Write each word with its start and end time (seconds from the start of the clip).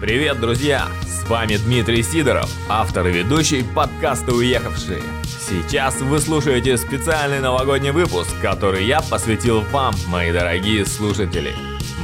Привет, 0.00 0.40
друзья! 0.40 0.88
С 1.02 1.28
вами 1.28 1.58
Дмитрий 1.58 2.02
Сидоров, 2.02 2.50
автор 2.70 3.06
и 3.08 3.12
ведущий 3.12 3.62
подкаста 3.62 4.32
«Уехавшие». 4.32 5.02
Сейчас 5.24 6.00
вы 6.00 6.20
слушаете 6.20 6.78
специальный 6.78 7.40
новогодний 7.40 7.90
выпуск, 7.90 8.30
который 8.40 8.86
я 8.86 9.02
посвятил 9.02 9.60
вам, 9.60 9.94
мои 10.08 10.32
дорогие 10.32 10.86
слушатели. 10.86 11.52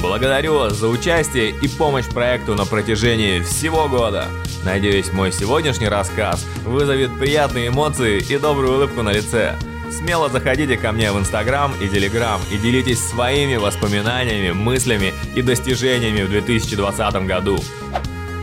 Благодарю 0.03 0.59
вас 0.59 0.75
за 0.75 0.89
участие 0.89 1.53
и 1.53 1.69
помощь 1.69 2.05
проекту 2.05 2.55
на 2.55 2.67
протяжении 2.67 3.41
всего 3.41 3.89
года. 3.89 4.27
Надеюсь, 4.63 5.11
мой 5.11 5.33
сегодняшний 5.33 5.89
рассказ 5.89 6.47
вызовет 6.67 7.19
приятные 7.19 7.69
эмоции 7.69 8.21
и 8.21 8.37
добрую 8.37 8.75
улыбку 8.75 9.01
на 9.01 9.13
лице. 9.13 9.57
Смело 9.91 10.29
заходите 10.29 10.77
ко 10.77 10.93
мне 10.93 11.13
в 11.13 11.19
Инстаграм 11.19 11.73
и 11.81 11.89
Телеграм 11.89 12.41
и 12.51 12.59
делитесь 12.59 13.01
своими 13.01 13.57
воспоминаниями, 13.57 14.51
мыслями 14.51 15.15
и 15.35 15.43
достижениями 15.43 16.23
в 16.23 16.29
2020 16.29 17.27
году. 17.27 17.59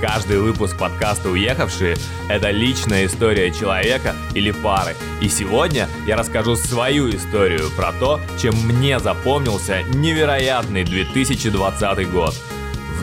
Каждый 0.01 0.39
выпуск 0.39 0.77
подкаста 0.77 1.29
«Уехавшие»— 1.29 1.95
это 2.29 2.51
личная 2.51 3.05
история 3.05 3.51
человека 3.51 4.15
или 4.33 4.51
пары. 4.51 4.95
И 5.21 5.29
сегодня 5.29 5.87
я 6.05 6.17
расскажу 6.17 6.55
свою 6.55 7.09
историю 7.09 7.69
про 7.77 7.93
то, 7.93 8.19
чем 8.37 8.53
мне 8.55 8.99
запомнился 8.99 9.83
невероятный 9.83 10.83
2020 10.83 12.11
год. 12.11 12.35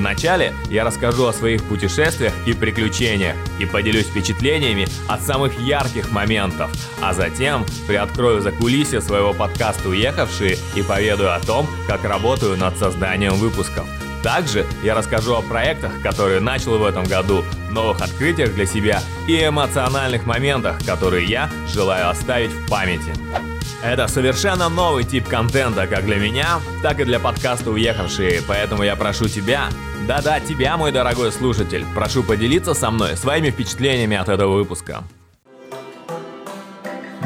Вначале 0.01 0.55
я 0.71 0.85
расскажу 0.85 1.27
о 1.27 1.33
своих 1.35 1.63
путешествиях 1.65 2.33
и 2.47 2.55
приключениях 2.55 3.37
и 3.59 3.67
поделюсь 3.67 4.07
впечатлениями 4.07 4.89
от 5.09 5.21
самых 5.21 5.61
ярких 5.61 6.11
моментов, 6.11 6.71
а 7.03 7.13
затем 7.13 7.67
приоткрою 7.87 8.41
за 8.41 8.51
кулисье 8.51 9.03
своего 9.03 9.35
подкаста 9.35 9.91
«Уехавшие» 9.91 10.57
и 10.75 10.83
поведаю 10.83 11.35
о 11.35 11.41
том, 11.41 11.69
как 11.87 12.05
работаю 12.05 12.57
над 12.57 12.79
созданием 12.79 13.35
выпусков– 13.35 13.87
также 14.23 14.67
я 14.83 14.95
расскажу 14.95 15.35
о 15.35 15.43
проектах, 15.43 15.93
которые 16.03 16.41
начал 16.41 16.79
в 16.79 16.85
этом 16.85 17.05
году, 17.05 17.43
новых 17.71 18.03
открытиях 18.03 18.55
для 18.55 18.67
себя 18.67 19.03
и 19.27 19.47
эмоциональных 19.47 20.27
моментах, 20.27 20.85
которые 20.85 21.27
я 21.27 21.51
желаю 21.73 22.11
оставить 22.11 22.51
в 22.51 22.69
памяти. 22.69 23.15
Это 23.83 24.09
совершенно 24.09 24.69
новый 24.69 25.05
тип 25.05 25.27
контента 25.27 25.87
как 25.87 26.05
для 26.05 26.17
меня, 26.17 26.61
так 26.83 27.01
и 27.01 27.05
для 27.05 27.19
подкаста 27.19 27.71
«Уехавшие», 27.71 28.43
поэтому 28.47 28.83
я 28.83 28.95
прошу 28.95 29.27
тебя, 29.27 29.69
да-да, 30.07 30.41
тебя, 30.41 30.77
мой 30.77 30.93
дорогой 30.93 31.33
слушатель, 31.33 31.85
прошу 31.95 32.23
поделиться 32.23 32.75
со 32.75 32.91
мной 32.91 33.17
своими 33.17 33.51
впечатлениями 33.51 34.17
от 34.17 34.29
этого 34.29 34.57
выпуска. 34.57 35.05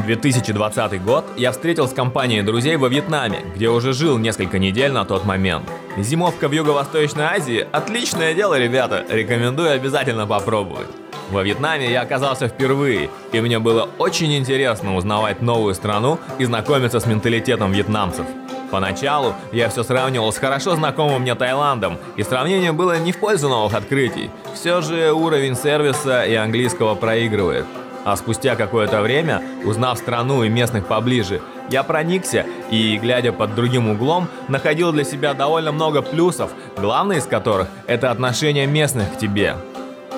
2020 0.05 1.03
год 1.03 1.25
я 1.37 1.51
встретил 1.53 1.89
с 1.89 1.93
компанией 1.93 2.43
друзей 2.43 2.77
во 2.77 2.89
Вьетнаме, 2.89 3.41
где 3.55 3.69
уже 3.69 3.93
жил 3.93 4.19
несколько 4.19 4.59
недель 4.59 4.93
на 4.93 5.05
тот 5.05 5.25
момент. 5.25 5.65
Зимовка 5.97 6.49
в 6.49 6.53
Юго-Восточной 6.53 7.25
Азии– 7.25 7.67
отличное 7.73 8.35
дело, 8.35 8.59
ребята, 8.59 9.05
рекомендую 9.09 9.71
обязательно 9.71 10.27
попробовать. 10.27 10.89
Во 11.31 11.43
Вьетнаме 11.43 11.91
я 11.91 12.03
оказался 12.03 12.49
впервые, 12.49 13.09
и 13.33 13.41
мне 13.41 13.59
было 13.59 13.89
очень 13.99 14.37
интересно 14.37 14.95
узнавать 14.95 15.41
новую 15.41 15.75
страну 15.75 16.19
и 16.39 16.45
знакомиться 16.45 17.01
с 17.01 17.07
менталитетом 17.07 17.73
вьетнамцев. 17.73 18.27
Поначалу 18.75 19.35
я 19.53 19.69
все 19.69 19.85
сравнивал 19.85 20.33
с 20.33 20.37
хорошо 20.37 20.75
знакомым 20.75 21.23
мне 21.23 21.37
Таиландом, 21.37 21.97
и 22.17 22.25
сравнение 22.25 22.73
было 22.73 22.99
не 22.99 23.13
в 23.13 23.19
пользу 23.19 23.49
новых 23.49 23.73
открытий. 23.73 24.33
Все 24.53 24.81
же 24.81 25.13
уровень 25.13 25.55
сервиса 25.55 26.25
и 26.25 26.35
английского 26.35 26.97
проигрывает. 26.97 27.67
А 28.05 28.17
спустя 28.17 28.57
какое-то 28.57 29.01
время, 29.01 29.41
узнав 29.65 29.97
страну 29.97 30.43
и 30.43 30.49
местных 30.49 30.89
поближе, 30.89 31.41
я 31.71 31.85
проникся 31.85 32.47
и, 32.69 32.99
глядя 32.99 33.33
под 33.33 33.55
другим 33.55 33.91
углом, 33.91 34.27
находил 34.49 34.91
для 34.91 35.05
себя 35.05 35.35
довольно 35.35 35.71
много 35.71 36.03
плюсов, 36.03 36.51
главный 36.77 37.19
из 37.19 37.27
которых– 37.27 37.69
это 37.87 38.11
отношение 38.11 38.67
местных 38.67 39.15
к 39.15 39.19
тебе. 39.19 39.55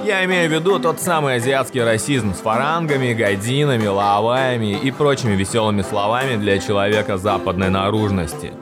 Я 0.06 0.24
имею 0.24 0.48
в 0.48 0.52
виду 0.52 0.78
тот 0.78 1.00
самый 1.00 1.34
азиатский 1.34 1.82
расизм 1.82 2.32
с 2.32 2.38
фарангами, 2.38 3.12
гайдинами, 3.12 3.88
лаоваями 3.88 4.78
и 4.78 4.92
прочими 4.92 5.34
веселыми 5.34 5.82
словами 5.82 6.36
для 6.36 6.60
человека 6.60 7.16
западной 7.16 7.70
наружности. 7.70 8.52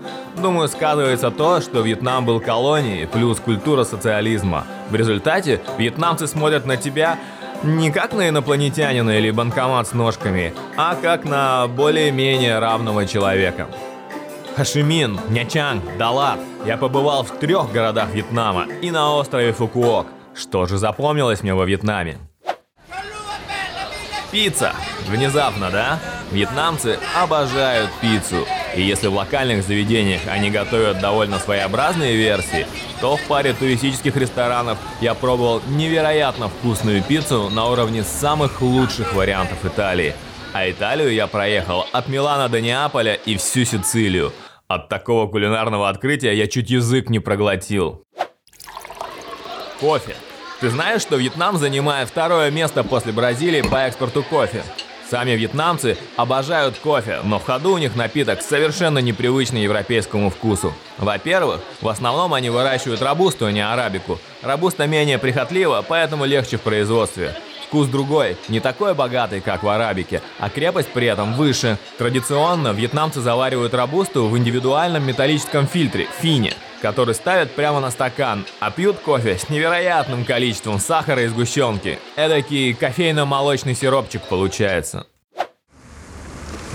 Думаю, 0.40 0.68
сказывается 0.68 1.30
то, 1.30 1.60
что 1.60 1.82
Вьетнам 1.82 2.24
был 2.24 2.40
колонией, 2.40 3.06
плюс 3.06 3.40
культура 3.40 3.84
социализма. 3.84 4.64
В 4.88 4.94
результате 4.94 5.60
вьетнамцы 5.76 6.26
смотрят 6.28 6.64
на 6.64 6.78
тебя 6.78 7.18
не 7.62 7.90
как 7.90 8.14
на 8.14 8.30
инопланетянина 8.30 9.10
или 9.10 9.30
банкомат 9.30 9.86
с 9.86 9.92
ножками, 9.92 10.54
а 10.78 10.94
как 10.94 11.26
на 11.26 11.66
более-менее 11.66 12.58
равного 12.58 13.04
человека. 13.04 13.66
Хашимин, 14.56 15.20
Нячанг, 15.28 15.82
Далат. 15.98 16.40
Я 16.64 16.78
побывал 16.78 17.22
в 17.22 17.32
трех 17.32 17.70
городах 17.70 18.14
Вьетнама 18.14 18.64
и 18.80 18.90
на 18.90 19.14
острове 19.14 19.52
Фукуок. 19.52 20.06
Что 20.34 20.66
же 20.66 20.78
запомнилось 20.78 21.42
мне 21.42 21.54
во 21.54 21.64
Вьетнаме? 21.64 22.18
Пицца. 24.32 24.72
Внезапно, 25.08 25.70
да? 25.70 26.00
Вьетнамцы 26.32 26.98
обожают 27.16 27.88
пиццу. 28.00 28.44
И 28.74 28.82
если 28.82 29.06
в 29.06 29.14
локальных 29.14 29.62
заведениях 29.62 30.22
они 30.26 30.50
готовят 30.50 30.98
довольно 31.00 31.38
своеобразные 31.38 32.16
версии, 32.16 32.66
то 33.00 33.16
в 33.16 33.22
паре 33.28 33.52
туристических 33.52 34.16
ресторанов 34.16 34.78
я 35.00 35.14
пробовал 35.14 35.62
невероятно 35.68 36.48
вкусную 36.48 37.02
пиццу 37.02 37.48
на 37.50 37.66
уровне 37.66 38.02
самых 38.02 38.60
лучших 38.60 39.14
вариантов 39.14 39.64
Италии. 39.64 40.14
А 40.52 40.68
Италию 40.68 41.12
я 41.12 41.28
проехал 41.28 41.86
от 41.92 42.08
Милана 42.08 42.48
до 42.48 42.60
Неаполя 42.60 43.14
и 43.14 43.36
всю 43.36 43.64
Сицилию. 43.64 44.32
От 44.66 44.88
такого 44.88 45.28
кулинарного 45.28 45.88
открытия 45.88 46.32
я 46.32 46.48
чуть 46.48 46.70
язык 46.70 47.10
не 47.10 47.20
проглотил. 47.20 48.03
Кофе. 49.80 50.14
Ты 50.60 50.70
знаешь, 50.70 51.02
что 51.02 51.16
Вьетнам 51.16 51.58
занимает 51.58 52.08
второе 52.08 52.50
место 52.50 52.84
после 52.84 53.12
Бразилии 53.12 53.62
по 53.62 53.76
экспорту 53.76 54.22
кофе? 54.22 54.62
Сами 55.10 55.32
вьетнамцы 55.32 55.98
обожают 56.16 56.78
кофе, 56.78 57.20
но 57.24 57.38
в 57.38 57.44
ходу 57.44 57.74
у 57.74 57.78
них 57.78 57.94
напиток 57.94 58.40
совершенно 58.40 58.98
непривычный 58.98 59.62
европейскому 59.62 60.30
вкусу. 60.30 60.72
Во-первых, 60.96 61.60
в 61.82 61.88
основном 61.88 62.32
они 62.32 62.48
выращивают 62.50 63.02
робусту, 63.02 63.46
а 63.46 63.52
не 63.52 63.60
арабику. 63.60 64.18
Робуста 64.42 64.86
менее 64.86 65.18
прихотлива, 65.18 65.84
поэтому 65.86 66.24
легче 66.24 66.56
в 66.56 66.62
производстве. 66.62 67.36
Вкус 67.74 67.88
другой, 67.88 68.36
не 68.48 68.60
такой 68.60 68.94
богатый, 68.94 69.40
как 69.40 69.64
в 69.64 69.68
арабике, 69.68 70.22
а 70.38 70.48
крепость 70.48 70.90
при 70.90 71.08
этом 71.08 71.34
выше. 71.34 71.76
Традиционно 71.98 72.68
вьетнамцы 72.68 73.20
заваривают 73.20 73.74
робусту 73.74 74.28
в 74.28 74.38
индивидуальном 74.38 75.04
металлическом 75.04 75.66
фильтре– 75.66 76.06
фине– 76.22 76.54
который 76.82 77.16
ставят 77.16 77.50
прямо 77.50 77.80
на 77.80 77.90
стакан, 77.90 78.46
а 78.60 78.70
пьют 78.70 79.00
кофе 79.00 79.38
с 79.38 79.48
невероятным 79.48 80.24
количеством 80.24 80.78
сахара 80.78 81.22
и 81.24 81.26
сгущенки. 81.26 81.98
Эдакий 82.14 82.74
кофейно-молочный 82.74 83.74
сиропчик 83.74 84.22
получается. 84.28 85.08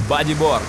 Бодиборд. 0.10 0.64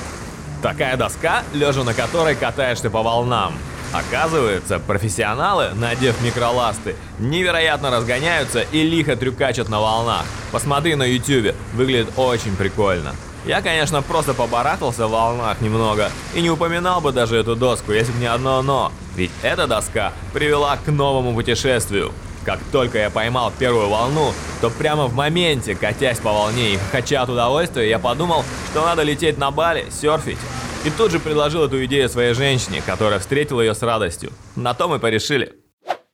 Такая 0.63 0.97
доска, 0.97 1.43
лежа 1.55 1.83
на 1.83 1.93
которой 1.93 2.37
катаешься 2.37 2.89
по 2.89 3.03
волнам. 3.03 3.55
Оказывается, 3.93 4.79
профессионалы, 4.79 5.71
надев 5.75 6.21
микроласты, 6.23 6.95
невероятно 7.19 7.91
разгоняются 7.91 8.61
и 8.71 8.83
лихо 8.83 9.17
трюкачат 9.17 9.69
на 9.69 9.81
волнах. 9.81 10.25
Посмотри 10.53 10.95
на 10.95 11.03
ютюбе, 11.03 11.57
выглядит 11.75 12.13
очень 12.17 12.55
прикольно. 12.55 13.15
Я, 13.47 13.63
конечно, 13.63 14.03
просто 14.03 14.33
побарахтался 14.35 15.07
в 15.07 15.11
волнах 15.11 15.61
немного 15.61 16.11
и 16.35 16.41
не 16.41 16.51
упоминал 16.51 17.01
бы 17.01 17.11
даже 17.11 17.37
эту 17.37 17.57
доску, 17.57 17.93
если 17.93 18.13
бы 18.13 18.19
не 18.19 18.27
одно 18.27 18.63
«но». 18.63 18.93
Ведь 19.17 19.31
эта 19.43 19.67
доска 19.67 20.13
привела 20.33 20.77
к 20.77 20.89
новому 20.89 21.35
путешествию. 21.35 22.13
Как 22.45 22.61
только 22.71 22.99
я 22.99 23.11
поймал 23.11 23.53
первую 23.59 23.89
волну, 23.89 24.33
то 24.61 24.71
прямо 24.71 25.07
в 25.07 25.15
моменте, 25.15 25.75
катясь 25.75 26.19
по 26.19 26.33
волне 26.33 26.75
и 26.75 26.77
хохоча 26.77 27.23
от 27.23 27.29
удовольствия, 27.29 27.89
я 27.89 27.99
подумал, 27.99 28.45
что 28.71 28.85
надо 28.85 29.03
лететь 29.03 29.37
на 29.37 29.51
Бали, 29.51 29.87
серфить. 29.91 30.39
И 30.83 30.89
тут 30.89 31.11
же 31.11 31.21
предложил 31.21 31.65
эту 31.65 31.85
идею 31.85 32.09
своей 32.09 32.33
женщине, 32.33 32.83
которая 32.85 33.19
встретила 33.19 33.61
ее 33.61 33.75
с 33.75 33.83
радостью. 33.83 34.33
На 34.57 34.73
то 34.73 34.89
мы 34.89 34.99
порешили. 34.99 35.53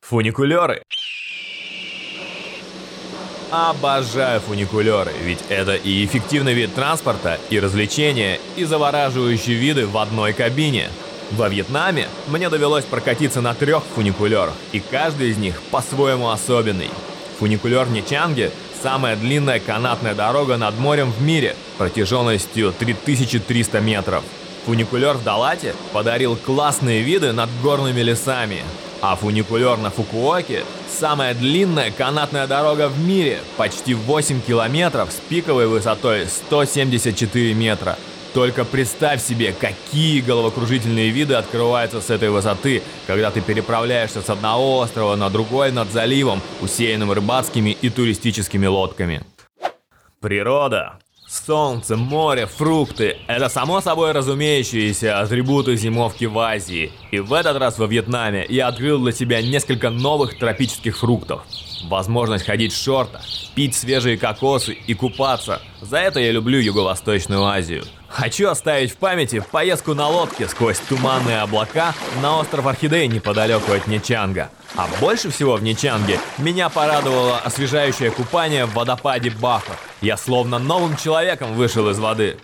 Фуникулеры. 0.01 0.83
Обожаю 3.53 4.41
фуникулеры, 4.41 5.13
ведь 5.23 5.39
это 5.49 5.77
и 5.77 6.05
эффективный 6.05 6.53
вид 6.53 6.75
транспорта, 6.75 7.39
и 7.49 7.61
развлечения, 7.61 8.41
и 8.57 8.65
завораживающие 8.65 9.55
виды 9.55 9.87
в 9.87 9.97
одной 9.99 10.33
кабине. 10.33 10.89
Во 11.31 11.49
Вьетнаме 11.49 12.09
мне 12.27 12.49
довелось 12.49 12.85
прокатиться 12.85 13.41
на 13.41 13.55
трех 13.55 13.85
фуникулерах, 13.95 14.55
и 14.73 14.81
каждый 14.81 15.31
из 15.31 15.39
них 15.39 15.63
по-своему 15.71 16.31
особенный. 16.31 16.91
Фуникулер 17.39 17.89
Ничанги– 17.89 18.51
самая 18.83 19.15
длинная 19.15 19.61
канатная 19.61 20.15
дорога 20.15 20.57
над 20.57 20.77
морем 20.79 21.13
в 21.13 21.23
мире, 21.23 21.55
протяженностью 21.79 22.73
3300 22.77 23.81
метров. 23.81 24.25
Фуникулер 24.67 25.15
в 25.17 25.23
Далате 25.23 25.77
подарил 25.93 26.35
классные 26.35 27.03
виды 27.03 27.31
над 27.31 27.49
горными 27.63 28.01
лесами, 28.01 28.65
а 29.01 29.15
фуникулер 29.15 29.77
на 29.77 29.91
Фукуоке– 29.91 30.65
самая 30.89 31.35
длинная 31.35 31.93
канатная 31.93 32.49
дорога 32.49 32.89
в 32.89 32.99
мире, 32.99 33.39
почти 33.57 33.95
8 33.95 34.41
километров 34.41 35.13
с 35.13 35.21
пиковой 35.29 35.69
высотой 35.69 36.27
174 36.27 37.55
метра. 37.55 37.97
Только 38.35 38.65
представь 38.65 39.23
себе, 39.23 39.53
какие 39.53 40.21
головокружительные 40.21 41.11
виды 41.11 41.35
открываются 41.35 42.01
с 42.01 42.11
этой 42.11 42.31
высоты, 42.31 42.83
когда 43.07 43.31
ты 43.31 43.43
переправляешься 43.43 44.21
с 44.21 44.29
одного 44.29 44.79
острова 44.79 45.15
на 45.15 45.31
другой 45.31 45.71
над 45.71 45.93
заливом, 45.93 46.43
усеянным 46.61 47.13
рыбацкими 47.13 47.71
и 47.71 47.89
туристическими 47.89 48.67
лодками. 48.67 49.23
Природа 50.21 50.99
Солнце, 51.45 51.97
море, 51.97 52.47
фрукты– 52.47 53.19
это 53.27 53.49
само 53.49 53.81
собой 53.81 54.13
разумеющиеся 54.13 55.21
атрибуты 55.21 55.77
зимовки 55.77 56.25
в 56.25 56.39
Азии. 56.39 56.93
И 57.11 57.19
в 57.19 57.33
этот 57.33 57.59
раз 57.59 57.79
во 57.79 57.87
Вьетнаме 57.87 58.47
я 58.49 58.69
открыл 58.69 59.03
для 59.03 59.13
себя 59.13 59.43
несколько 59.43 59.91
новых 59.91 60.39
тропических 60.39 60.97
фруктов. 60.97 61.43
Возможность 61.85 62.45
ходить 62.45 62.73
в 62.73 62.83
шортах, 62.83 63.23
пить 63.55 63.75
свежие 63.75 64.19
кокосы 64.19 64.73
и 64.73 64.95
купаться. 64.95 65.61
За 65.81 65.99
это 65.99 66.21
я 66.21 66.33
люблю 66.33 66.59
Юго-Восточную 66.59 67.45
Азию. 67.45 67.85
Хочу 68.09 68.49
оставить 68.49 68.93
в 68.93 68.97
памяти 68.97 69.45
поездку 69.53 69.95
на 69.95 70.09
лодке 70.09 70.49
сквозь 70.49 70.79
туманные 70.79 71.41
облака 71.41 71.95
на 72.23 72.39
остров 72.39 72.67
Орхидей 72.67 73.07
неподалеку 73.09 73.73
от 73.73 73.87
Нечанга. 73.87 74.51
А 74.75 74.89
больше 75.01 75.31
всего 75.31 75.57
в 75.57 75.63
Нечанге 75.63 76.19
меня 76.39 76.69
порадовало 76.69 77.39
освежающее 77.39 78.11
купание 78.11 78.67
в 78.67 78.75
водопаде 78.75 79.31
Баха. 79.31 79.77
Я 80.01 80.17
словно 80.17 80.59
новым 80.59 80.97
человеком 80.97 81.55
вышел 81.55 81.91
из 81.91 81.99
воды. 81.99 82.39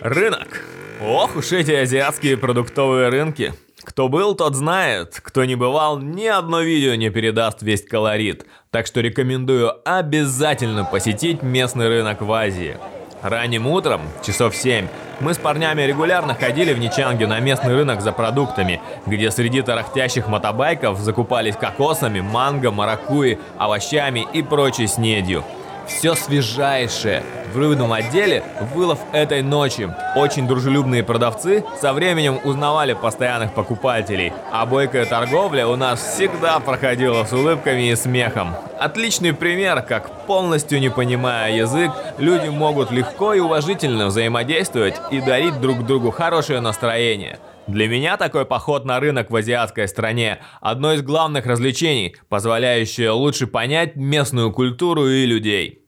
Рынок. 0.00 0.62
Ох 1.00 1.36
уж 1.36 1.52
эти 1.52 1.72
азиатские 1.72 2.36
продуктовые 2.36 3.08
рынки. 3.10 3.54
Кто 3.84 4.08
был, 4.08 4.34
тот 4.34 4.54
знает. 4.54 5.20
Кто 5.22 5.44
не 5.44 5.54
бывал, 5.54 5.98
ни 5.98 6.26
одно 6.26 6.60
видео 6.60 6.94
не 6.94 7.10
передаст 7.10 7.62
весь 7.62 7.84
колорит. 7.86 8.46
Так 8.70 8.86
что 8.86 9.00
рекомендую 9.00 9.72
обязательно 9.84 10.84
посетить 10.84 11.42
местный 11.42 11.88
рынок 11.88 12.22
в 12.22 12.32
Азии. 12.32 12.78
Ранним 13.22 13.66
утром, 13.66 14.02
часов 14.24 14.56
7, 14.56 14.86
мы 15.20 15.32
с 15.32 15.38
парнями 15.38 15.82
регулярно 15.82 16.34
ходили 16.34 16.74
в 16.74 16.78
Ничанге 16.78 17.26
на 17.26 17.40
местный 17.40 17.74
рынок 17.74 18.00
за 18.00 18.12
продуктами, 18.12 18.82
где 19.06 19.30
среди 19.30 19.62
тарахтящих 19.62 20.28
мотобайков 20.28 20.98
закупались 20.98 21.56
кокосами, 21.56 22.20
манго, 22.20 22.70
маракуи, 22.70 23.38
овощами 23.58 24.26
и 24.32 24.42
прочей 24.42 24.86
снедью. 24.86 25.44
Все 25.86 26.14
свежайшее. 26.14 27.22
В 27.52 27.58
рыбном 27.58 27.92
отделе 27.92 28.42
вылов 28.74 28.98
этой 29.12 29.42
ночи. 29.42 29.88
Очень 30.16 30.48
дружелюбные 30.48 31.04
продавцы 31.04 31.64
со 31.80 31.92
временем 31.92 32.40
узнавали 32.42 32.94
постоянных 32.94 33.54
покупателей, 33.54 34.32
а 34.50 34.66
бойкая 34.66 35.06
торговля 35.06 35.68
у 35.68 35.76
нас 35.76 36.00
всегда 36.00 36.58
проходила 36.58 37.24
с 37.24 37.32
улыбками 37.32 37.90
и 37.90 37.96
смехом. 37.96 38.56
Отличный 38.78 39.32
пример, 39.32 39.82
как 39.82 40.26
полностью 40.26 40.80
не 40.80 40.88
понимая 40.88 41.52
язык, 41.54 41.92
люди 42.18 42.48
могут 42.48 42.90
легко 42.90 43.34
и 43.34 43.40
уважительно 43.40 44.06
взаимодействовать 44.06 44.96
и 45.10 45.20
дарить 45.20 45.60
друг 45.60 45.86
другу 45.86 46.10
хорошее 46.10 46.60
настроение. 46.60 47.38
Для 47.66 47.88
меня 47.88 48.18
такой 48.18 48.44
поход 48.44 48.84
на 48.84 49.00
рынок 49.00 49.30
в 49.30 49.36
азиатской 49.36 49.88
стране– 49.88 50.40
одно 50.60 50.92
из 50.92 51.02
главных 51.02 51.46
развлечений, 51.46 52.14
позволяющее 52.28 53.10
лучше 53.10 53.46
понять 53.46 53.96
местную 53.96 54.52
культуру 54.52 55.08
и 55.08 55.24
людей. 55.24 55.86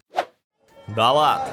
Далат. 0.87 1.46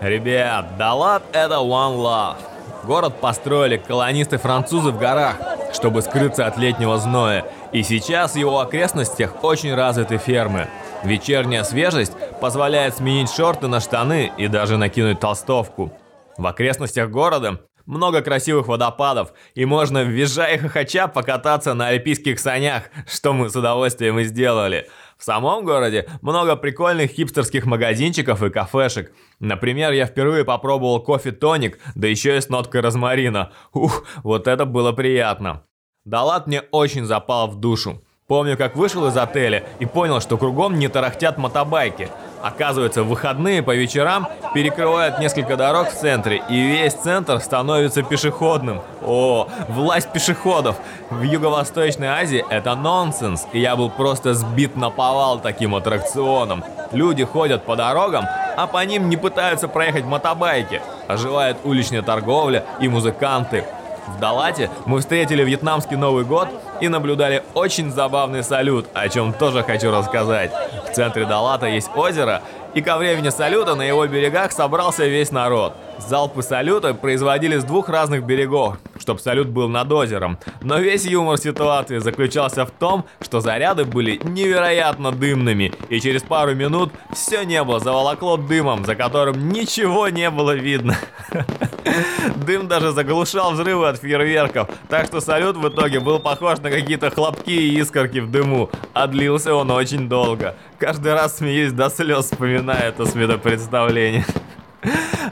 Ребят, 0.00 0.78
Далат– 0.78 1.22
это 1.32 1.56
One 1.56 1.96
Love. 1.98 2.36
Город 2.84 3.20
построили 3.20 3.76
колонисты-французы 3.76 4.92
в 4.92 4.98
горах, 4.98 5.36
чтобы 5.74 6.00
скрыться 6.00 6.46
от 6.46 6.56
летнего 6.56 6.96
зноя, 6.96 7.44
и 7.72 7.82
сейчас 7.82 8.32
в 8.32 8.36
его 8.36 8.60
окрестностях 8.60 9.44
очень 9.44 9.74
развиты 9.74 10.16
фермы. 10.16 10.68
Вечерняя 11.04 11.64
свежесть 11.64 12.12
позволяет 12.40 12.96
сменить 12.96 13.30
шорты 13.30 13.66
на 13.66 13.80
штаны 13.80 14.32
и 14.38 14.48
даже 14.48 14.78
накинуть 14.78 15.20
толстовку. 15.20 15.92
В 16.38 16.46
окрестностях 16.46 17.10
города 17.10 17.60
много 17.86 18.20
красивых 18.20 18.68
водопадов, 18.68 19.32
и 19.54 19.64
можно, 19.64 20.02
визжая 20.02 20.56
и 20.56 20.58
хохоча, 20.58 21.08
покататься 21.08 21.74
на 21.74 21.88
альпийских 21.88 22.38
санях, 22.38 22.84
что 23.06 23.32
мы 23.32 23.48
с 23.48 23.56
удовольствием 23.56 24.18
и 24.18 24.24
сделали. 24.24 24.88
В 25.16 25.24
самом 25.24 25.64
городе 25.64 26.06
много 26.20 26.56
прикольных 26.56 27.12
хипстерских 27.12 27.64
магазинчиков 27.64 28.42
и 28.42 28.50
кафешек. 28.50 29.12
Например, 29.40 29.92
я 29.92 30.06
впервые 30.06 30.44
попробовал 30.44 31.00
кофе-тоник, 31.00 31.78
да 31.94 32.06
еще 32.06 32.36
и 32.36 32.40
с 32.40 32.48
ноткой 32.48 32.82
розмарина. 32.82 33.52
Ух, 33.72 34.04
вот 34.22 34.46
это 34.46 34.66
было 34.66 34.92
приятно. 34.92 35.62
Далат 36.04 36.46
мне 36.46 36.62
очень 36.70 37.04
запал 37.04 37.48
в 37.48 37.56
душу. 37.56 38.02
Помню, 38.26 38.56
как 38.56 38.76
вышел 38.76 39.06
из 39.06 39.16
отеля 39.16 39.64
и 39.78 39.86
понял, 39.86 40.20
что 40.20 40.36
кругом 40.36 40.78
не 40.78 40.88
тарахтят 40.88 41.38
мотобайки. 41.38 42.08
Оказывается, 42.42 43.02
в 43.02 43.08
выходные 43.08 43.62
по 43.62 43.74
вечерам 43.74 44.28
перекрывают 44.54 45.18
несколько 45.18 45.56
дорог 45.56 45.90
в 45.90 45.94
центре, 45.94 46.42
и 46.48 46.60
весь 46.60 46.94
центр 46.94 47.40
становится 47.40 48.02
пешеходным. 48.02 48.80
О, 49.02 49.48
власть 49.68 50.12
пешеходов! 50.12 50.76
В 51.10 51.22
Юго-Восточной 51.22 52.08
Азии 52.08 52.44
это 52.50 52.74
нонсенс, 52.74 53.46
и 53.52 53.60
я 53.60 53.76
был 53.76 53.90
просто 53.90 54.34
сбит 54.34 54.76
на 54.76 54.90
повал 54.90 55.38
таким 55.38 55.74
аттракционом. 55.74 56.64
Люди 56.92 57.24
ходят 57.24 57.64
по 57.64 57.76
дорогам, 57.76 58.24
а 58.56 58.66
по 58.66 58.84
ним 58.84 59.08
не 59.08 59.16
пытаются 59.16 59.68
проехать 59.68 60.04
мотобайки. 60.04 60.80
Оживает 61.08 61.56
уличная 61.64 62.02
торговля 62.02 62.64
и 62.80 62.88
музыканты. 62.88 63.64
В 64.06 64.20
Далате 64.20 64.70
мы 64.84 65.00
встретили 65.00 65.42
вьетнамский 65.42 65.96
Новый 65.96 66.24
год 66.24 66.48
и 66.80 66.88
наблюдали 66.88 67.42
очень 67.54 67.90
забавный 67.90 68.42
салют, 68.42 68.86
о 68.94 69.08
чем 69.08 69.32
тоже 69.32 69.62
хочу 69.62 69.90
рассказать. 69.90 70.52
В 70.88 70.94
центре 70.94 71.26
Далата 71.26 71.66
есть 71.66 71.90
озеро, 71.94 72.42
и 72.74 72.82
ко 72.82 72.96
времени 72.96 73.30
салюта 73.30 73.74
на 73.74 73.82
его 73.82 74.06
берегах 74.06 74.52
собрался 74.52 75.06
весь 75.06 75.32
народ. 75.32 75.74
Залпы 75.98 76.42
салюта 76.42 76.94
производили 76.94 77.58
с 77.58 77.64
двух 77.64 77.88
разных 77.88 78.24
берегов, 78.24 78.76
чтобы 78.98 79.18
салют 79.20 79.48
был 79.48 79.68
над 79.68 79.90
озером. 79.90 80.38
Но 80.60 80.78
весь 80.78 81.04
юмор 81.04 81.38
ситуации 81.38 81.98
заключался 81.98 82.66
в 82.66 82.70
том, 82.70 83.06
что 83.20 83.40
заряды 83.40 83.84
были 83.84 84.20
невероятно 84.22 85.10
дымными, 85.10 85.72
и 85.88 86.00
через 86.00 86.22
пару 86.22 86.54
минут 86.54 86.92
все 87.12 87.44
небо 87.44 87.80
заволокло 87.80 88.36
дымом, 88.36 88.84
за 88.84 88.94
которым 88.94 89.48
ничего 89.48 90.08
не 90.08 90.30
было 90.30 90.54
видно. 90.54 90.96
Дым 92.46 92.68
даже 92.68 92.92
заглушал 92.92 93.52
взрывы 93.52 93.88
от 93.88 93.98
фейерверков, 93.98 94.68
так 94.88 95.06
что 95.06 95.20
салют 95.20 95.56
в 95.56 95.68
итоге 95.68 96.00
был 96.00 96.18
похож 96.18 96.58
на 96.58 96.70
какие-то 96.70 97.10
хлопки 97.10 97.50
и 97.50 97.78
искорки 97.80 98.18
в 98.18 98.30
дыму, 98.30 98.70
а 98.92 99.06
длился 99.06 99.54
он 99.54 99.70
очень 99.70 100.08
долго. 100.08 100.56
Каждый 100.78 101.14
раз 101.14 101.38
смеюсь 101.38 101.72
до 101.72 101.88
слез, 101.88 102.26
вспоминая 102.26 102.88
это 102.88 103.06
светопредставление. 103.06 104.24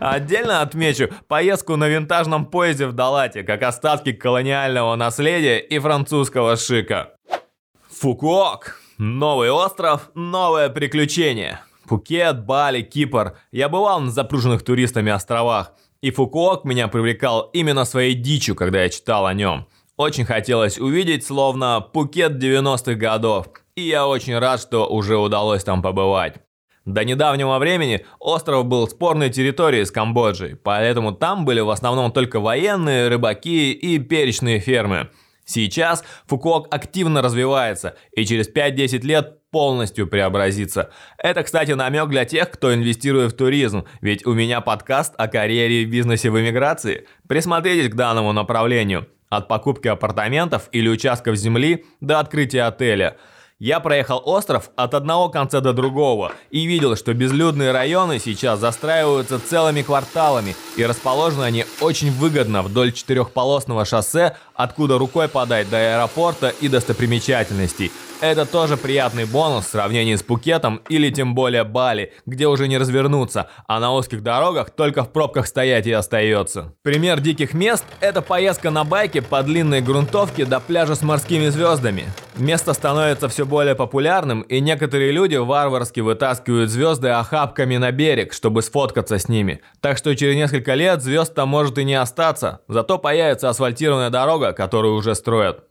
Отдельно 0.00 0.60
отмечу 0.60 1.08
поездку 1.28 1.76
на 1.76 1.88
винтажном 1.88 2.46
поезде 2.46 2.86
в 2.86 2.92
Далате, 2.92 3.42
как 3.42 3.62
остатки 3.62 4.12
колониального 4.12 4.94
наследия 4.96 5.58
и 5.58 5.78
французского 5.78 6.56
шика. 6.56 7.14
Фукуок. 7.90 8.80
Новый 8.98 9.50
остров, 9.50 10.10
новое 10.14 10.68
приключение. 10.68 11.60
Пукет, 11.88 12.44
Бали, 12.44 12.82
Кипр. 12.82 13.36
Я 13.50 13.68
бывал 13.68 14.00
на 14.00 14.10
запруженных 14.10 14.62
туристами 14.62 15.10
островах. 15.10 15.72
И 16.00 16.10
Фукуок 16.10 16.64
меня 16.64 16.88
привлекал 16.88 17.50
именно 17.52 17.84
своей 17.84 18.14
дичью, 18.14 18.54
когда 18.54 18.82
я 18.82 18.88
читал 18.88 19.26
о 19.26 19.34
нем. 19.34 19.66
Очень 19.96 20.24
хотелось 20.24 20.78
увидеть, 20.78 21.24
словно 21.24 21.80
Пукет 21.80 22.32
90-х 22.32 22.94
годов. 22.94 23.46
И 23.74 23.82
я 23.82 24.06
очень 24.06 24.38
рад, 24.38 24.60
что 24.60 24.86
уже 24.86 25.16
удалось 25.16 25.64
там 25.64 25.82
побывать. 25.82 26.36
До 26.84 27.02
недавнего 27.02 27.58
времени 27.58 28.04
остров 28.18 28.66
был 28.66 28.86
спорной 28.86 29.30
территорией 29.30 29.86
с 29.86 29.90
Камбоджей, 29.90 30.54
поэтому 30.54 31.12
там 31.12 31.46
были 31.46 31.60
в 31.60 31.70
основном 31.70 32.12
только 32.12 32.40
военные, 32.40 33.08
рыбаки 33.08 33.72
и 33.72 33.98
перечные 33.98 34.60
фермы. 34.60 35.08
Сейчас 35.46 36.04
Фукуок 36.26 36.68
активно 36.70 37.22
развивается 37.22 37.96
и 38.12 38.26
через 38.26 38.50
5-10 38.50 39.00
лет 39.00 39.50
полностью 39.50 40.06
преобразится. 40.06 40.90
Это, 41.16 41.42
кстати, 41.42 41.72
намек 41.72 42.08
для 42.08 42.26
тех, 42.26 42.50
кто 42.50 42.74
инвестирует 42.74 43.32
в 43.32 43.36
туризм, 43.36 43.84
ведь 44.02 44.26
у 44.26 44.34
меня 44.34 44.60
подкаст 44.60 45.14
о 45.16 45.28
карьере 45.28 45.82
и 45.82 45.86
бизнесе 45.86 46.30
в 46.30 46.38
эмиграции. 46.38 47.06
Присмотритесь 47.28 47.88
к 47.88 47.94
данному 47.94 48.32
направлению. 48.32 49.08
От 49.30 49.48
покупки 49.48 49.88
апартаментов 49.88 50.68
или 50.72 50.88
участков 50.88 51.36
земли 51.36 51.86
до 52.00 52.20
открытия 52.20 52.64
отеля– 52.64 53.16
я 53.64 53.80
проехал 53.80 54.20
остров 54.26 54.68
от 54.76 54.92
одного 54.92 55.30
конца 55.30 55.60
до 55.60 55.72
другого 55.72 56.32
и 56.50 56.66
видел, 56.66 56.96
что 56.96 57.14
безлюдные 57.14 57.72
районы 57.72 58.18
сейчас 58.18 58.60
застраиваются 58.60 59.40
целыми 59.40 59.80
кварталами 59.80 60.54
и 60.76 60.84
расположены 60.84 61.44
они 61.44 61.64
очень 61.80 62.12
выгодно 62.12 62.60
вдоль 62.60 62.92
четырехполосного 62.92 63.86
шоссе, 63.86 64.36
откуда 64.54 64.98
рукой 64.98 65.28
подать 65.28 65.68
до 65.68 65.76
аэропорта 65.76 66.52
и 66.60 66.68
достопримечательностей. 66.68 67.90
Это 68.20 68.46
тоже 68.46 68.76
приятный 68.76 69.26
бонус 69.26 69.66
в 69.66 69.70
сравнении 69.70 70.14
с 70.14 70.22
Пукетом 70.22 70.80
или 70.88 71.10
тем 71.10 71.34
более 71.34 71.64
Бали, 71.64 72.12
где 72.24 72.46
уже 72.46 72.68
не 72.68 72.78
развернуться, 72.78 73.48
а 73.66 73.80
на 73.80 73.92
узких 73.92 74.22
дорогах 74.22 74.70
только 74.70 75.02
в 75.04 75.12
пробках 75.12 75.46
стоять 75.46 75.86
и 75.86 75.92
остается. 75.92 76.72
Пример 76.82 77.20
диких 77.20 77.52
мест– 77.54 77.84
это 78.00 78.22
поездка 78.22 78.70
на 78.70 78.84
байке 78.84 79.20
по 79.20 79.42
длинной 79.42 79.82
грунтовке 79.82 80.46
до 80.46 80.60
пляжа 80.60 80.94
с 80.94 81.02
морскими 81.02 81.48
звездами. 81.48 82.04
Место 82.36 82.72
становится 82.72 83.28
все 83.28 83.44
более 83.44 83.74
популярным, 83.74 84.42
и 84.42 84.60
некоторые 84.60 85.12
люди 85.12 85.36
варварски 85.36 86.00
вытаскивают 86.00 86.70
звезды 86.70 87.08
охапками 87.08 87.76
на 87.76 87.92
берег, 87.92 88.32
чтобы 88.32 88.62
сфоткаться 88.62 89.18
с 89.18 89.28
ними. 89.28 89.60
Так 89.80 89.98
что 89.98 90.14
через 90.16 90.34
несколько 90.36 90.74
лет 90.74 91.02
звезд 91.02 91.34
там 91.34 91.48
может 91.48 91.78
и 91.78 91.84
не 91.84 91.94
остаться, 91.94 92.60
зато 92.68 92.98
появится 92.98 93.50
асфальтированная 93.50 94.10
дорога, 94.10 94.43
которую 94.52 94.94
уже 94.94 95.14
строят. 95.14 95.64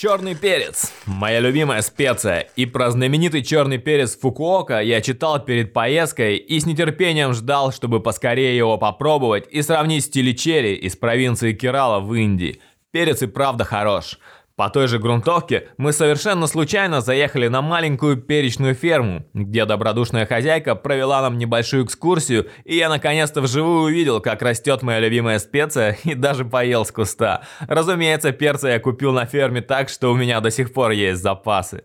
Черный 0.00 0.34
перец. 0.34 0.94
Моя 1.04 1.40
любимая 1.40 1.82
специя. 1.82 2.48
И 2.56 2.64
про 2.64 2.90
знаменитый 2.90 3.42
черный 3.42 3.76
перец 3.76 4.16
Фукуока 4.18 4.80
я 4.80 5.02
читал 5.02 5.44
перед 5.44 5.74
поездкой 5.74 6.36
и 6.36 6.58
с 6.58 6.64
нетерпением 6.64 7.34
ждал, 7.34 7.70
чтобы 7.70 8.00
поскорее 8.00 8.56
его 8.56 8.78
попробовать 8.78 9.44
и 9.50 9.60
сравнить 9.60 10.06
с 10.06 10.08
тиличери 10.08 10.74
из 10.74 10.96
провинции 10.96 11.52
Керала 11.52 12.00
в 12.00 12.14
Индии. 12.14 12.62
Перец 12.92 13.20
и 13.20 13.26
правда 13.26 13.64
хорош. 13.64 14.18
По 14.60 14.68
той 14.68 14.88
же 14.88 14.98
грунтовке 14.98 15.68
мы 15.78 15.90
совершенно 15.90 16.46
случайно 16.46 17.00
заехали 17.00 17.48
на 17.48 17.62
маленькую 17.62 18.18
перечную 18.18 18.74
ферму, 18.74 19.24
где 19.32 19.64
добродушная 19.64 20.26
хозяйка 20.26 20.74
провела 20.74 21.22
нам 21.22 21.38
небольшую 21.38 21.86
экскурсию, 21.86 22.46
и 22.64 22.76
я 22.76 22.90
наконец-то 22.90 23.40
вживую 23.40 23.84
увидел, 23.84 24.20
как 24.20 24.42
растет 24.42 24.82
моя 24.82 25.00
любимая 25.00 25.38
специя, 25.38 25.96
и 26.04 26.12
даже 26.12 26.44
поел 26.44 26.84
с 26.84 26.92
куста. 26.92 27.40
Разумеется, 27.68 28.32
перца 28.32 28.68
я 28.68 28.78
купил 28.78 29.12
на 29.12 29.24
ферме 29.24 29.62
так, 29.62 29.88
что 29.88 30.12
у 30.12 30.14
меня 30.14 30.40
до 30.40 30.50
сих 30.50 30.74
пор 30.74 30.90
есть 30.90 31.22
запасы. 31.22 31.84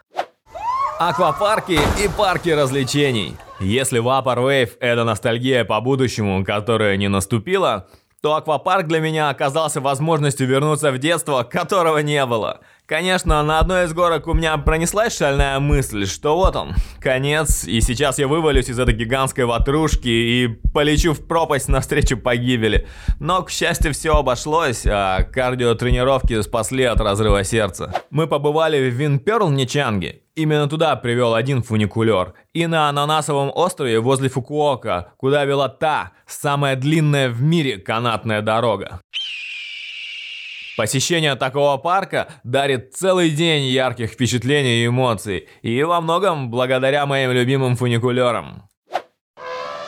Аквапарки 0.99 1.79
и 2.03 2.09
парки 2.17 2.49
развлечений. 2.49 3.37
Если 3.61 4.01
Vaporwave– 4.01 4.71
это 4.81 5.05
ностальгия 5.05 5.63
по 5.63 5.79
будущему, 5.79 6.43
которая 6.43 6.97
не 6.97 7.07
наступила, 7.07 7.87
то 8.25 8.33
аквапарк 8.33 8.87
для 8.87 9.01
меня 9.01 9.29
оказался 9.29 9.81
возможностью 9.81 10.47
вернуться 10.47 10.91
в 10.91 10.97
детство, 10.97 11.43
которого 11.43 11.99
не 11.99 12.25
было. 12.25 12.61
Конечно, 12.87 13.41
на 13.41 13.57
одной 13.59 13.85
из 13.85 13.93
горок 13.93 14.27
у 14.27 14.33
меня 14.33 14.55
пронеслась 14.57 15.17
шальная 15.17 15.59
мысль, 15.59 16.05
что 16.05 16.35
вот 16.35 16.55
он, 16.55 16.75
конец, 16.99 17.63
и 17.63 17.81
сейчас 17.81 18.19
я 18.19 18.27
вывалюсь 18.27 18.69
из 18.69 18.77
этой 18.77 18.93
гигантской 18.93 19.45
ватрушки 19.45 20.07
и 20.07 20.47
полечу 20.71 21.13
в 21.13 21.25
пропасть 21.25 21.67
навстречу 21.67 22.15
погибели. 22.15 22.87
Но, 23.19 23.41
к 23.41 23.49
счастью, 23.49 23.91
все 23.93 24.11
обошлось, 24.11 24.85
а 24.85 25.23
кардиотренировки 25.23 26.39
спасли 26.43 26.83
от 26.83 27.01
разрыва 27.01 27.43
сердца. 27.43 27.91
Мы 28.11 28.27
побывали 28.27 28.77
в 28.87 28.93
Винперл 28.93 29.49
Ничанге, 29.49 30.21
Именно 30.35 30.67
туда 30.67 30.97
привел 30.97 31.33
один 31.33 31.63
фуникулер. 31.63 32.33
И 32.53 32.67
на 32.67 32.89
Ананасовом 32.89 33.49
острове 33.55 34.01
возле 34.01 34.27
Фукуока, 34.27 35.13
куда 35.15 35.45
вела 35.45 35.69
та, 35.69 36.11
самая 36.27 36.75
длинная 36.75 37.29
в 37.29 37.41
мире 37.41 37.77
канатная 37.77 38.41
дорога. 38.41 38.99
Посещение 40.77 41.35
такого 41.35 41.77
парка 41.77 42.27
дарит 42.43 42.93
целый 42.95 43.29
день 43.29 43.63
ярких 43.63 44.11
впечатлений 44.11 44.83
и 44.83 44.87
эмоций, 44.87 45.47
и 45.61 45.83
во 45.83 46.01
многом 46.01 46.51
благодаря 46.51 47.05
моим 47.05 47.31
любимым 47.31 47.77
фуникулерам. 47.77 48.69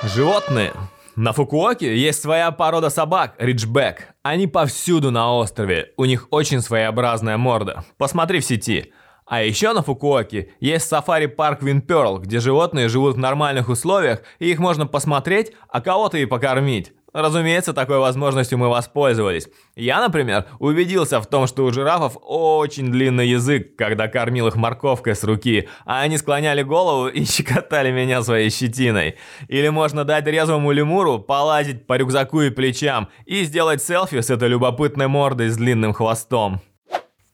Животные. 0.03 0.71
На 1.17 1.33
Фукуоке 1.33 1.97
есть 1.97 2.21
своя 2.21 2.51
порода 2.51 2.89
собак, 2.89 3.35
риджбек. 3.39 4.13
Они 4.21 4.47
повсюду 4.47 5.11
на 5.11 5.33
острове, 5.33 5.93
у 5.97 6.05
них 6.05 6.27
очень 6.29 6.61
своеобразная 6.61 7.37
морда. 7.37 7.83
Посмотри 7.97 8.39
в 8.39 8.45
сети. 8.45 8.93
А 9.25 9.41
еще 9.41 9.73
на 9.73 9.81
Фукуоке 9.81 10.53
есть 10.61 10.87
сафари-парк 10.87 11.61
Винперл, 11.61 12.19
где 12.19 12.39
животные 12.39 12.87
живут 12.87 13.15
в 13.15 13.19
нормальных 13.19 13.67
условиях, 13.67 14.21
и 14.39 14.49
их 14.51 14.59
можно 14.59 14.87
посмотреть, 14.87 15.51
а 15.67 15.81
кого-то 15.81 16.17
и 16.17 16.25
покормить. 16.25 16.93
Разумеется, 17.17 17.73
такой 17.73 17.97
возможностью 17.97 18.59
мы 18.59 18.69
воспользовались. 18.69 19.49
Я, 19.75 20.01
например, 20.01 20.45
убедился 20.59 21.19
в 21.19 21.25
том, 21.25 21.47
что 21.47 21.65
у 21.65 21.71
жирафов 21.71 22.15
очень 22.21 22.91
длинный 22.91 23.27
язык, 23.27 23.75
когда 23.75 24.07
кормил 24.07 24.49
их 24.49 24.55
морковкой 24.55 25.15
с 25.15 25.23
руки, 25.23 25.67
а 25.83 26.01
они 26.01 26.19
склоняли 26.19 26.61
голову 26.61 27.07
и 27.07 27.25
щекотали 27.25 27.89
меня 27.89 28.21
своей 28.21 28.51
щетиной. 28.51 29.15
Или 29.47 29.69
можно 29.69 30.03
дать 30.03 30.27
резвому 30.27 30.71
лемуру 30.71 31.17
полазить 31.17 31.87
по 31.87 31.97
рюкзаку 31.97 32.41
и 32.41 32.51
плечам 32.51 33.09
и 33.25 33.45
сделать 33.45 33.81
селфи 33.81 34.21
с 34.21 34.29
этой 34.29 34.49
любопытной 34.49 35.07
мордой 35.07 35.49
с 35.49 35.57
длинным 35.57 35.93
хвостом. 35.93 36.61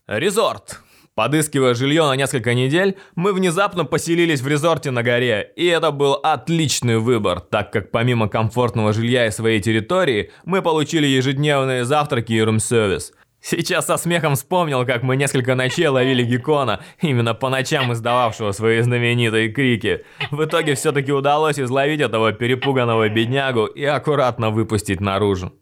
Резорт. 0.08 0.83
Подыскивая 1.16 1.76
жилье 1.76 2.04
на 2.08 2.16
несколько 2.16 2.56
недель, 2.56 2.98
мы 3.16 3.34
внезапно 3.34 3.86
поселились 3.86 4.42
в 4.42 4.48
резорте 4.48 4.90
на 4.90 5.04
горе, 5.04 5.52
и 5.56 5.66
это 5.68 5.92
был 5.92 6.14
отличный 6.14 6.98
выбор, 6.98 7.40
так 7.40 7.72
как 7.72 7.92
помимо 7.92 8.28
комфортного 8.28 8.94
жилья 8.94 9.28
и 9.28 9.32
своей 9.32 9.60
территории, 9.60 10.32
мы 10.44 10.64
получили 10.64 11.06
ежедневные 11.06 11.86
завтраки 11.86 12.34
и 12.34 12.42
рум-сервис. 12.42 13.14
Сейчас 13.42 13.86
со 13.86 13.98
смехом 13.98 14.36
вспомнил, 14.36 14.86
как 14.86 15.04
мы 15.04 15.16
несколько 15.16 15.54
ночей 15.54 15.88
ловили 15.88 16.24
геккона, 16.24 16.80
именно 17.02 17.36
по 17.36 17.50
ночам 17.50 17.94
издававшего 17.94 18.52
свои 18.52 18.82
знаменитые 18.82 19.50
крики. 19.50 20.06
В 20.32 20.46
итоге 20.46 20.74
все-таки 20.74 21.12
удалось 21.12 21.60
изловить 21.60 22.00
этого 22.00 22.32
перепуганного 22.32 23.08
беднягу 23.10 23.66
и 23.66 23.84
аккуратно 23.84 24.50
выпустить 24.50 25.02
наружу. 25.02 25.54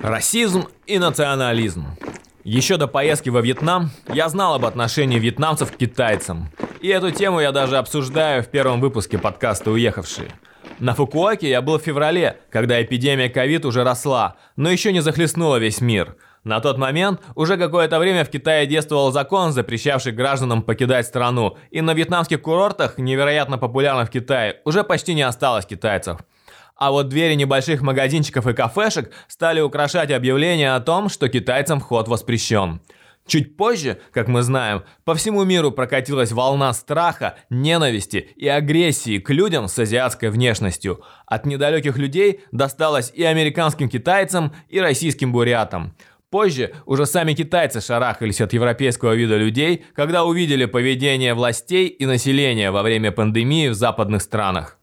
Расизм 0.00 0.64
и 0.86 0.98
национализм. 0.98 1.86
Еще 2.44 2.76
до 2.76 2.86
поездки 2.86 3.30
во 3.30 3.40
Вьетнам 3.40 3.90
я 4.12 4.28
знал 4.28 4.54
об 4.54 4.64
отношении 4.64 5.18
вьетнамцев 5.18 5.72
к 5.72 5.76
китайцам. 5.76 6.50
И 6.80 6.88
эту 6.88 7.10
тему 7.10 7.40
я 7.40 7.50
даже 7.50 7.76
обсуждаю 7.76 8.42
в 8.42 8.46
первом 8.48 8.80
выпуске 8.80 9.18
подкаста 9.18 9.70
«Уехавшие». 9.70 10.30
На 10.78 10.94
Фукуоке 10.94 11.48
я 11.48 11.60
был 11.60 11.78
в 11.78 11.82
феврале, 11.82 12.38
когда 12.50 12.80
эпидемия 12.80 13.28
ковид 13.28 13.64
уже 13.64 13.82
росла, 13.82 14.36
но 14.54 14.70
еще 14.70 14.92
не 14.92 15.00
захлестнула 15.00 15.56
весь 15.56 15.80
мир. 15.80 16.16
На 16.44 16.60
тот 16.60 16.78
момент 16.78 17.20
уже 17.34 17.56
какое-то 17.56 17.98
время 17.98 18.24
в 18.24 18.30
Китае 18.30 18.66
действовал 18.66 19.10
закон, 19.10 19.52
запрещавший 19.52 20.12
гражданам 20.12 20.62
покидать 20.62 21.06
страну, 21.06 21.56
и 21.70 21.80
на 21.80 21.94
вьетнамских 21.94 22.40
курортах, 22.40 22.96
невероятно 22.96 23.58
популярных 23.58 24.08
в 24.08 24.12
Китае, 24.12 24.60
уже 24.64 24.84
почти 24.84 25.14
не 25.14 25.22
осталось 25.22 25.66
китайцев. 25.66 26.18
А 26.78 26.92
вот 26.92 27.08
двери 27.08 27.34
небольших 27.34 27.82
магазинчиков 27.82 28.46
и 28.46 28.54
кафешек 28.54 29.10
стали 29.26 29.60
украшать 29.60 30.12
объявления 30.12 30.74
о 30.74 30.80
том, 30.80 31.08
что 31.08 31.28
китайцам 31.28 31.80
вход 31.80 32.06
воспрещен. 32.06 32.80
Чуть 33.26 33.56
позже, 33.58 33.98
как 34.12 34.28
мы 34.28 34.42
знаем, 34.42 34.84
по 35.04 35.14
всему 35.14 35.44
миру 35.44 35.70
прокатилась 35.70 36.32
волна 36.32 36.72
страха, 36.72 37.36
ненависти 37.50 38.30
и 38.36 38.48
агрессии 38.48 39.18
к 39.18 39.28
людям 39.30 39.68
с 39.68 39.78
азиатской 39.78 40.30
внешностью. 40.30 41.02
От 41.26 41.44
недалеких 41.44 41.98
людей 41.98 42.40
досталось 42.52 43.12
и 43.12 43.24
американским 43.24 43.90
китайцам, 43.90 44.54
и 44.68 44.80
российским 44.80 45.30
бурятам. 45.32 45.94
Позже 46.30 46.74
уже 46.86 47.06
сами 47.06 47.34
китайцы 47.34 47.80
шарахались 47.80 48.40
от 48.40 48.52
европейского 48.52 49.14
вида 49.14 49.36
людей, 49.36 49.84
когда 49.94 50.24
увидели 50.24 50.64
поведение 50.64 51.34
властей 51.34 51.88
и 51.88 52.06
населения 52.06 52.70
во 52.70 52.82
время 52.82 53.12
пандемии 53.12 53.68
в 53.68 53.74
западных 53.74 54.22
странах. 54.22 54.77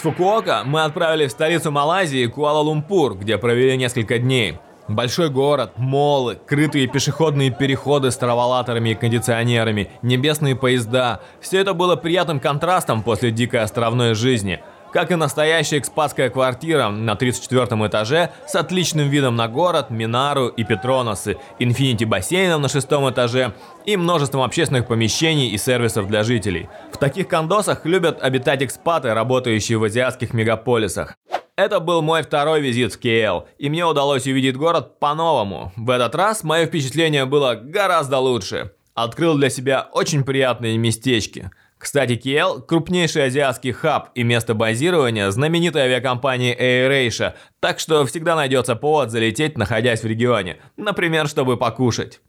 С 0.00 0.02
Фукуока 0.02 0.62
мы 0.64 0.84
отправились 0.84 1.28
в 1.28 1.32
столицу 1.32 1.70
Малайзии, 1.70 2.24
Куала-Лумпур, 2.24 3.18
где 3.18 3.36
провели 3.36 3.76
несколько 3.76 4.18
дней. 4.18 4.56
Большой 4.88 5.28
город, 5.28 5.72
молы, 5.76 6.38
крытые 6.46 6.86
пешеходные 6.86 7.50
переходы 7.50 8.10
с 8.10 8.16
траволаторами 8.16 8.88
и 8.88 8.94
кондиционерами, 8.94 9.90
небесные 10.00 10.56
поезда– 10.56 11.20
все 11.42 11.60
это 11.60 11.74
было 11.74 11.96
приятным 11.96 12.40
контрастом 12.40 13.02
после 13.02 13.30
дикой 13.30 13.60
островной 13.60 14.14
жизни– 14.14 14.60
как 14.92 15.10
и 15.10 15.14
настоящая 15.14 15.78
экспатская 15.78 16.30
квартира 16.30 16.88
на 16.88 17.16
34 17.16 17.64
этаже 17.86 18.30
с 18.46 18.54
отличным 18.54 19.08
видом 19.08 19.36
на 19.36 19.48
город, 19.48 19.90
Минару 19.90 20.48
и 20.48 20.64
Петроносы, 20.64 21.36
инфинити 21.58 22.04
бассейном 22.04 22.62
на 22.62 22.68
шестом 22.68 23.08
этаже 23.10 23.54
и 23.86 23.96
множеством 23.96 24.42
общественных 24.42 24.86
помещений 24.86 25.48
и 25.50 25.58
сервисов 25.58 26.06
для 26.08 26.22
жителей. 26.22 26.68
В 26.92 26.98
таких 26.98 27.28
кондосах 27.28 27.86
любят 27.86 28.22
обитать 28.22 28.62
экспаты, 28.62 29.14
работающие 29.14 29.78
в 29.78 29.84
азиатских 29.84 30.34
мегаполисах. 30.34 31.16
Это 31.56 31.78
был 31.78 32.00
мой 32.00 32.22
второй 32.22 32.62
визит 32.62 32.94
в 32.94 32.98
КЛ, 32.98 33.46
и 33.58 33.68
мне 33.68 33.84
удалось 33.84 34.26
увидеть 34.26 34.56
город 34.56 34.98
по-новому. 34.98 35.72
В 35.76 35.90
этот 35.90 36.14
раз 36.14 36.42
мое 36.42 36.64
впечатление 36.66 37.26
было 37.26 37.54
гораздо 37.54 38.18
лучше. 38.18 38.72
Открыл 38.94 39.36
для 39.36 39.50
себя 39.50 39.88
очень 39.92 40.24
приятные 40.24 40.78
местечки. 40.78 41.50
Кстати, 41.80 42.12
KL– 42.12 42.60
крупнейший 42.68 43.24
азиатский 43.24 43.72
хаб 43.72 44.10
и 44.14 44.22
место 44.22 44.52
базирования 44.52 45.30
знаменитой 45.30 45.84
авиакомпании 45.84 46.54
AirAsia, 46.54 47.32
так 47.58 47.80
что 47.80 48.04
всегда 48.04 48.36
найдется 48.36 48.76
повод 48.76 49.10
залететь, 49.10 49.56
находясь 49.56 50.02
в 50.02 50.06
регионе, 50.06 50.58
например, 50.76 51.26
чтобы 51.26 51.56
покушать. 51.56 52.20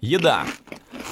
Еда. 0.00 0.44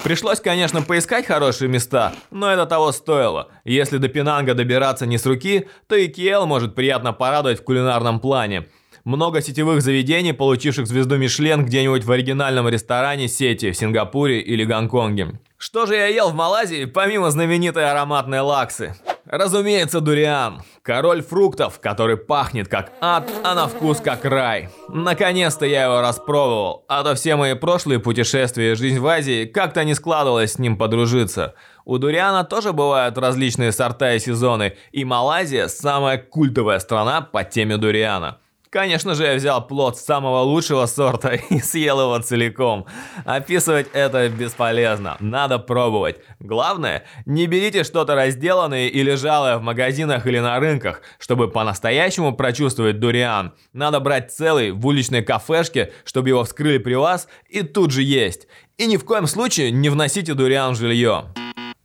Пришлось, 0.04 0.38
конечно, 0.38 0.80
поискать 0.80 1.26
хорошие 1.26 1.68
места, 1.68 2.14
но 2.30 2.48
это 2.48 2.64
того 2.64 2.92
стоило. 2.92 3.48
Если 3.64 3.98
до 3.98 4.06
Пинанга 4.06 4.54
добираться 4.54 5.04
не 5.04 5.18
с 5.18 5.26
руки, 5.26 5.66
то 5.88 5.96
и 5.96 6.08
KL 6.08 6.46
может 6.46 6.76
приятно 6.76 7.12
порадовать 7.12 7.58
в 7.58 7.64
кулинарном 7.64 8.20
плане. 8.20 8.68
Много 9.08 9.40
сетевых 9.40 9.80
заведений, 9.80 10.34
получивших 10.34 10.86
звезду 10.86 11.16
Мишлен 11.16 11.64
где-нибудь 11.64 12.04
в 12.04 12.12
оригинальном 12.12 12.68
ресторане 12.68 13.26
сети 13.26 13.70
в 13.70 13.74
Сингапуре 13.74 14.38
или 14.42 14.64
Гонконге. 14.64 15.40
Что 15.56 15.86
же 15.86 15.94
я 15.94 16.08
ел 16.08 16.28
в 16.28 16.34
Малайзии, 16.34 16.84
помимо 16.84 17.30
знаменитой 17.30 17.90
ароматной 17.90 18.40
лаксы? 18.40 18.94
Разумеется, 19.24 20.02
дуриан. 20.02 20.60
Король 20.82 21.22
фруктов, 21.22 21.80
который 21.80 22.18
пахнет 22.18 22.68
как 22.68 22.92
ад, 23.00 23.30
а 23.44 23.54
на 23.54 23.66
вкус 23.66 23.98
как 24.02 24.26
рай. 24.26 24.68
Наконец-то 24.90 25.64
я 25.64 25.84
его 25.84 26.02
распробовал, 26.02 26.84
а 26.86 27.02
то 27.02 27.14
все 27.14 27.36
мои 27.36 27.54
прошлые 27.54 28.00
путешествия 28.00 28.72
и 28.72 28.74
жизнь 28.74 28.98
в 28.98 29.06
Азии 29.06 29.46
как-то 29.46 29.84
не 29.84 29.94
складывалось 29.94 30.52
с 30.52 30.58
ним 30.58 30.76
подружиться. 30.76 31.54
У 31.86 31.96
дуриана 31.96 32.44
тоже 32.44 32.74
бывают 32.74 33.16
различные 33.16 33.72
сорта 33.72 34.12
и 34.12 34.18
сезоны, 34.18 34.76
и 34.92 35.06
Малайзия 35.06 35.68
самая 35.68 36.18
культовая 36.18 36.78
страна 36.78 37.22
по 37.22 37.42
теме 37.42 37.78
дуриана. 37.78 38.40
Конечно 38.70 39.14
же, 39.14 39.24
я 39.24 39.34
взял 39.34 39.66
плод 39.66 39.96
самого 39.98 40.40
лучшего 40.40 40.84
сорта 40.86 41.34
и 41.50 41.60
съел 41.60 42.00
его 42.00 42.18
целиком. 42.18 42.86
Описывать 43.24 43.88
это 43.92 44.28
бесполезно, 44.28 45.16
надо 45.20 45.58
пробовать. 45.58 46.16
Главное, 46.38 47.04
не 47.24 47.46
берите 47.46 47.82
что-то 47.84 48.14
разделанное 48.14 48.88
или 48.88 49.14
жалое 49.14 49.56
в 49.56 49.62
магазинах 49.62 50.26
или 50.26 50.38
на 50.38 50.58
рынках, 50.60 51.00
чтобы 51.18 51.48
по-настоящему 51.48 52.34
прочувствовать 52.34 53.00
дуриан. 53.00 53.54
Надо 53.72 54.00
брать 54.00 54.32
целый 54.32 54.72
в 54.72 54.86
уличной 54.86 55.22
кафешке, 55.22 55.92
чтобы 56.04 56.28
его 56.28 56.44
вскрыли 56.44 56.78
при 56.78 56.94
вас 56.94 57.28
и 57.48 57.62
тут 57.62 57.90
же 57.90 58.02
есть. 58.02 58.48
И 58.76 58.86
ни 58.86 58.96
в 58.96 59.04
коем 59.04 59.26
случае 59.26 59.70
не 59.70 59.88
вносите 59.88 60.34
дуриан 60.34 60.74
в 60.74 60.78
жилье. 60.78 61.24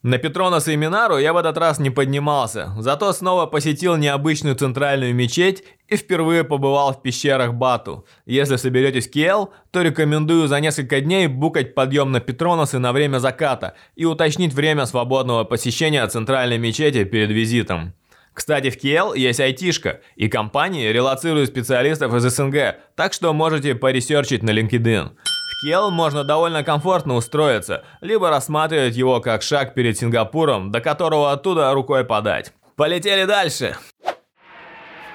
На 0.03 0.17
Петронос 0.17 0.67
и 0.67 0.75
Минару 0.75 1.17
я 1.17 1.31
в 1.31 1.37
этот 1.37 1.57
раз 1.57 1.79
не 1.79 1.89
поднимался, 1.89 2.73
зато 2.77 3.13
снова 3.13 3.45
посетил 3.45 3.95
необычную 3.95 4.53
центральную 4.53 5.15
мечеть 5.15 5.63
и 5.87 5.95
впервые 5.95 6.43
побывал 6.43 6.91
в 6.91 7.01
пещерах 7.01 7.53
Бату. 7.53 8.05
Если 8.25 8.57
соберетесь 8.57 9.07
в 9.07 9.11
Киэл, 9.11 9.53
то 9.71 9.81
рекомендую 9.81 10.49
за 10.49 10.59
несколько 10.59 10.99
дней 10.99 11.27
букать 11.27 11.73
подъем 11.73 12.11
на 12.11 12.19
Петроносы 12.19 12.79
на 12.79 12.91
время 12.91 13.19
заката 13.19 13.75
и 13.95 14.03
уточнить 14.03 14.53
время 14.53 14.85
свободного 14.87 15.45
посещения 15.45 16.05
центральной 16.05 16.57
мечети 16.57 17.05
перед 17.05 17.29
визитом. 17.29 17.93
Кстати, 18.33 18.71
в 18.71 18.77
Киэл 18.77 19.13
есть 19.13 19.39
айтишка, 19.39 20.01
и 20.17 20.27
компании 20.27 20.89
релацируют 20.89 21.47
специалистов 21.47 22.13
из 22.13 22.23
СНГ, 22.23 22.75
так 22.95 23.13
что 23.13 23.31
можете 23.31 23.73
поресерчить 23.73 24.43
на 24.43 24.49
LinkedIn. 24.49 25.11
Кел 25.63 25.91
можно 25.91 26.25
довольно 26.25 26.61
комфортно 26.61 27.15
устроиться, 27.15 27.85
либо 28.01 28.29
рассматривать 28.29 28.97
его 28.97 29.21
как 29.21 29.43
шаг 29.43 29.73
перед 29.73 29.97
Сингапуром, 29.97 30.73
до 30.73 30.81
которого 30.81 31.31
оттуда 31.31 31.73
рукой 31.73 32.03
подать. 32.03 32.51
Полетели 32.75 33.23
дальше! 33.23 33.77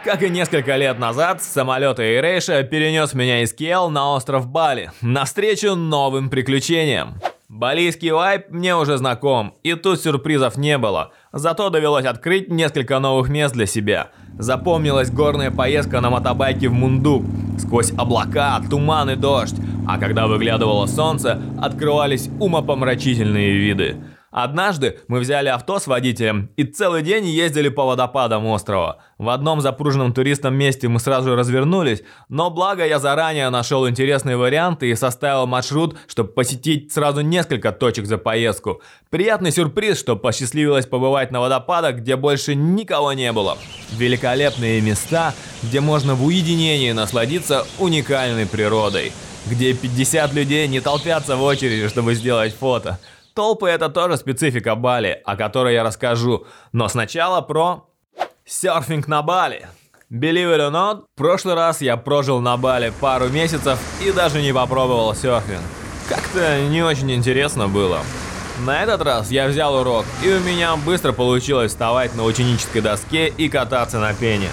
Как 0.02 0.22
и 0.22 0.30
несколько 0.30 0.76
лет 0.76 0.98
назад, 0.98 1.42
самолет 1.42 1.98
AirAsia 1.98 2.62
перенес 2.62 3.12
меня 3.12 3.42
из 3.42 3.52
Кел 3.52 3.90
на 3.90 4.14
остров 4.14 4.46
Бали, 4.46 4.90
навстречу 5.02 5.74
новым 5.74 6.30
приключениям. 6.30 7.20
Балийский 7.50 8.10
вайп 8.10 8.50
мне 8.50 8.74
уже 8.74 8.96
знаком, 8.96 9.54
и 9.62 9.74
тут 9.74 10.00
сюрпризов 10.00 10.56
не 10.56 10.78
было. 10.78 11.12
Зато 11.30 11.68
довелось 11.68 12.06
открыть 12.06 12.50
несколько 12.50 12.98
новых 13.00 13.28
мест 13.28 13.54
для 13.54 13.66
себя. 13.66 14.10
Запомнилась 14.38 15.10
горная 15.10 15.50
поездка 15.50 16.00
на 16.00 16.08
мотобайке 16.08 16.68
в 16.68 16.72
Мундук. 16.72 17.24
Сквозь 17.58 17.92
облака, 17.92 18.60
туман 18.70 19.10
и 19.10 19.16
дождь. 19.16 19.56
А 19.88 19.96
когда 19.96 20.26
выглядывало 20.26 20.84
солнце, 20.84 21.40
открывались 21.58 22.28
умопомрачительные 22.40 23.54
виды. 23.54 23.96
Однажды 24.30 24.98
мы 25.08 25.18
взяли 25.18 25.48
авто 25.48 25.78
с 25.78 25.86
водителем 25.86 26.50
и 26.56 26.64
целый 26.64 27.02
день 27.02 27.24
ездили 27.24 27.70
по 27.70 27.86
водопадам 27.86 28.44
острова. 28.44 28.98
В 29.16 29.30
одном 29.30 29.62
запруженном 29.62 30.12
туристом 30.12 30.54
месте 30.54 30.88
мы 30.88 31.00
сразу 31.00 31.34
развернулись, 31.34 32.02
но 32.28 32.50
благо 32.50 32.86
я 32.86 32.98
заранее 32.98 33.48
нашел 33.48 33.88
интересные 33.88 34.36
варианты 34.36 34.90
и 34.90 34.94
составил 34.94 35.46
маршрут, 35.46 35.96
чтобы 36.06 36.32
посетить 36.32 36.92
сразу 36.92 37.22
несколько 37.22 37.72
точек 37.72 38.04
за 38.04 38.18
поездку. 38.18 38.82
Приятный 39.08 39.52
сюрприз, 39.52 39.98
что 39.98 40.16
посчастливилось 40.16 40.84
побывать 40.84 41.30
на 41.30 41.40
водопадах, 41.40 41.96
где 41.96 42.16
больше 42.16 42.54
никого 42.54 43.14
не 43.14 43.32
было. 43.32 43.56
Великолепные 43.96 44.82
места, 44.82 45.32
где 45.62 45.80
можно 45.80 46.14
в 46.14 46.26
уединении 46.26 46.92
насладиться 46.92 47.64
уникальной 47.78 48.44
природой. 48.44 49.12
Где 49.50 49.72
50 49.72 50.34
людей 50.34 50.68
не 50.68 50.80
толпятся 50.80 51.36
в 51.36 51.42
очереди, 51.42 51.88
чтобы 51.88 52.14
сделать 52.14 52.54
фото. 52.54 52.98
Толпы 53.34 53.68
это 53.68 53.88
тоже 53.88 54.16
специфика 54.16 54.74
Бали, 54.74 55.22
о 55.24 55.36
которой 55.36 55.74
я 55.74 55.84
расскажу. 55.84 56.46
Но 56.72 56.88
сначала 56.88 57.40
про 57.40 57.86
серфинг 58.44 59.06
на 59.08 59.22
Бали. 59.22 59.68
Believe 60.10 60.56
it 60.56 60.58
or 60.58 60.70
not, 60.70 61.04
в 61.14 61.18
прошлый 61.18 61.54
раз 61.54 61.80
я 61.80 61.96
прожил 61.96 62.40
на 62.40 62.56
Бали 62.56 62.92
пару 63.00 63.28
месяцев 63.28 63.78
и 64.04 64.10
даже 64.10 64.42
не 64.42 64.52
попробовал 64.52 65.14
серфинг. 65.14 65.60
Как-то 66.08 66.60
не 66.62 66.82
очень 66.82 67.12
интересно 67.12 67.68
было. 67.68 68.00
На 68.64 68.82
этот 68.82 69.02
раз 69.02 69.30
я 69.30 69.46
взял 69.46 69.74
урок, 69.76 70.04
и 70.24 70.30
у 70.30 70.40
меня 70.40 70.76
быстро 70.76 71.12
получилось 71.12 71.70
вставать 71.70 72.16
на 72.16 72.24
ученической 72.24 72.80
доске 72.80 73.28
и 73.28 73.48
кататься 73.48 73.98
на 73.98 74.14
пене. 74.14 74.48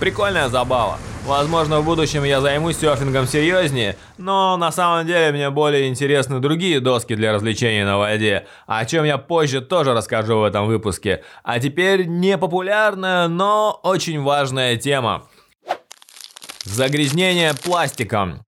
Прикольная 0.00 0.48
забава. 0.48 0.98
Возможно, 1.24 1.80
в 1.80 1.84
будущем 1.84 2.24
я 2.24 2.40
займусь 2.40 2.78
серфингом 2.78 3.26
серьезнее, 3.26 3.96
но 4.18 4.56
на 4.56 4.72
самом 4.72 5.06
деле 5.06 5.30
мне 5.30 5.50
более 5.50 5.88
интересны 5.88 6.40
другие 6.40 6.80
доски 6.80 7.14
для 7.14 7.32
развлечений 7.32 7.84
на 7.84 7.96
воде, 7.96 8.48
о 8.66 8.84
чем 8.84 9.04
я 9.04 9.18
позже 9.18 9.60
тоже 9.60 9.94
расскажу 9.94 10.38
в 10.38 10.44
этом 10.44 10.66
выпуске. 10.66 11.22
А 11.44 11.60
теперь 11.60 12.06
непопулярная, 12.06 13.28
но 13.28 13.78
очень 13.84 14.20
важная 14.20 14.76
тема. 14.76 15.28
Загрязнение 16.64 17.54
пластиком. 17.54 18.44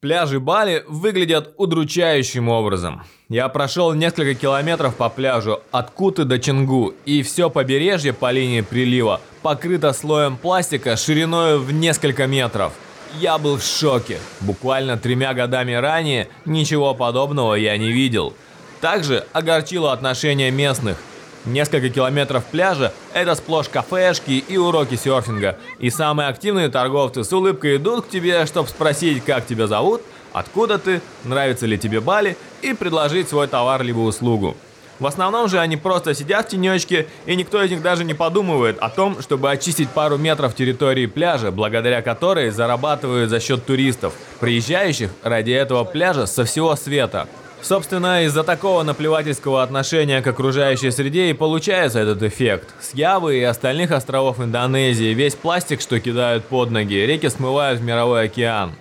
Пляжи 0.00 0.38
Бали 0.38 0.84
выглядят 0.86 1.54
удручающим 1.56 2.50
образом. 2.50 3.04
Я 3.30 3.50
прошел 3.50 3.92
несколько 3.92 4.32
километров 4.34 4.94
по 4.96 5.10
пляжу 5.10 5.60
от 5.70 5.90
Куты 5.90 6.24
до 6.24 6.38
Чингу, 6.38 6.94
и 7.04 7.22
все 7.22 7.50
побережье 7.50 8.14
по 8.14 8.30
линии 8.30 8.62
прилива 8.62 9.20
покрыто 9.42 9.92
слоем 9.92 10.38
пластика 10.38 10.96
шириной 10.96 11.58
в 11.58 11.70
несколько 11.70 12.26
метров. 12.26 12.72
Я 13.20 13.36
был 13.36 13.58
в 13.58 13.62
шоке. 13.62 14.16
Буквально 14.40 14.96
тремя 14.96 15.34
годами 15.34 15.72
ранее 15.74 16.28
ничего 16.46 16.94
подобного 16.94 17.52
я 17.52 17.76
не 17.76 17.92
видел. 17.92 18.32
Также 18.80 19.26
огорчило 19.34 19.92
отношение 19.92 20.50
местных. 20.50 20.96
Несколько 21.44 21.90
километров 21.90 22.44
пляжа– 22.46 22.94
это 23.12 23.34
сплошь 23.34 23.68
кафешки 23.68 24.42
и 24.48 24.56
уроки 24.56 24.94
серфинга. 24.94 25.58
И 25.78 25.90
самые 25.90 26.30
активные 26.30 26.70
торговцы 26.70 27.24
с 27.24 27.32
улыбкой 27.32 27.76
идут 27.76 28.06
к 28.06 28.08
тебе, 28.08 28.46
чтобы 28.46 28.68
спросить, 28.70 29.22
как 29.22 29.44
тебя 29.46 29.66
зовут, 29.66 30.00
откуда 30.32 30.78
ты, 30.78 31.00
нравится 31.24 31.66
ли 31.66 31.78
тебе 31.78 32.00
Бали, 32.00 32.36
и 32.62 32.72
предложить 32.72 33.28
свой 33.28 33.46
товар 33.46 33.82
либо 33.82 34.00
услугу. 34.00 34.56
В 34.98 35.06
основном 35.06 35.48
же 35.48 35.60
они 35.60 35.76
просто 35.76 36.12
сидят 36.12 36.46
в 36.46 36.48
тенечке, 36.50 37.06
и 37.24 37.36
никто 37.36 37.62
из 37.62 37.70
них 37.70 37.82
даже 37.82 38.04
не 38.04 38.14
подумывает 38.14 38.78
о 38.78 38.90
том, 38.90 39.22
чтобы 39.22 39.50
очистить 39.50 39.88
пару 39.90 40.18
метров 40.18 40.56
территории 40.56 41.06
пляжа, 41.06 41.52
благодаря 41.52 42.02
которой 42.02 42.50
зарабатывают 42.50 43.30
за 43.30 43.38
счет 43.38 43.64
туристов, 43.64 44.14
приезжающих 44.40 45.10
ради 45.22 45.52
этого 45.52 45.84
пляжа 45.84 46.26
со 46.26 46.44
всего 46.44 46.74
света. 46.74 47.28
Собственно, 47.60 48.24
из-за 48.24 48.44
такого 48.44 48.82
наплевательского 48.82 49.62
отношения 49.62 50.22
к 50.22 50.26
окружающей 50.26 50.90
среде 50.90 51.30
и 51.30 51.32
получается 51.32 51.98
этот 52.00 52.22
эффект. 52.22 52.68
С 52.80 52.94
Явы 52.94 53.38
и 53.38 53.42
остальных 53.42 53.90
островов 53.90 54.40
Индонезии 54.40 55.12
весь 55.14 55.34
пластик, 55.34 55.80
что 55.80 55.98
кидают 56.00 56.44
под 56.44 56.70
ноги, 56.70 56.94
реки 56.94 57.28
смывают 57.28 57.80
в 57.80 57.84
мировой 57.84 58.24
океан. 58.24 58.72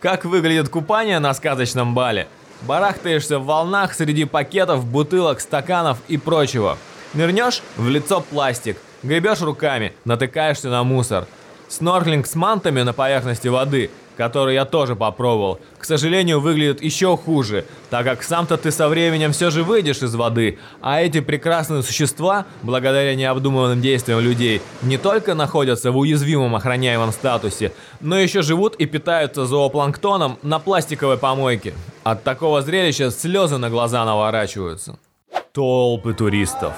Как 0.00 0.24
выглядит 0.24 0.68
купание 0.68 1.18
на 1.18 1.32
сказочном 1.34 1.94
бале? 1.94 2.28
Барахтаешься 2.62 3.38
в 3.38 3.44
волнах 3.44 3.94
среди 3.94 4.24
пакетов, 4.24 4.84
бутылок, 4.84 5.40
стаканов 5.40 5.98
и 6.08 6.16
прочего. 6.16 6.78
Нырнешь– 7.14 7.62
в 7.76 7.88
лицо 7.88 8.20
пластик. 8.20 8.78
Гребешь 9.02 9.40
руками, 9.40 9.94
натыкаешься 10.04 10.68
на 10.68 10.82
мусор. 10.84 11.26
Снорклинг 11.68 12.26
с 12.26 12.34
мантами 12.34 12.82
на 12.82 12.92
поверхности 12.92 13.48
воды– 13.48 13.90
который 14.16 14.54
я 14.54 14.64
тоже 14.64 14.96
попробовал, 14.96 15.60
к 15.78 15.84
сожалению, 15.84 16.40
выглядит 16.40 16.82
еще 16.82 17.16
хуже, 17.16 17.64
так 17.90 18.04
как 18.04 18.22
сам-то 18.22 18.56
ты 18.56 18.70
со 18.70 18.88
временем 18.88 19.32
все 19.32 19.50
же 19.50 19.62
выйдешь 19.62 20.02
из 20.02 20.14
воды, 20.14 20.58
а 20.80 21.00
эти 21.00 21.20
прекрасные 21.20 21.82
существа, 21.82 22.46
благодаря 22.62 23.14
необдуманным 23.14 23.80
действиям 23.80 24.20
людей, 24.20 24.62
не 24.82 24.98
только 24.98 25.34
находятся 25.34 25.92
в 25.92 25.96
уязвимом 25.98 26.56
охраняемом 26.56 27.12
статусе, 27.12 27.72
но 28.00 28.18
еще 28.18 28.42
живут 28.42 28.76
и 28.76 28.86
питаются 28.86 29.46
зоопланктоном 29.46 30.38
на 30.42 30.58
пластиковой 30.58 31.18
помойке. 31.18 31.74
От 32.04 32.22
такого 32.22 32.62
зрелища 32.62 33.10
слезы 33.10 33.58
на 33.58 33.70
глаза 33.70 34.04
наворачиваются. 34.04 34.98
Толпы 35.52 36.14
туристов. 36.14 36.74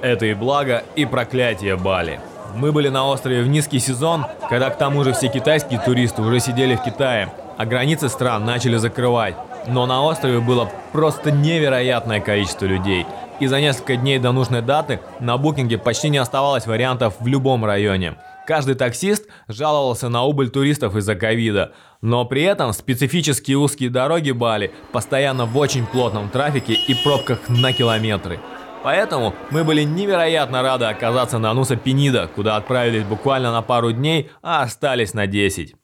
Это 0.00 0.26
и 0.26 0.34
благо, 0.34 0.84
и 0.96 1.06
проклятие 1.06 1.76
Бали. 1.76 2.20
Мы 2.54 2.70
были 2.70 2.88
на 2.88 3.06
острове 3.06 3.42
в 3.42 3.48
низкий 3.48 3.80
сезон, 3.80 4.26
когда 4.48 4.70
к 4.70 4.78
тому 4.78 5.02
же 5.02 5.12
все 5.12 5.28
китайские 5.28 5.80
туристы 5.80 6.22
уже 6.22 6.38
сидели 6.38 6.76
в 6.76 6.82
Китае, 6.82 7.32
а 7.56 7.66
границы 7.66 8.08
стран 8.08 8.44
начали 8.44 8.76
закрывать. 8.76 9.34
Но 9.66 9.86
на 9.86 10.02
острове 10.04 10.40
было 10.40 10.70
просто 10.92 11.32
невероятное 11.32 12.20
количество 12.20 12.66
людей. 12.66 13.06
И 13.40 13.48
за 13.48 13.60
несколько 13.60 13.96
дней 13.96 14.18
до 14.18 14.30
нужной 14.30 14.62
даты 14.62 15.00
на 15.18 15.36
букинге 15.36 15.78
почти 15.78 16.08
не 16.08 16.18
оставалось 16.18 16.66
вариантов 16.66 17.14
в 17.18 17.26
любом 17.26 17.64
районе. 17.64 18.14
Каждый 18.46 18.74
таксист 18.74 19.26
жаловался 19.48 20.08
на 20.08 20.22
убыль 20.22 20.50
туристов 20.50 20.94
из-за 20.96 21.16
ковида, 21.16 21.72
но 22.02 22.24
при 22.24 22.42
этом 22.42 22.72
специфические 22.72 23.56
узкие 23.56 23.90
дороги 23.90 24.30
Бали 24.30 24.70
постоянно 24.92 25.46
в 25.46 25.56
очень 25.56 25.86
плотном 25.86 26.28
трафике 26.28 26.74
и 26.74 26.94
пробках 26.94 27.48
на 27.48 27.72
километры. 27.72 28.38
Поэтому 28.84 29.34
мы 29.50 29.64
были 29.64 29.82
невероятно 29.82 30.60
рады 30.60 30.84
оказаться 30.84 31.38
на 31.38 31.54
Нуса 31.54 31.74
Пенида, 31.74 32.28
куда 32.28 32.56
отправились 32.56 33.02
буквально 33.02 33.50
на 33.50 33.62
пару 33.62 33.92
дней, 33.92 34.30
а 34.42 34.60
остались 34.60 35.14
на 35.14 35.26
10. 35.26 35.74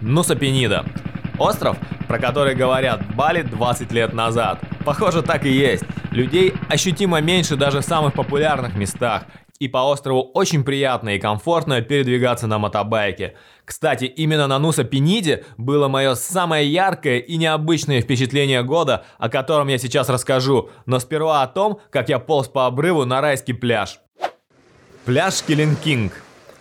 Нуса 0.00 0.36
Пенида. 0.36 0.86
Остров, 1.38 1.76
про 2.08 2.18
который 2.18 2.54
говорят 2.54 3.14
Бали 3.14 3.42
20 3.42 3.92
лет 3.92 4.14
назад. 4.14 4.58
Похоже, 4.86 5.20
так 5.20 5.44
и 5.44 5.50
есть. 5.50 5.84
Людей 6.12 6.54
ощутимо 6.70 7.20
меньше 7.20 7.56
даже 7.56 7.80
в 7.80 7.84
самых 7.84 8.14
популярных 8.14 8.74
местах. 8.74 9.24
И 9.60 9.68
по 9.68 9.78
острову 9.78 10.30
очень 10.34 10.64
приятно 10.64 11.10
и 11.10 11.20
комфортно 11.20 11.80
передвигаться 11.80 12.48
на 12.48 12.58
мотобайке. 12.58 13.34
Кстати, 13.64 14.04
именно 14.04 14.48
на 14.48 14.58
Нуса 14.58 14.82
Пениде 14.82 15.44
было 15.56 15.86
мое 15.86 16.16
самое 16.16 16.70
яркое 16.70 17.18
и 17.18 17.36
необычное 17.36 18.00
впечатление 18.00 18.64
года, 18.64 19.04
о 19.18 19.28
котором 19.28 19.68
я 19.68 19.78
сейчас 19.78 20.08
расскажу. 20.08 20.70
Но 20.86 20.98
сперва 20.98 21.42
о 21.42 21.46
том, 21.46 21.80
как 21.90 22.08
я 22.08 22.18
полз 22.18 22.48
по 22.48 22.66
обрыву 22.66 23.04
на 23.04 23.20
райский 23.20 23.52
пляж. 23.52 24.00
Пляж 25.04 25.42
Киллинг 25.42 26.12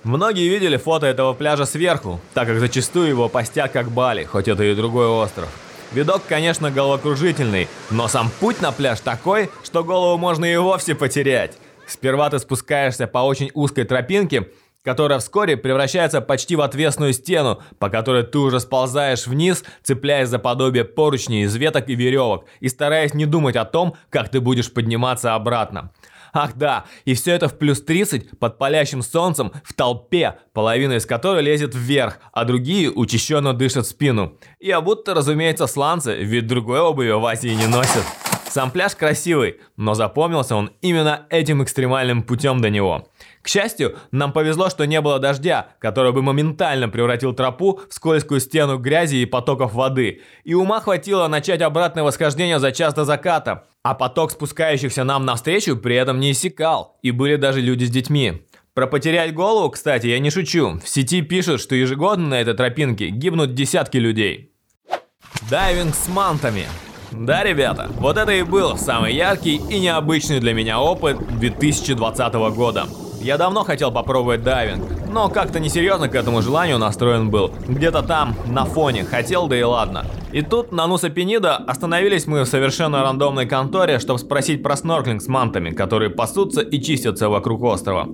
Многие 0.03 0.49
видели 0.49 0.75
фото 0.75 1.07
этого 1.07 1.33
пляжа 1.33 1.65
сверху, 1.65 2.19
так 2.33 2.47
как 2.47 2.59
зачастую 2.59 3.07
его 3.07 3.29
постят 3.29 3.71
как 3.71 3.89
Бали, 3.89 4.25
хоть 4.25 4.49
это 4.49 4.63
и 4.63 4.75
другой 4.75 5.07
остров. 5.07 5.47
Видок, 5.93 6.23
конечно, 6.27 6.69
головокружительный, 6.69 7.69
но 7.89 8.07
сам 8.07 8.29
путь 8.39 8.61
на 8.61 8.71
пляж 8.71 8.99
такой, 8.99 9.49
что 9.63 9.83
голову 9.83 10.17
можно 10.17 10.43
и 10.43 10.57
вовсе 10.57 10.93
потерять. 10.93 11.57
Сперва 11.87 12.29
ты 12.29 12.39
спускаешься 12.39 13.07
по 13.07 13.19
очень 13.19 13.51
узкой 13.53 13.83
тропинке, 13.83 14.49
которая 14.83 15.19
вскоре 15.19 15.57
превращается 15.57 16.21
почти 16.21 16.55
в 16.55 16.61
отвесную 16.61 17.13
стену, 17.13 17.61
по 17.79 17.89
которой 17.89 18.23
ты 18.23 18.37
уже 18.37 18.59
сползаешь 18.59 19.27
вниз, 19.27 19.63
цепляясь 19.81 20.29
за 20.29 20.39
подобие 20.39 20.83
поручней 20.83 21.43
из 21.43 21.55
веток 21.55 21.89
и 21.89 21.95
веревок, 21.95 22.45
и 22.59 22.67
стараясь 22.67 23.13
не 23.13 23.25
думать 23.25 23.55
о 23.55 23.65
том, 23.65 23.95
как 24.09 24.29
ты 24.29 24.41
будешь 24.41 24.71
подниматься 24.71 25.35
обратно. 25.35 25.91
Ах 26.35 26.55
да, 26.55 26.85
и 27.05 27.13
все 27.13 27.33
это 27.33 27.47
в 27.47 27.59
плюс 27.59 27.81
30 27.81 28.39
под 28.39 28.57
палящим 28.57 29.03
солнцем 29.03 29.51
в 29.63 29.73
толпе, 29.73 30.39
половина 30.51 30.93
из 30.93 31.05
которой 31.05 31.43
лезет 31.43 31.75
вверх, 31.75 32.17
а 32.31 32.43
другие 32.43 32.89
учащенно 32.89 33.53
дышат 33.53 33.85
спину. 33.85 34.39
А 34.67 34.81
будто, 34.81 35.13
разумеется, 35.13 35.67
сланцы, 35.67 36.15
ведь 36.15 36.47
другой 36.47 36.79
обуви 36.79 37.11
в 37.11 37.23
Азии 37.23 37.49
не 37.49 37.67
носят. 37.67 38.03
Сам 38.53 38.69
пляж 38.69 38.95
красивый, 38.95 39.59
но 39.77 39.95
запомнился 39.95 40.55
он 40.55 40.73
именно 40.81 41.25
этим 41.31 41.63
экстремальным 41.63 42.21
путем 42.21 42.61
до 42.61 42.69
него. 42.69 43.07
К 43.41 43.47
счастью, 43.47 43.97
нам 44.11 44.31
повезло, 44.31 44.69
что 44.69 44.85
не 44.85 45.01
было 45.01 45.17
дождя, 45.17 45.69
который 45.79 46.11
бы 46.11 46.21
моментально 46.21 46.87
превратил 46.87 47.33
тропу 47.33 47.81
в 47.89 47.91
скользкую 47.91 48.39
стену 48.39 48.77
грязи 48.77 49.15
и 49.15 49.25
потоков 49.25 49.73
воды. 49.73 50.21
И 50.43 50.53
ума 50.53 50.81
хватило 50.81 51.27
начать 51.27 51.63
обратное 51.63 52.03
восхождение 52.03 52.59
за 52.59 52.71
час 52.71 52.93
до 52.93 53.05
заката. 53.05 53.63
А 53.81 53.95
поток 53.95 54.29
спускающихся 54.29 55.03
нам 55.03 55.25
навстречу 55.25 55.75
при 55.75 55.95
этом 55.95 56.19
не 56.19 56.31
иссякал, 56.31 56.99
и 57.01 57.09
были 57.09 57.37
даже 57.37 57.59
люди 57.59 57.85
с 57.85 57.89
детьми. 57.89 58.43
Про 58.75 58.85
потерять 58.85 59.33
голову, 59.33 59.71
кстати, 59.71 60.05
я 60.05 60.19
не 60.19 60.29
шучу. 60.29 60.77
В 60.77 60.87
сети 60.87 61.23
пишут, 61.23 61.59
что 61.59 61.73
ежегодно 61.73 62.27
на 62.27 62.41
этой 62.41 62.53
тропинке 62.53 63.09
гибнут 63.09 63.55
десятки 63.55 63.97
людей. 63.97 64.51
Дайвинг 65.49 65.95
с 65.95 66.07
мантами. 66.07 66.67
Да, 67.13 67.43
ребята, 67.43 67.89
вот 67.99 68.17
это 68.17 68.31
и 68.31 68.41
был 68.41 68.75
самый 68.75 69.13
яркий 69.13 69.55
и 69.55 69.79
необычный 69.79 70.39
для 70.39 70.53
меня 70.53 70.81
опыт 70.81 71.17
2020 71.39 72.33
года. 72.55 72.85
Я 73.21 73.37
давно 73.37 73.63
хотел 73.63 73.91
попробовать 73.91 74.43
дайвинг, 74.43 74.83
но 75.09 75.29
как-то 75.29 75.59
несерьезно 75.59 76.09
к 76.09 76.15
этому 76.15 76.41
желанию 76.41 76.77
настроен 76.79 77.29
был. 77.29 77.53
Где-то 77.67 78.01
там, 78.01 78.35
на 78.47 78.65
фоне, 78.65 79.05
хотел, 79.05 79.47
да 79.47 79.57
и 79.57 79.63
ладно. 79.63 80.05
И 80.33 80.41
тут 80.41 80.71
на 80.71 80.87
Нуса 80.87 81.09
Пенида 81.09 81.55
остановились 81.55 82.25
мы 82.25 82.41
в 82.41 82.47
совершенно 82.47 83.03
рандомной 83.03 83.45
конторе, 83.45 83.99
чтобы 83.99 84.19
спросить 84.19 84.63
про 84.63 84.75
снорклинг 84.75 85.21
с 85.21 85.27
мантами, 85.27 85.69
которые 85.69 86.09
пасутся 86.09 86.61
и 86.61 86.81
чистятся 86.81 87.29
вокруг 87.29 87.63
острова. 87.63 88.07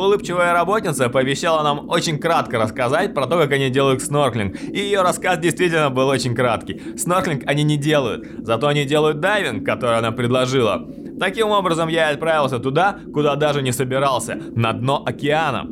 Улыбчивая 0.00 0.54
работница 0.54 1.10
пообещала 1.10 1.62
нам 1.62 1.90
очень 1.90 2.18
кратко 2.18 2.58
рассказать 2.58 3.12
про 3.12 3.26
то, 3.26 3.38
как 3.38 3.52
они 3.52 3.68
делают 3.68 4.02
снорклинг. 4.02 4.56
И 4.62 4.78
ее 4.78 5.02
рассказ 5.02 5.38
действительно 5.38 5.90
был 5.90 6.08
очень 6.08 6.34
краткий. 6.34 6.80
Снорклинг 6.96 7.42
они 7.46 7.64
не 7.64 7.76
делают, 7.76 8.26
зато 8.38 8.68
они 8.68 8.86
делают 8.86 9.20
дайвинг, 9.20 9.62
который 9.62 9.98
она 9.98 10.10
предложила. 10.10 10.88
Таким 11.20 11.50
образом, 11.50 11.88
я 11.88 12.08
отправился 12.08 12.58
туда, 12.58 12.98
куда 13.12 13.36
даже 13.36 13.60
не 13.60 13.72
собирался, 13.72 14.40
на 14.56 14.72
дно 14.72 15.02
океана. 15.04 15.68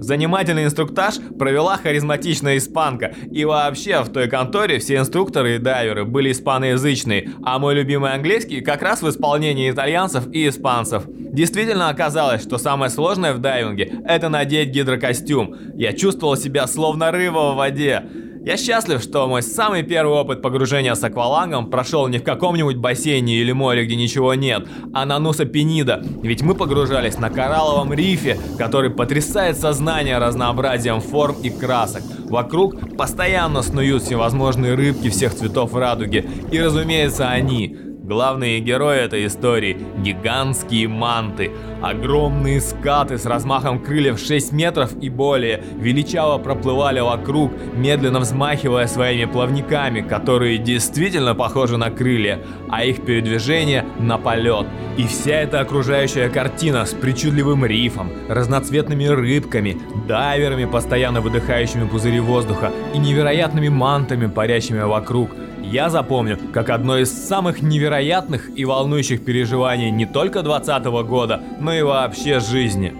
Занимательный 0.00 0.64
инструктаж 0.64 1.14
провела 1.38 1.76
харизматичная 1.76 2.56
испанка. 2.56 3.14
И 3.30 3.44
вообще, 3.44 4.02
в 4.02 4.08
той 4.08 4.28
конторе 4.28 4.80
все 4.80 4.96
инструкторы 4.96 5.54
и 5.54 5.58
дайверы 5.58 6.04
были 6.04 6.32
испаноязычные, 6.32 7.30
а 7.44 7.60
мой 7.60 7.76
любимый 7.76 8.12
английский 8.12 8.62
как 8.62 8.82
раз 8.82 9.00
в 9.00 9.08
исполнении 9.08 9.70
итальянцев 9.70 10.24
и 10.32 10.48
испанцев. 10.48 11.04
Действительно 11.06 11.88
оказалось, 11.88 12.42
что 12.42 12.58
самое 12.58 12.90
сложное 12.90 13.32
в 13.32 13.38
дайвинге– 13.38 14.00
это 14.04 14.28
надеть 14.28 14.70
гидрокостюм. 14.70 15.54
Я 15.74 15.92
чувствовал 15.92 16.36
себя 16.36 16.66
словно 16.66 17.12
рыба 17.12 17.52
в 17.52 17.56
воде. 17.56 18.02
Я 18.44 18.56
счастлив, 18.56 19.00
что 19.00 19.28
мой 19.28 19.40
самый 19.40 19.84
первый 19.84 20.18
опыт 20.18 20.42
погружения 20.42 20.96
с 20.96 21.04
аквалангом 21.04 21.70
прошел 21.70 22.08
не 22.08 22.18
в 22.18 22.24
каком-нибудь 22.24 22.74
бассейне 22.74 23.36
или 23.36 23.52
море, 23.52 23.84
где 23.84 23.94
ничего 23.94 24.34
нет, 24.34 24.66
а 24.92 25.04
на 25.04 25.20
Нуса 25.20 25.44
Пенида, 25.44 26.02
ведь 26.22 26.42
мы 26.42 26.56
погружались 26.56 27.18
на 27.18 27.30
коралловом 27.30 27.92
рифе, 27.92 28.36
который 28.58 28.90
потрясает 28.90 29.56
сознание 29.56 30.18
разнообразием 30.18 31.00
форм 31.00 31.36
и 31.40 31.50
красок. 31.50 32.02
Вокруг 32.28 32.96
постоянно 32.96 33.62
снуют 33.62 34.02
всевозможные 34.02 34.74
рыбки 34.74 35.08
всех 35.08 35.34
цветов 35.36 35.74
радуги, 35.74 36.28
и 36.50 36.60
разумеется 36.60 37.28
они– 37.28 37.76
Главные 38.12 38.60
герои 38.60 38.98
этой 38.98 39.26
истории– 39.26 39.86
гигантские 39.96 40.86
манты. 40.86 41.50
Огромные 41.80 42.60
скаты 42.60 43.16
с 43.16 43.24
размахом 43.24 43.78
крыльев 43.78 44.20
6 44.20 44.52
метров 44.52 44.92
и 45.00 45.08
более 45.08 45.64
величаво 45.78 46.36
проплывали 46.36 47.00
вокруг, 47.00 47.52
медленно 47.74 48.20
взмахивая 48.20 48.86
своими 48.86 49.24
плавниками, 49.24 50.02
которые 50.02 50.58
действительно 50.58 51.34
похожи 51.34 51.78
на 51.78 51.90
крылья, 51.90 52.40
а 52.68 52.84
их 52.84 53.02
передвижение– 53.02 53.86
на 53.98 54.18
полет. 54.18 54.66
И 54.98 55.06
вся 55.06 55.36
эта 55.36 55.60
окружающая 55.60 56.28
картина 56.28 56.84
с 56.84 56.92
причудливым 56.92 57.64
рифом, 57.64 58.12
разноцветными 58.28 59.06
рыбками, 59.06 59.80
дайверами, 60.06 60.66
постоянно 60.66 61.22
выдыхающими 61.22 61.88
пузыри 61.88 62.20
воздуха 62.20 62.72
и 62.92 62.98
невероятными 62.98 63.70
мантами, 63.70 64.26
парящими 64.26 64.82
вокруг– 64.82 65.30
я 65.62 65.88
запомню 65.90 66.38
как 66.52 66.70
одно 66.70 66.98
из 66.98 67.10
самых 67.10 67.62
невероятных 67.62 68.50
и 68.56 68.64
волнующих 68.64 69.24
переживаний 69.24 69.90
не 69.90 70.06
только 70.06 70.42
2020 70.42 70.84
года, 71.08 71.42
но 71.60 71.72
и 71.72 71.82
вообще 71.82 72.40
жизни. 72.40 72.94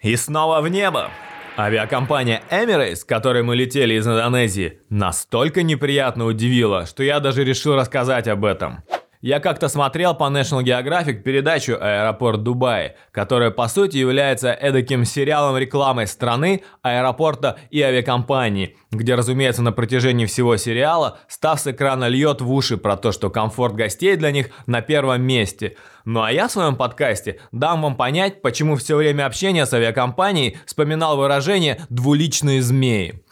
И 0.00 0.16
снова 0.16 0.60
в 0.60 0.68
небо. 0.68 1.10
Авиакомпания 1.56 2.42
Emirates, 2.50 2.96
с 2.96 3.04
которой 3.04 3.42
мы 3.42 3.54
летели 3.54 3.94
из 3.94 4.06
Индонезии, 4.06 4.80
настолько 4.88 5.62
неприятно 5.62 6.24
удивила, 6.24 6.86
что 6.86 7.02
я 7.02 7.20
даже 7.20 7.44
решил 7.44 7.76
рассказать 7.76 8.26
об 8.26 8.44
этом. 8.44 8.82
Я 9.22 9.38
как-то 9.38 9.68
смотрел 9.68 10.16
по 10.16 10.24
National 10.24 10.64
Geographic 10.64 11.22
передачу 11.22 11.76
«Аэропорт 11.80 12.42
Дубай», 12.42 12.96
которая 13.12 13.52
по 13.52 13.68
сути 13.68 13.96
является 13.96 14.52
эдаким 14.52 15.04
сериалом 15.04 15.56
рекламой 15.56 16.08
страны, 16.08 16.64
аэропорта 16.82 17.56
и 17.70 17.80
авиакомпании, 17.82 18.76
где, 18.90 19.14
разумеется, 19.14 19.62
на 19.62 19.70
протяжении 19.70 20.26
всего 20.26 20.56
сериала 20.56 21.20
став 21.28 21.60
с 21.60 21.68
экрана 21.68 22.08
льет 22.08 22.40
в 22.40 22.52
уши 22.52 22.76
про 22.76 22.96
то, 22.96 23.12
что 23.12 23.30
комфорт 23.30 23.76
гостей 23.76 24.16
для 24.16 24.32
них 24.32 24.48
на 24.66 24.82
первом 24.82 25.22
месте. 25.22 25.76
Ну 26.04 26.22
а 26.22 26.32
я 26.32 26.48
в 26.48 26.52
своем 26.52 26.74
подкасте 26.74 27.38
дам 27.52 27.82
вам 27.82 27.94
понять, 27.94 28.42
почему 28.42 28.74
все 28.74 28.96
время 28.96 29.26
общения 29.26 29.66
с 29.66 29.72
авиакомпанией 29.72 30.58
вспоминал 30.66 31.16
выражение 31.16 31.80
«двуличные 31.90 32.60
змеи». 32.60 33.22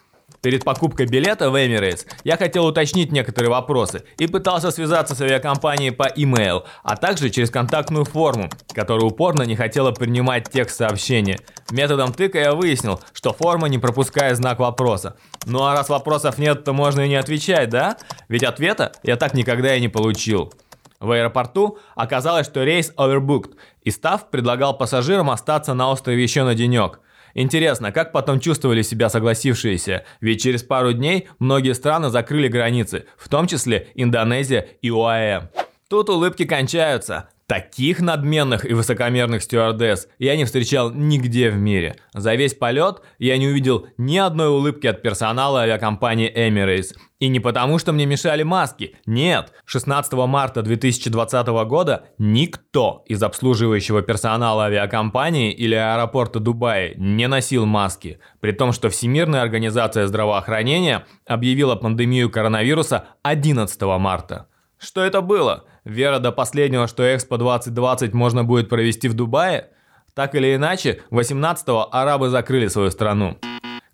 Перед 0.43 0.65
покупкой 0.65 1.05
билета 1.05 1.51
в 1.51 1.55
Emirates 1.55 2.07
я 2.25 2.39
хотел 2.39 2.65
уточнить 2.65 3.13
некоторые 3.13 3.51
вопросы 3.51 4.05
и 4.17 4.27
пытался 4.27 4.71
связаться 4.71 5.15
с 5.15 5.21
авиакомпанией 5.21 5.93
по 5.93 6.09
email, 6.09 6.65
а 6.83 6.97
также 6.97 7.29
через 7.29 7.51
контактную 7.51 8.07
форму, 8.07 8.49
которая 8.73 9.05
упорно 9.05 9.43
не 9.43 9.55
хотела 9.55 9.93
принимать 9.93 10.49
текст 10.51 10.79
сообщения. 10.79 11.41
Методом 11.71 12.15
тыка 12.15 12.39
я 12.39 12.55
выяснил, 12.55 13.01
что 13.13 13.35
форма 13.35 13.69
не 13.69 13.79
пропускает 13.79 14.39
знак 14.39 14.61
вопроса. 14.61 15.19
Ну 15.45 15.63
а 15.63 15.75
раз 15.75 15.91
вопросов 15.91 16.39
нет, 16.39 16.65
то 16.65 16.73
можно 16.73 17.03
и 17.03 17.09
не 17.09 17.17
отвечать, 17.17 17.69
да? 17.69 17.99
Ведь 18.29 18.43
ответа 18.43 18.93
я 19.03 19.17
так 19.17 19.35
никогда 19.35 19.77
и 19.77 19.81
не 19.81 19.89
получил. 19.89 20.55
В 21.01 21.11
аэропорту 21.11 21.79
оказалось, 21.95 22.47
что 22.47 22.65
рейс 22.65 22.95
overbooked, 22.97 23.57
и 23.83 23.91
Став 23.91 24.31
предлагал 24.31 24.77
пассажирам 24.77 25.29
остаться 25.29 25.75
на 25.75 25.91
острове 25.91 26.23
еще 26.23 26.45
на 26.45 26.55
денек– 26.55 27.01
Интересно, 27.35 27.93
как 27.93 28.13
потом 28.13 28.41
чувствовали 28.41 28.83
себя 28.83 29.09
согласившиеся? 29.09 30.05
Ведь 30.21 30.43
через 30.43 30.63
пару 30.63 30.93
дней 30.93 31.29
многие 31.39 31.75
страны 31.75 32.11
закрыли 32.11 32.49
границы, 32.49 33.07
в 33.17 33.29
том 33.29 33.47
числе 33.47 33.89
Индонезия 33.95 34.69
и 34.83 34.91
ОАЭ. 34.91 35.49
Тут 35.89 36.09
улыбки 36.09 36.45
кончаются. 36.45 37.31
Таких 37.51 37.99
надменных 37.99 38.65
и 38.65 38.75
высокомерных 38.75 39.43
стюардесс 39.43 40.07
я 40.21 40.37
не 40.37 40.45
встречал 40.45 40.93
нигде 40.93 41.51
в 41.51 41.57
мире. 41.57 41.97
За 42.15 42.37
весь 42.37 42.55
полет 42.55 43.03
я 43.19 43.37
не 43.39 43.49
увидел 43.49 43.89
ни 43.99 44.19
одной 44.19 44.51
улыбки 44.51 44.87
от 44.87 45.03
персонала 45.03 45.63
авиакомпании 45.63 46.33
Emirates. 46.33 46.95
И 47.19 47.27
не 47.27 47.41
потому, 47.41 47.81
что 47.81 47.91
мне 47.91 48.07
мешали 48.07 48.45
маски. 48.45 48.95
Нет, 49.05 49.53
16 49.65 50.13
марта 50.13 50.63
2020 50.63 51.49
года 51.67 52.05
никто 52.19 53.03
из 53.09 53.21
обслуживающего 53.21 54.03
персонала 54.03 54.67
авиакомпании 54.67 55.51
или 55.51 55.75
аэропорта 55.75 56.39
Дубая 56.39 56.95
не 56.95 57.27
носил 57.27 57.67
маски. 57.67 58.21
При 58.39 58.53
том, 58.53 58.71
что 58.71 58.91
Всемирная 58.91 59.43
организация 59.43 60.07
здравоохранения 60.07 61.05
объявила 61.27 61.75
пандемию 61.75 62.31
коронавируса 62.31 63.07
11 63.25 63.83
марта. 63.99 64.47
Что 64.79 65.03
это 65.03 65.21
было? 65.21 65.65
Вера 65.91 66.21
до 66.21 66.31
последнего, 66.31 66.87
что 66.87 67.03
Экспо 67.03 67.37
2020 67.37 68.15
можно 68.15 68.45
будет 68.45 68.69
провести 68.69 69.09
в 69.09 69.15
Дубае? 69.15 69.71
Так 70.15 70.37
или 70.37 70.55
иначе, 70.55 71.03
18-го 71.11 71.89
арабы 71.91 72.29
закрыли 72.29 72.69
свою 72.69 72.93
страну. 72.93 73.39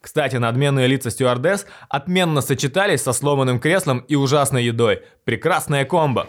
Кстати, 0.03 0.37
надменные 0.37 0.89
лица 0.89 1.09
стюардесс 1.09 1.65
отменно 1.89 2.43
сочетались 2.43 3.01
со 3.01 3.15
сломанным 3.15 3.59
креслом 3.59 4.01
и 4.01 4.15
ужасной 4.15 4.65
едой. 4.65 5.05
Прекрасная 5.25 5.87
комбо. 5.87 6.27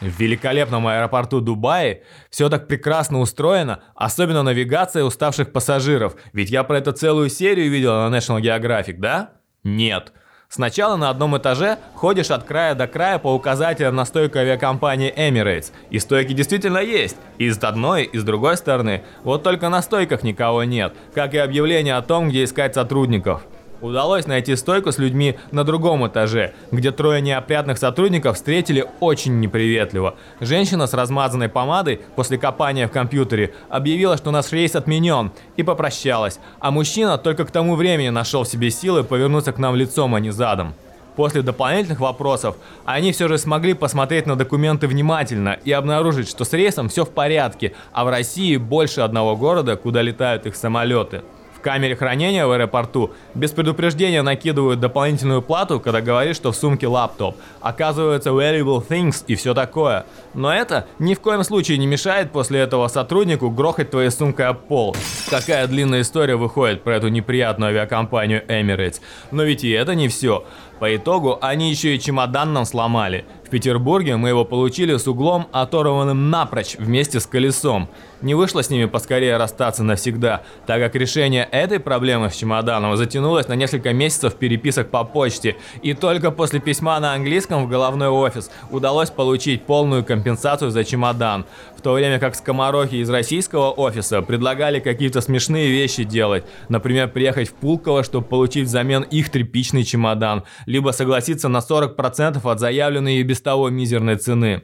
В 0.00 0.06
великолепном 0.18 0.86
аэропорту 0.86 1.42
Дубая 1.42 2.00
все 2.30 2.48
так 2.48 2.66
прекрасно 2.66 3.20
устроено, 3.20 3.82
особенно 3.94 4.42
навигация 4.42 5.04
уставших 5.04 5.52
пассажиров. 5.52 6.16
Ведь 6.32 6.48
я 6.48 6.64
про 6.64 6.78
это 6.78 6.92
целую 6.92 7.28
серию 7.28 7.70
видел 7.70 7.92
на 7.92 8.16
National 8.16 8.40
Geographic, 8.40 8.94
да? 8.96 9.32
Нет. 9.64 10.14
Сначала 10.54 10.94
на 10.94 11.10
одном 11.10 11.36
этаже 11.36 11.78
ходишь 11.94 12.30
от 12.30 12.44
края 12.44 12.76
до 12.76 12.86
края 12.86 13.18
по 13.18 13.34
указателям 13.34 13.96
на 13.96 14.04
стойку 14.04 14.38
авиакомпании 14.38 15.12
Emirates. 15.12 15.72
И 15.90 15.98
стойки 15.98 16.32
действительно 16.32 16.78
есть. 16.78 17.16
И 17.38 17.50
с 17.50 17.58
одной, 17.64 18.04
и 18.04 18.16
с 18.16 18.22
другой 18.22 18.56
стороны. 18.56 19.02
Вот 19.24 19.42
только 19.42 19.68
на 19.68 19.82
стойках 19.82 20.22
никого 20.22 20.62
нет. 20.62 20.94
Как 21.12 21.34
и 21.34 21.38
объявление 21.38 21.96
о 21.96 22.02
том, 22.02 22.28
где 22.28 22.44
искать 22.44 22.76
сотрудников. 22.76 23.42
Удалось 23.84 24.26
найти 24.26 24.56
стойку 24.56 24.92
с 24.92 24.98
людьми 24.98 25.36
на 25.50 25.62
другом 25.62 26.06
этаже, 26.06 26.54
где 26.70 26.90
трое 26.90 27.20
неопрятных 27.20 27.76
сотрудников 27.76 28.36
встретили 28.36 28.86
очень 29.00 29.40
неприветливо. 29.40 30.14
Женщина 30.40 30.86
с 30.86 30.94
размазанной 30.94 31.50
помадой 31.50 32.00
после 32.16 32.38
копания 32.38 32.88
в 32.88 32.90
компьютере 32.90 33.52
объявила, 33.68 34.16
что 34.16 34.30
наш 34.30 34.52
рейс 34.52 34.74
отменен, 34.74 35.32
и 35.58 35.62
попрощалась, 35.62 36.40
а 36.60 36.70
мужчина 36.70 37.18
только 37.18 37.44
к 37.44 37.50
тому 37.50 37.74
времени 37.74 38.08
нашел 38.08 38.44
в 38.44 38.48
себе 38.48 38.70
силы 38.70 39.04
повернуться 39.04 39.52
к 39.52 39.58
нам 39.58 39.76
лицом, 39.76 40.14
а 40.14 40.20
не 40.20 40.30
задом. 40.30 40.72
После 41.14 41.42
дополнительных 41.42 42.00
вопросов 42.00 42.56
они 42.86 43.12
все 43.12 43.28
же 43.28 43.36
смогли 43.36 43.74
посмотреть 43.74 44.24
на 44.24 44.34
документы 44.34 44.88
внимательно 44.88 45.58
и 45.62 45.72
обнаружить, 45.72 46.30
что 46.30 46.46
с 46.46 46.54
рейсом 46.54 46.88
все 46.88 47.04
в 47.04 47.10
порядке, 47.10 47.74
а 47.92 48.06
в 48.06 48.08
России 48.08 48.56
больше 48.56 49.02
одного 49.02 49.36
города, 49.36 49.76
куда 49.76 50.00
летают 50.00 50.46
их 50.46 50.56
самолеты 50.56 51.20
камере 51.64 51.96
хранения 51.96 52.46
в 52.46 52.52
аэропорту 52.52 53.12
без 53.34 53.50
предупреждения 53.50 54.22
накидывают 54.22 54.80
дополнительную 54.80 55.40
плату, 55.40 55.80
когда 55.80 56.02
говоришь, 56.02 56.36
что 56.36 56.52
в 56.52 56.56
сумке 56.56 56.86
лаптоп. 56.86 57.36
Оказывается, 57.60 58.30
valuable 58.30 58.86
things 58.86 59.24
и 59.26 59.34
все 59.34 59.54
такое. 59.54 60.04
Но 60.34 60.52
это 60.54 60.86
ни 60.98 61.14
в 61.14 61.20
коем 61.20 61.42
случае 61.42 61.78
не 61.78 61.86
мешает 61.86 62.30
после 62.32 62.60
этого 62.60 62.86
сотруднику 62.88 63.50
грохать 63.50 63.90
твоей 63.90 64.10
сумкой 64.10 64.46
об 64.46 64.58
пол. 64.58 64.94
Какая 65.30 65.66
длинная 65.66 66.02
история 66.02 66.36
выходит 66.36 66.84
про 66.84 66.96
эту 66.96 67.08
неприятную 67.08 67.70
авиакомпанию 67.70 68.44
Emirates. 68.46 69.00
Но 69.30 69.42
ведь 69.42 69.64
и 69.64 69.70
это 69.70 69.94
не 69.94 70.08
все. 70.08 70.44
По 70.80 70.94
итогу 70.94 71.38
они 71.40 71.70
еще 71.70 71.94
и 71.94 72.00
чемодан 72.00 72.52
нам 72.52 72.66
сломали. 72.66 73.24
В 73.46 73.48
Петербурге 73.48 74.16
мы 74.16 74.28
его 74.28 74.44
получили 74.44 74.96
с 74.96 75.06
углом, 75.06 75.46
оторванным 75.52 76.28
напрочь 76.30 76.76
вместе 76.76 77.20
с 77.20 77.26
колесом. 77.26 77.88
Не 78.24 78.34
вышло 78.34 78.62
с 78.62 78.70
ними 78.70 78.86
поскорее 78.86 79.36
расстаться 79.36 79.84
навсегда, 79.84 80.44
так 80.66 80.80
как 80.80 80.94
решение 80.94 81.46
этой 81.52 81.78
проблемы 81.78 82.30
с 82.30 82.34
чемоданом 82.34 82.96
затянулось 82.96 83.48
на 83.48 83.52
несколько 83.52 83.92
месяцев 83.92 84.36
переписок 84.36 84.88
по 84.88 85.04
почте, 85.04 85.56
и 85.82 85.92
только 85.92 86.30
после 86.30 86.58
письма 86.58 86.98
на 87.00 87.12
английском 87.12 87.66
в 87.66 87.68
головной 87.68 88.08
офис 88.08 88.50
удалось 88.70 89.10
получить 89.10 89.64
полную 89.66 90.06
компенсацию 90.06 90.70
за 90.70 90.84
чемодан, 90.84 91.44
в 91.76 91.82
то 91.82 91.92
время 91.92 92.18
как 92.18 92.34
скоморохи 92.34 92.94
из 92.94 93.10
российского 93.10 93.70
офиса 93.72 94.22
предлагали 94.22 94.80
какие-то 94.80 95.20
смешные 95.20 95.70
вещи 95.70 96.02
делать, 96.02 96.46
например, 96.70 97.10
приехать 97.10 97.50
в 97.50 97.52
Пулково, 97.52 98.04
чтобы 98.04 98.26
получить 98.26 98.68
взамен 98.68 99.02
их 99.02 99.28
тряпичный 99.28 99.84
чемодан, 99.84 100.44
либо 100.64 100.92
согласиться 100.92 101.48
на 101.48 101.58
40% 101.58 102.40
от 102.42 102.58
заявленной 102.58 103.16
и 103.16 103.22
без 103.22 103.42
того 103.42 103.68
мизерной 103.68 104.16
цены. 104.16 104.62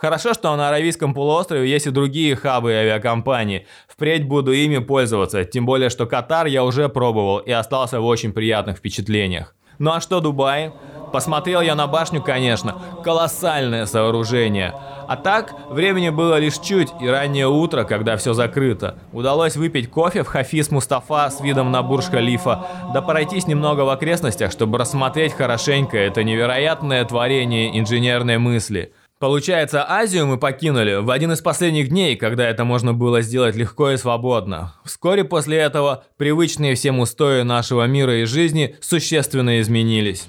Хорошо, 0.00 0.32
что 0.32 0.56
на 0.56 0.68
Аравийском 0.68 1.12
полуострове 1.12 1.68
есть 1.68 1.86
и 1.86 1.90
другие 1.90 2.34
хабы 2.34 2.72
и 2.72 2.74
авиакомпании. 2.74 3.66
Впредь 3.86 4.26
буду 4.26 4.50
ими 4.50 4.78
пользоваться, 4.78 5.44
тем 5.44 5.66
более, 5.66 5.90
что 5.90 6.06
Катар 6.06 6.46
я 6.46 6.64
уже 6.64 6.88
пробовал 6.88 7.36
и 7.38 7.50
остался 7.50 8.00
в 8.00 8.06
очень 8.06 8.32
приятных 8.32 8.78
впечатлениях. 8.78 9.54
Ну 9.78 9.92
а 9.92 10.00
что 10.00 10.20
Дубай? 10.20 10.72
Посмотрел 11.12 11.60
я 11.60 11.74
на 11.74 11.86
башню, 11.86 12.22
конечно. 12.22 12.80
Колоссальное 13.04 13.84
сооружение. 13.84 14.72
А 15.06 15.16
так, 15.16 15.54
времени 15.68 16.08
было 16.08 16.38
лишь 16.38 16.58
чуть, 16.58 16.88
и 16.98 17.06
раннее 17.06 17.48
утро, 17.48 17.84
когда 17.84 18.16
все 18.16 18.32
закрыто. 18.32 18.98
Удалось 19.12 19.56
выпить 19.56 19.90
кофе 19.90 20.22
в 20.22 20.28
Хафиз 20.28 20.70
Мустафа 20.70 21.28
с 21.28 21.40
видом 21.40 21.72
на 21.72 21.82
Бурж-Халифа, 21.82 22.92
да 22.94 23.02
пройтись 23.02 23.46
немного 23.46 23.82
в 23.82 23.90
окрестностях, 23.90 24.50
чтобы 24.50 24.78
рассмотреть 24.78 25.34
хорошенько 25.34 25.98
это 25.98 26.24
невероятное 26.24 27.04
творение 27.04 27.78
инженерной 27.78 28.38
мысли. 28.38 28.92
Получается, 29.20 29.84
Азию 29.86 30.26
мы 30.26 30.38
покинули 30.38 30.94
в 30.94 31.10
один 31.10 31.30
из 31.32 31.42
последних 31.42 31.90
дней, 31.90 32.16
когда 32.16 32.48
это 32.48 32.64
можно 32.64 32.94
было 32.94 33.20
сделать 33.20 33.54
легко 33.54 33.90
и 33.90 33.98
свободно. 33.98 34.72
Вскоре 34.82 35.24
после 35.24 35.58
этого 35.58 36.04
привычные 36.16 36.74
всем 36.74 37.00
устои 37.00 37.42
нашего 37.42 37.84
мира 37.84 38.22
и 38.22 38.24
жизни 38.24 38.76
существенно 38.80 39.60
изменились. 39.60 40.26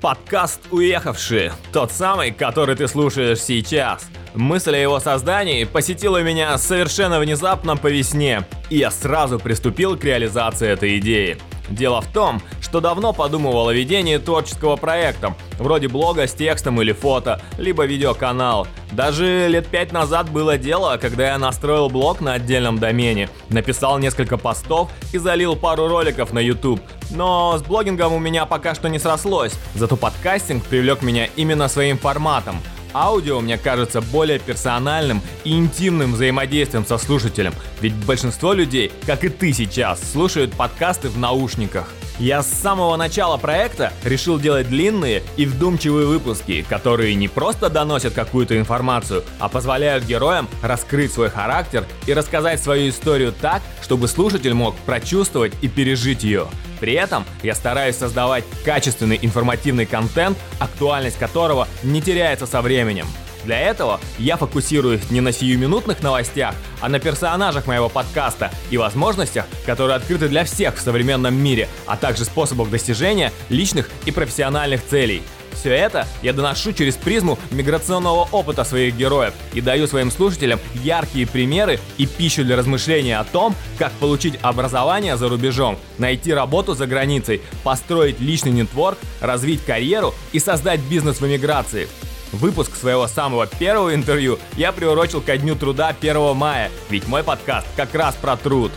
Подкаст 0.00 0.60
«Уехавшие»– 0.70 1.52
тот 1.72 1.90
самый, 1.90 2.30
который 2.30 2.76
ты 2.76 2.86
слушаешь 2.86 3.40
сейчас. 3.40 4.08
Мысль 4.36 4.76
о 4.76 4.78
его 4.78 5.00
создании 5.00 5.64
посетила 5.64 6.22
меня 6.22 6.56
совершенно 6.58 7.18
внезапно 7.18 7.76
по 7.76 7.88
весне, 7.88 8.44
и 8.70 8.78
я 8.78 8.92
сразу 8.92 9.40
приступил 9.40 9.96
к 9.96 10.04
реализации 10.04 10.68
этой 10.68 11.00
идеи– 11.00 11.38
Дело 11.70 12.00
в 12.00 12.06
том, 12.06 12.42
что 12.60 12.80
давно 12.80 13.12
подумывал 13.12 13.68
о 13.68 13.72
ведении 13.72 14.16
творческого 14.18 14.76
проекта, 14.76 15.34
вроде 15.58 15.88
блога 15.88 16.26
с 16.26 16.34
текстом 16.34 16.80
или 16.82 16.92
фото, 16.92 17.40
либо 17.58 17.84
видеоканал. 17.84 18.66
Даже 18.92 19.46
лет 19.48 19.68
пять 19.68 19.92
назад 19.92 20.30
было 20.30 20.58
дело, 20.58 20.98
когда 21.00 21.28
я 21.28 21.38
настроил 21.38 21.88
блог 21.88 22.20
на 22.20 22.34
отдельном 22.34 22.78
домене, 22.78 23.28
написал 23.48 23.98
несколько 23.98 24.36
постов 24.36 24.90
и 25.12 25.18
залил 25.18 25.54
пару 25.54 25.86
роликов 25.86 26.32
на 26.32 26.40
YouTube. 26.40 26.80
Но 27.10 27.56
с 27.56 27.62
блогингом 27.62 28.12
у 28.12 28.18
меня 28.18 28.46
пока 28.46 28.74
что 28.74 28.88
не 28.88 28.98
срослось, 28.98 29.54
зато 29.74 29.96
подкастинг 29.96 30.64
привлек 30.64 31.02
меня 31.02 31.26
именно 31.36 31.68
своим 31.68 31.98
форматом– 31.98 32.56
Аудио 32.92 33.40
мне 33.40 33.58
кажется 33.58 34.00
более 34.00 34.38
персональным 34.38 35.22
и 35.44 35.56
интимным 35.56 36.14
взаимодействием 36.14 36.84
со 36.84 36.98
слушателем, 36.98 37.54
ведь 37.80 37.94
большинство 37.94 38.52
людей, 38.52 38.92
как 39.06 39.24
и 39.24 39.28
ты 39.28 39.52
сейчас, 39.52 40.00
слушают 40.12 40.52
подкасты 40.52 41.08
в 41.08 41.18
наушниках. 41.18 41.88
Я 42.20 42.42
с 42.42 42.48
самого 42.48 42.96
начала 42.96 43.38
проекта 43.38 43.94
решил 44.04 44.38
делать 44.38 44.68
длинные 44.68 45.22
и 45.38 45.46
вдумчивые 45.46 46.06
выпуски, 46.06 46.60
которые 46.68 47.14
не 47.14 47.28
просто 47.28 47.70
доносят 47.70 48.12
какую-то 48.12 48.58
информацию, 48.58 49.24
а 49.38 49.48
позволяют 49.48 50.04
героям 50.04 50.46
раскрыть 50.62 51.14
свой 51.14 51.30
характер 51.30 51.86
и 52.06 52.12
рассказать 52.12 52.60
свою 52.62 52.90
историю 52.90 53.32
так, 53.32 53.62
чтобы 53.80 54.06
слушатель 54.06 54.52
мог 54.52 54.76
прочувствовать 54.84 55.54
и 55.62 55.68
пережить 55.68 56.22
ее. 56.22 56.48
При 56.78 56.92
этом 56.92 57.24
я 57.42 57.54
стараюсь 57.54 57.96
создавать 57.96 58.44
качественный 58.66 59.18
информативный 59.22 59.86
контент, 59.86 60.36
актуальность 60.58 61.18
которого 61.18 61.68
не 61.82 62.02
теряется 62.02 62.44
со 62.44 62.60
временем. 62.60 63.06
Для 63.44 63.58
этого 63.58 64.00
я 64.18 64.36
фокусируюсь 64.36 65.10
не 65.10 65.20
на 65.20 65.32
сиюминутных 65.32 66.02
новостях, 66.02 66.54
а 66.80 66.88
на 66.88 66.98
персонажах 66.98 67.66
моего 67.66 67.88
подкаста 67.88 68.50
и 68.70 68.76
возможностях, 68.76 69.46
которые 69.66 69.96
открыты 69.96 70.28
для 70.28 70.44
всех 70.44 70.76
в 70.76 70.80
современном 70.80 71.34
мире, 71.34 71.68
а 71.86 71.96
также 71.96 72.24
способах 72.24 72.70
достижения 72.70 73.32
личных 73.48 73.88
и 74.04 74.10
профессиональных 74.10 74.84
целей– 74.86 75.22
все 75.60 75.74
это 75.74 76.06
я 76.22 76.32
доношу 76.32 76.72
через 76.72 76.96
призму 76.96 77.38
миграционного 77.50 78.28
опыта 78.32 78.64
своих 78.64 78.96
героев 78.96 79.34
и 79.52 79.60
даю 79.60 79.86
своим 79.86 80.10
слушателям 80.10 80.58
яркие 80.82 81.26
примеры 81.26 81.78
и 81.98 82.06
пищу 82.06 82.44
для 82.44 82.56
размышления 82.56 83.18
о 83.18 83.24
том, 83.24 83.54
как 83.78 83.92
получить 83.92 84.38
образование 84.42 85.16
за 85.16 85.28
рубежом, 85.28 85.78
найти 85.98 86.32
работу 86.32 86.74
за 86.74 86.86
границей, 86.86 87.42
построить 87.62 88.20
личный 88.20 88.52
нетворк, 88.52 88.98
развить 89.20 89.62
карьеру 89.64 90.14
и 90.32 90.38
создать 90.38 90.80
бизнес 90.80 91.20
в 91.20 91.26
эмиграции. 91.26 91.88
Выпуск 92.32 92.76
своего 92.76 93.08
самого 93.08 93.46
первого 93.46 93.94
интервью 93.94 94.38
я 94.56 94.72
приурочил 94.72 95.20
ко 95.20 95.36
дню 95.36 95.56
труда 95.56 95.94
1 96.00 96.36
мая, 96.36 96.70
ведь 96.88 97.08
мой 97.08 97.24
подкаст 97.24 97.66
как 97.76 97.94
раз 97.94 98.14
про 98.14 98.36
труд. 98.36 98.70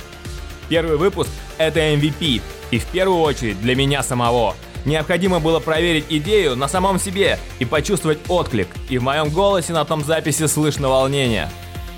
Первый 0.69 0.97
выпуск— 0.97 1.29
это 1.57 1.79
MVP, 1.79 2.41
и 2.71 2.79
в 2.79 2.85
первую 2.87 3.19
очередь 3.19 3.61
для 3.61 3.75
меня 3.75 4.01
самого— 4.01 4.55
необходимо 4.85 5.39
было 5.39 5.59
проверить 5.59 6.05
идею 6.09 6.55
на 6.55 6.67
самом 6.67 6.99
себе 6.99 7.39
и 7.59 7.65
почувствовать 7.65 8.19
отклик, 8.27 8.67
и 8.89 8.97
в 8.97 9.03
моем 9.03 9.29
голосе 9.29 9.73
на 9.73 9.85
том 9.85 10.03
записи 10.03 10.47
слышно 10.47 10.89
волнение. 10.89 11.49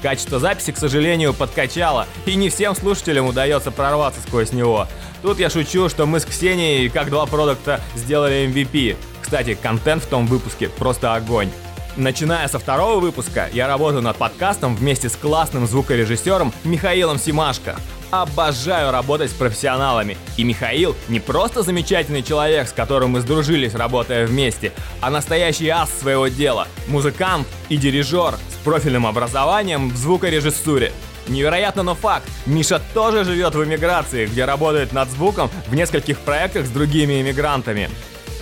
Качество 0.01 0.39
записи, 0.39 0.71
к 0.71 0.77
сожалению, 0.77 1.33
подкачало, 1.33 2.05
и 2.25 2.35
не 2.35 2.49
всем 2.49 2.75
слушателям 2.75 3.25
удается 3.25 3.71
прорваться 3.71 4.21
сквозь 4.21 4.51
него. 4.51 4.87
Тут 5.21 5.39
я 5.39 5.49
шучу, 5.49 5.89
что 5.89 6.05
мы 6.05 6.19
с 6.19 6.25
Ксенией, 6.25 6.89
как 6.89 7.09
два 7.09 7.25
продукта, 7.25 7.81
сделали 7.95 8.47
MVP. 8.47 8.97
Кстати, 9.25 9.57
контент 9.59 10.03
в 10.03 10.05
том 10.05 10.27
выпуске 10.27 10.69
просто 10.69 11.15
огонь. 11.15 11.49
Начиная 11.95 12.47
со 12.47 12.59
второго 12.59 12.99
выпуска, 12.99 13.49
я 13.51 13.67
работаю 13.67 14.03
над 14.03 14.17
подкастом 14.17 14.75
вместе 14.75 15.09
с 15.09 15.15
классным 15.15 15.65
звукорежиссером 15.65 16.53
Михаилом 16.63 17.17
Симашко. 17.17 17.75
Обожаю 18.11 18.91
работать 18.91 19.31
с 19.31 19.33
профессионалами. 19.33 20.15
И 20.37 20.43
Михаил 20.43 20.95
не 21.09 21.19
просто 21.19 21.63
замечательный 21.63 22.21
человек, 22.21 22.67
с 22.67 22.71
которым 22.71 23.13
мы 23.13 23.21
сдружились, 23.21 23.73
работая 23.73 24.27
вместе, 24.27 24.71
а 25.01 25.09
настоящий 25.09 25.69
ас 25.69 25.89
своего 25.89 26.27
дела, 26.27 26.67
музыкант 26.87 27.47
и 27.69 27.77
дирижер 27.77 28.35
с 28.35 28.63
профильным 28.63 29.07
образованием 29.07 29.89
в 29.89 29.97
звукорежиссуре. 29.97 30.91
Невероятно, 31.27 31.81
но 31.81 31.95
факт. 31.95 32.27
Миша 32.45 32.79
тоже 32.93 33.23
живет 33.23 33.55
в 33.55 33.63
эмиграции, 33.63 34.27
где 34.27 34.45
работает 34.45 34.93
над 34.93 35.09
звуком 35.09 35.49
в 35.67 35.73
нескольких 35.73 36.19
проектах 36.19 36.67
с 36.67 36.69
другими 36.69 37.21
иммигрантами. 37.21 37.89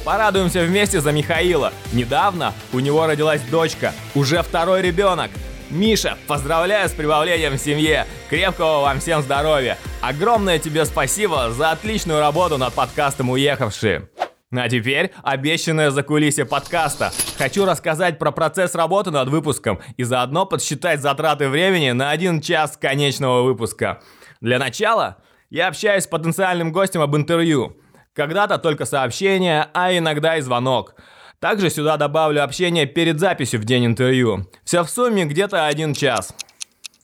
Порадуемся 0.03 0.63
вместе 0.63 0.99
за 0.99 1.13
Михаила. 1.13 1.71
Недавно 1.93 2.53
у 2.73 2.79
него 2.79 3.07
родилась 3.07 3.41
дочка, 3.43 3.93
уже 4.15 4.41
второй 4.41 4.81
ребенок. 4.81 5.31
Миша, 5.69 6.17
поздравляю 6.27 6.89
с 6.89 6.91
прибавлением 6.91 7.53
в 7.53 7.57
семье. 7.57 8.05
Крепкого 8.29 8.81
вам 8.81 8.99
всем 8.99 9.21
здоровья. 9.21 9.77
Огромное 10.01 10.59
тебе 10.59 10.83
спасибо 10.83 11.51
за 11.51 11.71
отличную 11.71 12.19
работу 12.19 12.57
над 12.57 12.73
подкастом 12.73 13.29
«Уехавшие». 13.29 14.09
А 14.51 14.69
теперь 14.69 15.11
обещанное 15.23 15.89
за 15.89 16.03
кулисье 16.03 16.45
подкаста. 16.45 17.11
Хочу 17.37 17.65
рассказать 17.65 18.19
про 18.19 18.31
процесс 18.31 18.75
работы 18.75 19.09
над 19.09 19.29
выпуском 19.29 19.79
и 19.97 20.03
заодно 20.03 20.45
подсчитать 20.45 21.01
затраты 21.01 21.47
времени 21.47 21.91
на 21.91 22.11
один 22.11 22.39
час 22.39 22.77
конечного 22.79 23.41
выпуска. 23.41 24.01
Для 24.41 24.59
начала 24.59 25.17
я 25.49 25.69
общаюсь 25.69 26.03
с 26.03 26.07
потенциальным 26.07 26.71
гостем 26.71 27.01
об 27.01 27.15
интервью. 27.15 27.77
Когда-то 28.13 28.59
только 28.59 28.85
сообщение, 28.85 29.67
а 29.73 29.95
иногда 29.95 30.37
и 30.37 30.41
звонок. 30.41 30.95
Также 31.39 31.69
сюда 31.69 31.97
добавлю 31.97 32.43
общение 32.43 32.85
перед 32.85 33.19
записью 33.19 33.59
в 33.59 33.65
день 33.65 33.85
интервью. 33.85 34.47
Все 34.63 34.83
в 34.83 34.89
сумме 34.89 35.25
где-то 35.25 35.65
один 35.65 35.93
час. 35.93 36.33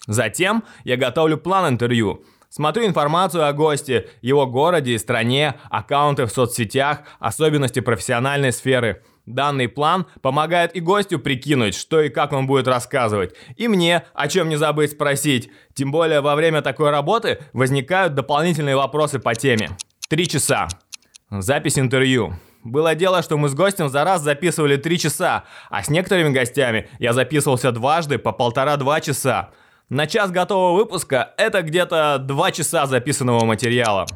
Затем 0.08 0.64
я 0.84 0.98
готовлю 0.98 1.38
план 1.38 1.74
интервью. 1.74 2.24
Смотрю 2.50 2.86
информацию 2.86 3.48
о 3.48 3.54
госте, 3.54 4.10
его 4.22 4.48
городе 4.48 4.94
и 4.94 4.98
стране, 4.98 5.56
аккаунты 5.70 6.26
в 6.26 6.32
соцсетях, 6.32 7.02
особенности 7.20 7.80
профессиональной 7.80 8.52
сферы. 8.52 9.04
Данный 9.26 9.68
план 9.68 10.08
помогает 10.22 10.76
и 10.76 10.80
гостю 10.80 11.20
прикинуть, 11.20 11.76
что 11.76 12.02
и 12.02 12.10
как 12.10 12.34
он 12.34 12.48
будет 12.48 12.68
рассказывать, 12.68 13.36
и 13.58 13.68
мне 13.68 14.04
о 14.16 14.28
чем 14.28 14.50
не 14.50 14.56
забыть 14.56 14.92
спросить. 14.92 15.52
Тем 15.76 15.92
более 15.92 16.22
во 16.22 16.36
время 16.36 16.64
такой 16.64 16.90
работы 16.90 17.40
возникают 17.54 18.16
дополнительные 18.16 18.76
вопросы 18.76 19.20
по 19.20 19.36
теме. 19.36 19.70
Три 20.08 20.28
часа. 20.28 20.68
Запись 21.32 21.78
интервью. 21.78 22.34
Было 22.64 22.96
дело, 22.96 23.22
что 23.22 23.38
мы 23.38 23.50
с 23.50 23.54
гостем 23.54 23.88
за 23.88 24.04
раз 24.04 24.24
записывали 24.24 24.78
три 24.78 24.98
часа, 24.98 25.44
а 25.70 25.84
с 25.84 25.90
некоторыми 25.90 26.34
гостями 26.34 26.90
я 26.98 27.14
записывался 27.14 27.72
дважды 27.72 28.18
по 28.18 28.32
полтора-два 28.32 29.00
часа. 29.00 29.52
На 29.90 30.08
час 30.08 30.32
готового 30.32 30.76
выпуска 30.76 31.36
это 31.38 31.62
где-то 31.62 32.18
два 32.18 32.52
часа 32.52 32.88
записанного 32.88 33.46
материала. 33.46 34.08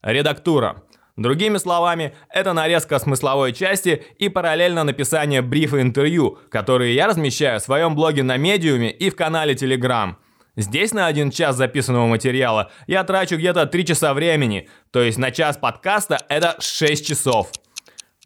Редактура. 0.00 0.84
Другими 1.16 1.58
словами, 1.58 2.14
это 2.30 2.52
нарезка 2.52 3.00
смысловой 3.00 3.52
части 3.52 4.04
и 4.18 4.28
параллельно 4.28 4.84
написание 4.84 5.42
брифа 5.42 5.82
интервью, 5.82 6.38
которые 6.50 6.94
я 6.94 7.08
размещаю 7.08 7.58
в 7.58 7.64
своем 7.64 7.96
блоге 7.96 8.22
на 8.22 8.36
Медиуме 8.36 8.92
и 8.92 9.10
в 9.10 9.16
канале 9.16 9.54
Telegram. 9.54 10.14
Здесь 10.56 10.92
на 10.92 11.06
один 11.06 11.30
час 11.30 11.56
записанного 11.56 12.06
материала 12.06 12.70
я 12.86 13.04
трачу 13.04 13.36
где-то 13.36 13.64
3 13.64 13.86
часа 13.86 14.12
времени, 14.12 14.68
то 14.90 15.00
есть 15.00 15.16
на 15.16 15.30
час 15.30 15.56
подкаста 15.56 16.18
это 16.28 16.56
6 16.60 17.06
часов. 17.06 17.50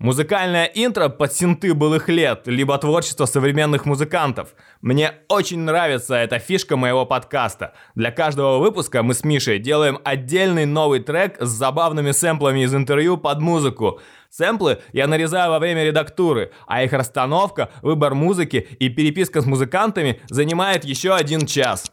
Музыкальное 0.00 0.64
интро 0.74 1.08
под 1.08 1.32
синты 1.32 1.72
былых 1.72 2.08
лет, 2.08 2.42
либо 2.46 2.76
творчество 2.78 3.26
современных 3.26 3.86
музыкантов. 3.86 4.56
Мне 4.82 5.12
очень 5.28 5.60
нравится 5.60 6.16
эта 6.16 6.40
фишка 6.40 6.76
моего 6.76 7.06
подкаста. 7.06 7.74
Для 7.94 8.10
каждого 8.10 8.58
выпуска 8.58 9.04
мы 9.04 9.14
с 9.14 9.22
Мишей 9.22 9.60
делаем 9.60 10.00
отдельный 10.04 10.66
новый 10.66 11.00
трек 11.00 11.36
с 11.40 11.48
забавными 11.48 12.10
сэмплами 12.10 12.64
из 12.64 12.74
интервью 12.74 13.16
под 13.16 13.40
музыку. 13.40 14.00
Сэмплы 14.30 14.80
я 14.92 15.06
нарезаю 15.06 15.52
во 15.52 15.60
время 15.60 15.84
редактуры, 15.84 16.50
а 16.66 16.82
их 16.82 16.92
расстановка, 16.92 17.70
выбор 17.82 18.14
музыки 18.14 18.68
и 18.78 18.88
переписка 18.90 19.40
с 19.40 19.46
музыкантами 19.46 20.20
занимает 20.28 20.84
еще 20.84 21.14
один 21.14 21.46
час. 21.46 21.84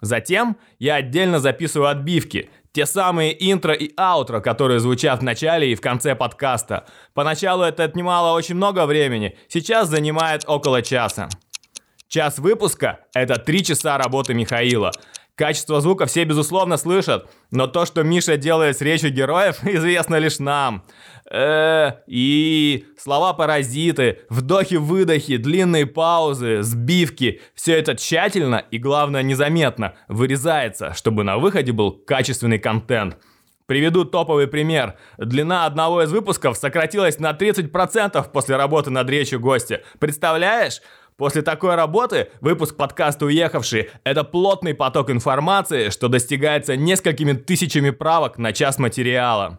Затем 0.00 0.56
я 0.78 0.96
отдельно 0.96 1.40
записываю 1.40 1.88
отбивки, 1.90 2.50
те 2.72 2.86
самые 2.86 3.34
интро 3.52 3.74
и 3.74 3.92
аутро, 3.96 4.40
которые 4.40 4.78
звучат 4.78 5.20
в 5.20 5.24
начале 5.24 5.72
и 5.72 5.74
в 5.74 5.80
конце 5.80 6.14
подкаста. 6.14 6.86
Поначалу 7.14 7.64
это 7.64 7.84
отнимало 7.84 8.36
очень 8.36 8.54
много 8.54 8.86
времени, 8.86 9.36
сейчас 9.48 9.88
занимает 9.88 10.44
около 10.46 10.82
часа. 10.82 11.28
Час 12.08 12.38
выпуска– 12.38 13.00
это 13.14 13.38
три 13.38 13.62
часа 13.62 13.98
работы 13.98 14.32
Михаила. 14.32 14.92
Качество 15.38 15.80
звука 15.80 16.06
все 16.06 16.24
безусловно 16.24 16.76
слышат, 16.76 17.30
но 17.52 17.68
то, 17.68 17.86
что 17.86 18.02
Миша 18.02 18.36
делает 18.36 18.76
с 18.76 18.80
речью 18.80 19.12
героев, 19.12 19.58
известно 19.62 20.16
лишь 20.16 20.40
нам. 20.40 20.82
Э, 21.30 21.92
и 22.08 22.86
слова 22.98 23.32
паразиты, 23.34 24.22
вдохи-выдохи, 24.30 25.36
длинные 25.36 25.86
паузы, 25.86 26.64
сбивки– 26.64 27.40
все 27.54 27.78
это 27.78 27.94
тщательно 27.94 28.64
и, 28.72 28.78
главное, 28.78 29.22
незаметно 29.22 29.94
вырезается, 30.08 30.92
чтобы 30.94 31.22
на 31.22 31.38
выходе 31.38 31.70
был 31.70 31.92
качественный 31.92 32.58
контент. 32.58 33.16
Приведу 33.66 34.06
топовый 34.06 34.48
пример. 34.48 34.96
Длина 35.18 35.66
одного 35.66 36.02
из 36.02 36.10
выпусков 36.10 36.56
сократилась 36.56 37.20
на 37.20 37.30
30% 37.30 38.28
после 38.32 38.56
работы 38.56 38.90
над 38.90 39.08
речью 39.08 39.38
гостя. 39.38 39.82
Представляешь? 40.00 40.80
После 41.18 41.42
такой 41.42 41.74
работы 41.74 42.28
выпуск 42.40 42.76
подкаста 42.76 43.26
«Уехавший»— 43.26 43.90
это 44.04 44.22
плотный 44.22 44.72
поток 44.72 45.10
информации, 45.10 45.90
что 45.90 46.06
достигается 46.06 46.76
несколькими 46.76 47.32
тысячами 47.32 47.90
правок 47.90 48.38
на 48.38 48.52
час 48.52 48.78
материала. 48.78 49.58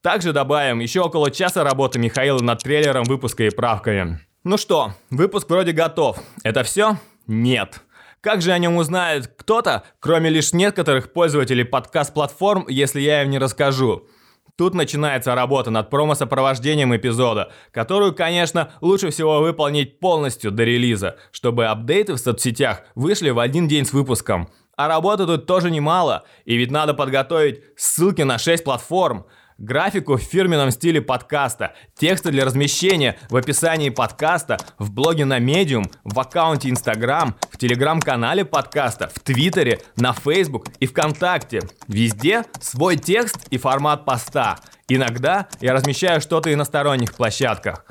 Также 0.00 0.32
добавим 0.32 0.80
еще 0.80 1.02
около 1.02 1.30
часа 1.30 1.64
работы 1.64 1.98
Михаила 1.98 2.40
над 2.40 2.62
трейлером 2.62 3.04
выпуска 3.04 3.44
и 3.44 3.50
правками. 3.50 4.20
Ну 4.42 4.56
что, 4.56 4.94
выпуск 5.10 5.50
вроде 5.50 5.72
готов. 5.72 6.18
Это 6.44 6.62
все? 6.62 6.96
Нет. 7.26 7.82
Как 8.22 8.40
же 8.40 8.52
о 8.52 8.58
нем 8.58 8.76
узнает 8.76 9.26
кто-то, 9.36 9.84
кроме 10.00 10.30
лишь 10.30 10.54
некоторых 10.54 11.12
пользователей 11.12 11.66
подкаст-платформ, 11.66 12.64
если 12.68 13.02
я 13.02 13.22
им 13.22 13.28
не 13.28 13.38
расскажу? 13.38 14.08
Тут 14.56 14.74
начинается 14.74 15.34
работа 15.34 15.70
над 15.70 15.90
промо-сопровождением 15.90 16.96
эпизода, 16.96 17.52
которую, 17.72 18.14
конечно, 18.14 18.70
лучше 18.80 19.10
всего 19.10 19.40
выполнить 19.40 20.00
полностью 20.00 20.50
до 20.50 20.64
релиза, 20.64 21.16
чтобы 21.30 21.66
апдейты 21.66 22.14
в 22.14 22.18
соцсетях 22.18 22.82
вышли 22.94 23.28
в 23.30 23.38
один 23.38 23.68
день 23.68 23.84
с 23.84 23.92
выпуском. 23.92 24.48
А 24.74 24.88
работы 24.88 25.26
тут 25.26 25.46
тоже 25.46 25.70
немало, 25.70 26.24
и 26.46 26.56
ведь 26.56 26.70
надо 26.70 26.94
подготовить 26.94 27.62
ссылки 27.76 28.22
на 28.22 28.38
6 28.38 28.64
платформ– 28.64 29.26
графику 29.58 30.16
в 30.16 30.22
фирменном 30.22 30.70
стиле 30.70 31.00
подкаста, 31.00 31.74
тексты 31.96 32.30
для 32.30 32.44
размещения 32.44 33.18
в 33.30 33.36
описании 33.36 33.90
подкаста, 33.90 34.58
в 34.78 34.90
блоге 34.92 35.24
на 35.24 35.38
Medium, 35.38 35.90
в 36.04 36.18
аккаунте 36.18 36.68
Instagram, 36.68 37.36
в 37.50 37.58
телеграм-канале 37.58 38.44
подкаста, 38.44 39.08
в 39.08 39.20
Твиттере, 39.20 39.80
на 39.96 40.12
Facebook 40.12 40.66
и 40.80 40.86
ВКонтакте. 40.86 41.62
Везде 41.88 42.44
свой 42.60 42.96
текст 42.96 43.48
и 43.50 43.58
формат 43.58 44.04
поста. 44.04 44.58
Иногда 44.88 45.48
я 45.60 45.72
размещаю 45.72 46.20
что-то 46.20 46.50
и 46.50 46.54
на 46.54 46.64
сторонних 46.64 47.14
площадках. 47.14 47.84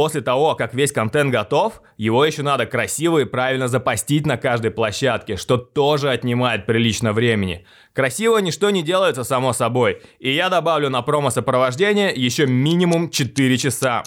После 0.00 0.22
того, 0.22 0.54
как 0.54 0.72
весь 0.72 0.92
контент 0.92 1.30
готов, 1.30 1.82
его 1.98 2.24
еще 2.24 2.42
надо 2.42 2.64
красиво 2.64 3.18
и 3.18 3.26
правильно 3.26 3.68
запостить 3.68 4.24
на 4.24 4.38
каждой 4.38 4.70
площадке, 4.70 5.36
что 5.36 5.58
тоже 5.58 6.08
отнимает 6.08 6.64
прилично 6.64 7.12
времени. 7.12 7.66
Красиво 7.92 8.38
ничто 8.38 8.70
не 8.70 8.82
делается 8.82 9.24
само 9.24 9.52
собой, 9.52 10.00
и 10.18 10.32
я 10.32 10.48
добавлю 10.48 10.88
на 10.88 11.02
промо-сопровождение 11.02 12.14
еще 12.14 12.46
минимум 12.46 13.10
4 13.10 13.58
часа. 13.58 14.02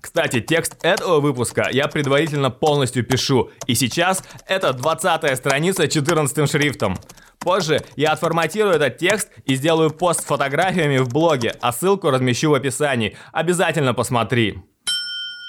Кстати, 0.00 0.40
текст 0.40 0.76
этого 0.84 1.18
выпуска 1.18 1.68
я 1.72 1.88
предварительно 1.88 2.50
полностью 2.50 3.04
пишу, 3.04 3.50
и 3.66 3.74
сейчас 3.74 4.22
это 4.46 4.72
20 4.72 5.36
страница 5.36 5.88
14 5.88 6.48
шрифтом. 6.48 6.96
Позже 7.40 7.80
я 7.96 8.12
отформатирую 8.12 8.76
этот 8.76 8.98
текст 8.98 9.28
и 9.44 9.56
сделаю 9.56 9.90
пост 9.90 10.20
с 10.20 10.24
фотографиями 10.24 10.98
в 10.98 11.08
блоге, 11.08 11.56
а 11.60 11.72
ссылку 11.72 12.10
размещу 12.10 12.50
в 12.50 12.54
описании. 12.54 13.16
Обязательно 13.32 13.92
посмотри. 13.92 14.62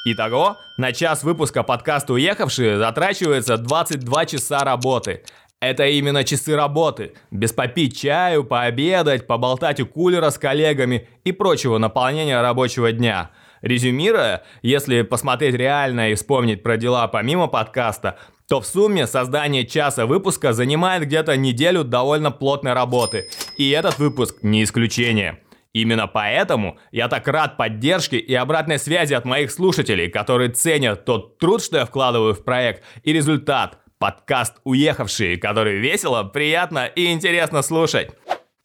Итого, 0.05 0.57
на 0.75 0.91
час 0.91 1.23
выпуска 1.23 1.63
подкаста 1.63 2.11
«Уехавшие» 2.11 2.77
затрачивается 2.77 3.55
22 3.55 4.25
часа 4.25 4.65
работы. 4.65 5.23
Это 5.61 5.87
именно 5.87 6.25
часы 6.25 6.57
работы. 6.57 7.13
Без 7.31 7.53
попить 7.53 7.97
чаю, 7.97 8.43
пообедать, 8.43 9.27
поболтать 9.27 9.79
у 9.79 9.85
кулера 9.85 10.29
с 10.29 10.37
коллегами 10.37 11.07
и 11.23 11.31
прочего 11.31 11.77
наполнения 11.77 12.41
рабочего 12.41 12.91
дня. 12.91 13.31
Резюмируя, 13.61 14.43
если 14.61 15.03
посмотреть 15.03 15.55
реально 15.55 16.11
и 16.11 16.15
вспомнить 16.15 16.63
про 16.63 16.75
дела 16.75 17.07
помимо 17.07 17.47
подкаста, 17.47 18.17
то 18.49 18.59
в 18.59 18.65
сумме 18.65 19.07
создание 19.07 19.65
часа 19.65 20.05
выпуска 20.05 20.51
занимает 20.51 21.03
где-то 21.03 21.37
неделю 21.37 21.85
довольно 21.85 22.29
плотной 22.29 22.73
работы. 22.73 23.29
И 23.57 23.69
этот 23.69 23.99
выпуск 23.99 24.39
не 24.41 24.65
исключение. 24.65 25.39
Именно 25.73 26.07
поэтому 26.07 26.77
я 26.91 27.07
так 27.07 27.27
рад 27.27 27.57
поддержке 27.57 28.17
и 28.17 28.33
обратной 28.33 28.79
связи 28.79 29.13
от 29.13 29.25
моих 29.25 29.51
слушателей, 29.51 30.09
которые 30.09 30.49
ценят 30.49 31.05
тот 31.05 31.39
труд, 31.39 31.63
что 31.63 31.77
я 31.77 31.85
вкладываю 31.85 32.33
в 32.33 32.43
проект, 32.43 32.83
и 33.03 33.11
результат– 33.11 33.79
Подкаст 34.03 34.55
«Уехавшие», 34.65 35.37
который 35.37 35.79
весело, 35.79 36.23
приятно 36.23 36.87
и 36.87 37.13
интересно 37.13 37.61
слушать. 37.61 38.11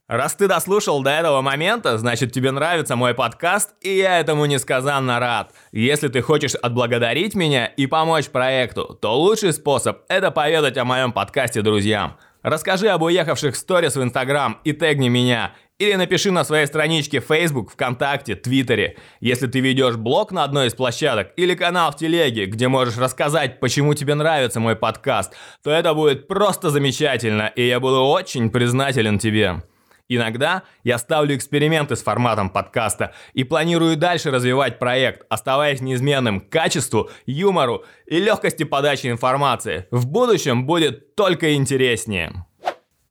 Раз 0.08 0.34
ты 0.34 0.48
дослушал 0.48 1.00
до 1.00 1.10
этого 1.10 1.42
момента, 1.42 1.96
значит 1.96 2.32
тебе 2.32 2.50
нравится 2.50 2.96
мой 2.96 3.14
подкаст, 3.14 3.72
и 3.80 3.98
я 3.98 4.18
этому 4.18 4.46
несказанно 4.46 5.20
рад. 5.20 5.52
Если 5.70 6.08
ты 6.08 6.22
хочешь 6.22 6.56
отблагодарить 6.56 7.36
меня 7.36 7.66
и 7.66 7.86
помочь 7.86 8.30
проекту, 8.30 8.98
то 9.00 9.16
лучший 9.16 9.52
способ– 9.52 9.98
это 10.08 10.32
поведать 10.32 10.76
о 10.76 10.84
моем 10.84 11.12
подкасте 11.12 11.62
друзьям. 11.62 12.16
Расскажи 12.42 12.88
об 12.88 13.02
уехавших 13.02 13.54
сторис 13.54 13.94
в 13.94 14.02
Инстаграм 14.02 14.58
и 14.64 14.72
тегни 14.72 15.08
меня, 15.08 15.52
или 15.78 15.94
напиши 15.94 16.30
на 16.30 16.44
своей 16.44 16.66
страничке 16.66 17.20
Facebook, 17.20 17.72
ВКонтакте, 17.72 18.34
Твиттере. 18.34 18.96
Если 19.20 19.46
ты 19.46 19.60
ведешь 19.60 19.96
блог 19.96 20.32
на 20.32 20.44
одной 20.44 20.66
из 20.66 20.74
площадок 20.74 21.32
или 21.36 21.54
канал 21.54 21.92
в 21.92 21.96
Телеге, 21.96 22.46
где 22.46 22.68
можешь 22.68 22.98
рассказать, 22.98 23.60
почему 23.60 23.94
тебе 23.94 24.14
нравится 24.14 24.58
мой 24.60 24.76
подкаст, 24.76 25.34
то 25.62 25.70
это 25.70 25.94
будет 25.94 26.26
просто 26.26 26.70
замечательно, 26.70 27.52
и 27.54 27.66
я 27.66 27.78
буду 27.78 28.02
очень 28.02 28.50
признателен 28.50 29.18
тебе. 29.18 29.62
Иногда 30.10 30.62
я 30.84 30.96
ставлю 30.96 31.36
эксперименты 31.36 31.94
с 31.94 32.02
форматом 32.02 32.48
подкаста 32.48 33.12
и 33.34 33.44
планирую 33.44 33.96
дальше 33.96 34.30
развивать 34.30 34.78
проект, 34.78 35.26
оставаясь 35.28 35.82
неизменным 35.82 36.40
качеству, 36.40 37.10
юмору 37.26 37.84
и 38.06 38.18
легкости 38.18 38.64
подачи 38.64 39.08
информации. 39.08 39.86
В 39.90 40.06
будущем 40.06 40.66
будет 40.66 41.14
только 41.14 41.54
интереснее. 41.54 42.47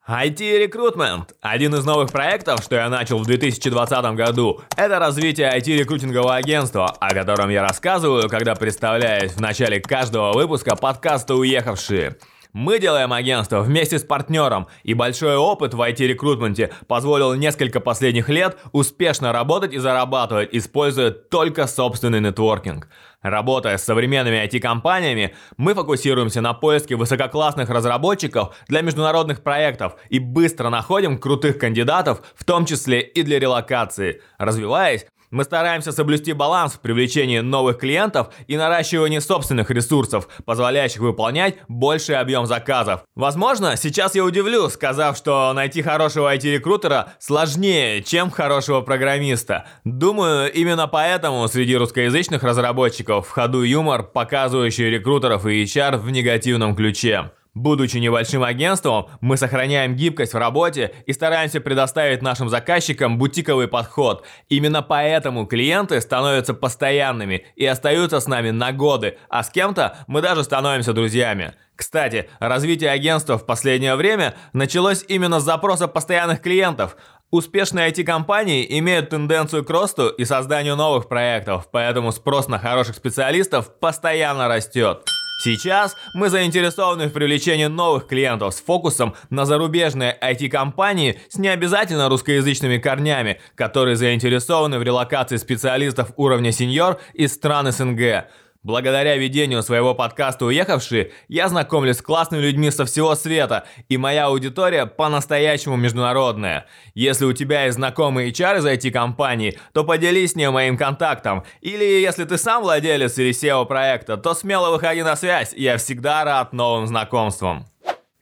IT-рекрутмент. 0.08 1.36
Один 1.42 1.76
из 1.76 1.84
новых 1.84 2.12
проектов, 2.12 2.64
что 2.64 2.76
я 2.78 2.88
начал 2.90 3.20
в 3.20 3.26
2020 3.26 4.16
году, 4.16 4.62
это 4.78 5.00
развитие 5.00 5.52
IT-рекрутингового 5.54 6.36
агентства, 6.36 6.88
о 6.88 7.14
котором 7.14 7.50
я 7.50 7.62
рассказываю, 7.62 8.30
когда 8.30 8.56
представляюсь 8.56 9.34
в 9.34 9.42
начале 9.42 9.82
каждого 9.82 10.32
выпуска 10.32 10.78
подкаста 10.78 11.36
«Уехавшие». 11.36 12.16
Мы 12.54 12.80
делаем 12.80 13.14
агентство 13.14 13.62
вместе 13.62 14.00
с 14.00 14.04
партнером, 14.04 14.68
и 14.84 14.94
большой 14.94 15.36
опыт 15.36 15.74
в 15.74 15.82
IT-рекрутменте 15.82 16.72
позволил 16.88 17.34
несколько 17.34 17.80
последних 17.80 18.30
лет 18.30 18.58
успешно 18.72 19.32
работать 19.32 19.74
и 19.74 19.78
зарабатывать, 19.78 20.50
используя 20.52 21.12
только 21.12 21.68
собственный 21.68 22.22
нетворкинг. 22.22 22.88
Работая 23.22 23.78
с 23.78 23.84
современными 23.84 24.38
IT-компаниями, 24.46 25.36
мы 25.58 25.74
фокусируемся 25.74 26.40
на 26.42 26.54
поиске 26.54 26.96
высококлассных 26.96 27.70
разработчиков 27.70 28.56
для 28.68 28.82
международных 28.82 29.44
проектов 29.44 29.96
и 30.10 30.20
быстро 30.20 30.70
находим 30.70 31.18
крутых 31.18 31.58
кандидатов, 31.58 32.22
в 32.36 32.44
том 32.46 32.66
числе 32.66 33.02
и 33.02 33.24
для 33.24 33.40
релокации. 33.40 34.22
Развиваясь, 34.38 35.06
мы 35.32 35.44
стараемся 35.44 35.92
соблюсти 35.92 36.34
баланс 36.34 36.74
в 36.74 36.80
привлечении 36.80 37.40
новых 37.40 37.80
клиентов 37.80 38.30
и 38.48 38.58
наращивании 38.58 39.20
собственных 39.20 39.70
ресурсов, 39.72 40.28
позволяющих 40.46 41.02
выполнять 41.02 41.56
больший 41.68 42.18
объем 42.18 42.46
заказов. 42.46 43.04
Возможно, 43.16 43.76
сейчас 43.76 44.16
я 44.16 44.24
удивлю, 44.24 44.70
сказав, 44.70 45.18
что 45.18 45.52
найти 45.54 45.82
хорошего 45.82 46.34
IT-рекрутера 46.34 47.14
сложнее, 47.20 48.02
чем 48.04 48.32
хорошего 48.32 48.82
программиста. 48.82 49.66
Думаю, 49.84 50.52
именно 50.52 50.88
поэтому 50.88 51.48
среди 51.48 51.76
русскоязычных 51.76 52.44
разработчиков 52.44 53.28
в 53.28 53.32
ходу 53.32 53.64
юмор, 53.64 54.04
показывающий 54.04 54.90
рекрутеров 54.90 55.46
и 55.46 55.64
HR 55.64 55.98
в 55.98 56.10
негативном 56.10 56.76
ключе. 56.76 57.32
Будучи 57.58 57.98
небольшим 57.98 58.44
агентством, 58.44 59.08
мы 59.20 59.36
сохраняем 59.36 59.96
гибкость 59.96 60.34
в 60.34 60.38
работе 60.38 60.94
и 61.08 61.12
стараемся 61.12 61.60
предоставить 61.60 62.22
нашим 62.22 62.50
заказчикам 62.50 63.18
бутиковый 63.18 63.68
подход. 63.68 64.24
Именно 64.48 64.84
поэтому 64.84 65.48
клиенты 65.48 66.00
становятся 66.00 66.54
постоянными 66.54 67.48
и 67.56 67.66
остаются 67.66 68.20
с 68.20 68.28
нами 68.28 68.52
на 68.52 68.74
годы, 68.74 69.18
а 69.28 69.42
с 69.42 69.50
кем-то 69.50 69.98
мы 70.06 70.22
даже 70.22 70.44
становимся 70.44 70.94
друзьями. 70.94 71.56
Кстати, 71.76 72.30
развитие 72.40 72.92
агентства 72.92 73.40
в 73.40 73.46
последнее 73.48 73.96
время 73.96 74.36
началось 74.54 75.04
именно 75.08 75.40
с 75.40 75.44
запроса 75.44 75.88
постоянных 75.88 76.44
клиентов. 76.44 76.96
Успешные 77.32 77.90
IT-компании 77.90 78.68
имеют 78.78 79.10
тенденцию 79.10 79.66
к 79.66 79.70
росту 79.72 80.10
и 80.10 80.26
созданию 80.26 80.76
новых 80.76 81.10
проектов, 81.10 81.70
поэтому 81.72 82.12
спрос 82.12 82.48
на 82.50 82.60
хороших 82.60 82.96
специалистов 82.98 83.80
постоянно 83.80 84.48
растет. 84.48 85.08
Сейчас 85.48 85.96
мы 86.14 86.30
заинтересованы 86.30 87.08
в 87.08 87.14
привлечении 87.14 87.68
новых 87.68 88.08
клиентов 88.08 88.54
с 88.54 88.60
фокусом 88.60 89.16
на 89.30 89.46
зарубежные 89.46 90.14
IT-компании 90.22 91.22
с 91.30 91.38
необязательно 91.38 92.10
русскоязычными 92.10 92.80
корнями, 92.80 93.40
которые 93.56 93.96
заинтересованы 93.96 94.78
в 94.78 94.84
релокации 94.84 95.38
специалистов 95.38 96.12
уровня 96.18 96.52
сеньор 96.52 97.00
из 97.14 97.34
стран 97.34 97.72
СНГ. 97.72 98.26
Благодаря 98.64 99.16
ведению 99.16 99.64
своего 99.64 99.94
подкаста 99.94 100.46
«Уехавшие» 100.46 101.12
я 101.28 101.48
знакомлюсь 101.48 101.98
с 101.98 102.02
классными 102.02 102.42
людьми 102.42 102.72
со 102.72 102.86
всего 102.86 103.16
света, 103.16 103.66
и 103.88 103.98
моя 103.98 104.26
аудитория 104.26 104.86
по-настоящему 104.86 105.76
международная. 105.76 106.66
Если 106.94 107.26
у 107.26 107.34
тебя 107.34 107.66
есть 107.66 107.76
знакомые 107.76 108.32
HR 108.32 108.60
из 108.60 108.66
IT-компании, 108.66 109.58
то 109.74 109.84
поделись 109.84 110.32
с 110.32 110.36
ним 110.36 110.54
моим 110.54 110.78
контактом. 110.78 111.44
Или 111.62 111.84
если 111.84 112.26
ты 112.26 112.38
сам 112.38 112.64
владелец 112.64 113.18
или 113.18 113.32
SEO 113.32 113.66
проекта, 113.66 114.18
то 114.18 114.34
смело 114.34 114.72
выходи 114.72 115.04
на 115.04 115.16
связь, 115.16 115.54
я 115.54 115.78
всегда 115.78 116.24
рад 116.24 116.54
новым 116.54 116.88
знакомствам. 116.88 117.66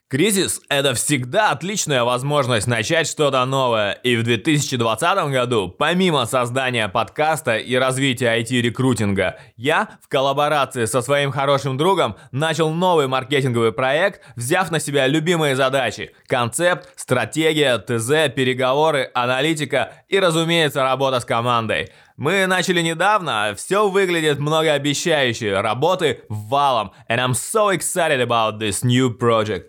Кризис– 0.08 0.60
это 0.68 0.94
всегда 0.94 1.50
отличная 1.50 2.04
возможность 2.04 2.68
начать 2.68 3.08
что-то 3.08 3.44
новое, 3.44 3.90
и 3.90 4.14
в 4.14 4.22
2020 4.22 5.32
году, 5.32 5.68
помимо 5.68 6.26
создания 6.26 6.86
подкаста 6.86 7.56
и 7.56 7.74
развития 7.74 8.40
IT-рекрутинга, 8.40 9.40
я 9.56 9.98
в 10.00 10.06
коллаборации 10.06 10.84
со 10.84 11.02
своим 11.02 11.32
хорошим 11.32 11.76
другом 11.76 12.14
начал 12.30 12.70
новый 12.70 13.08
маркетинговый 13.08 13.72
проект, 13.72 14.20
взяв 14.36 14.70
на 14.70 14.78
себя 14.78 15.08
любимые 15.08 15.56
задачи– 15.56 16.12
концепт, 16.28 16.88
стратегия, 16.94 17.76
ТЗ, 17.76 18.32
переговоры, 18.32 19.10
аналитика 19.12 19.92
и, 20.06 20.20
разумеется, 20.20 20.84
работа 20.84 21.18
с 21.18 21.24
командой. 21.24 21.90
Мы 22.16 22.46
начали 22.46 22.80
недавно, 22.80 23.54
все 23.56 23.90
выглядит 23.90 24.38
многообещающе, 24.38 25.60
работы 25.60 26.22
валом, 26.30 26.92
and 27.10 27.18
I'm 27.18 27.34
so 27.34 27.76
excited 27.76 28.22
about 28.22 28.58
this 28.58 28.82
new 28.82 29.10
project. 29.10 29.64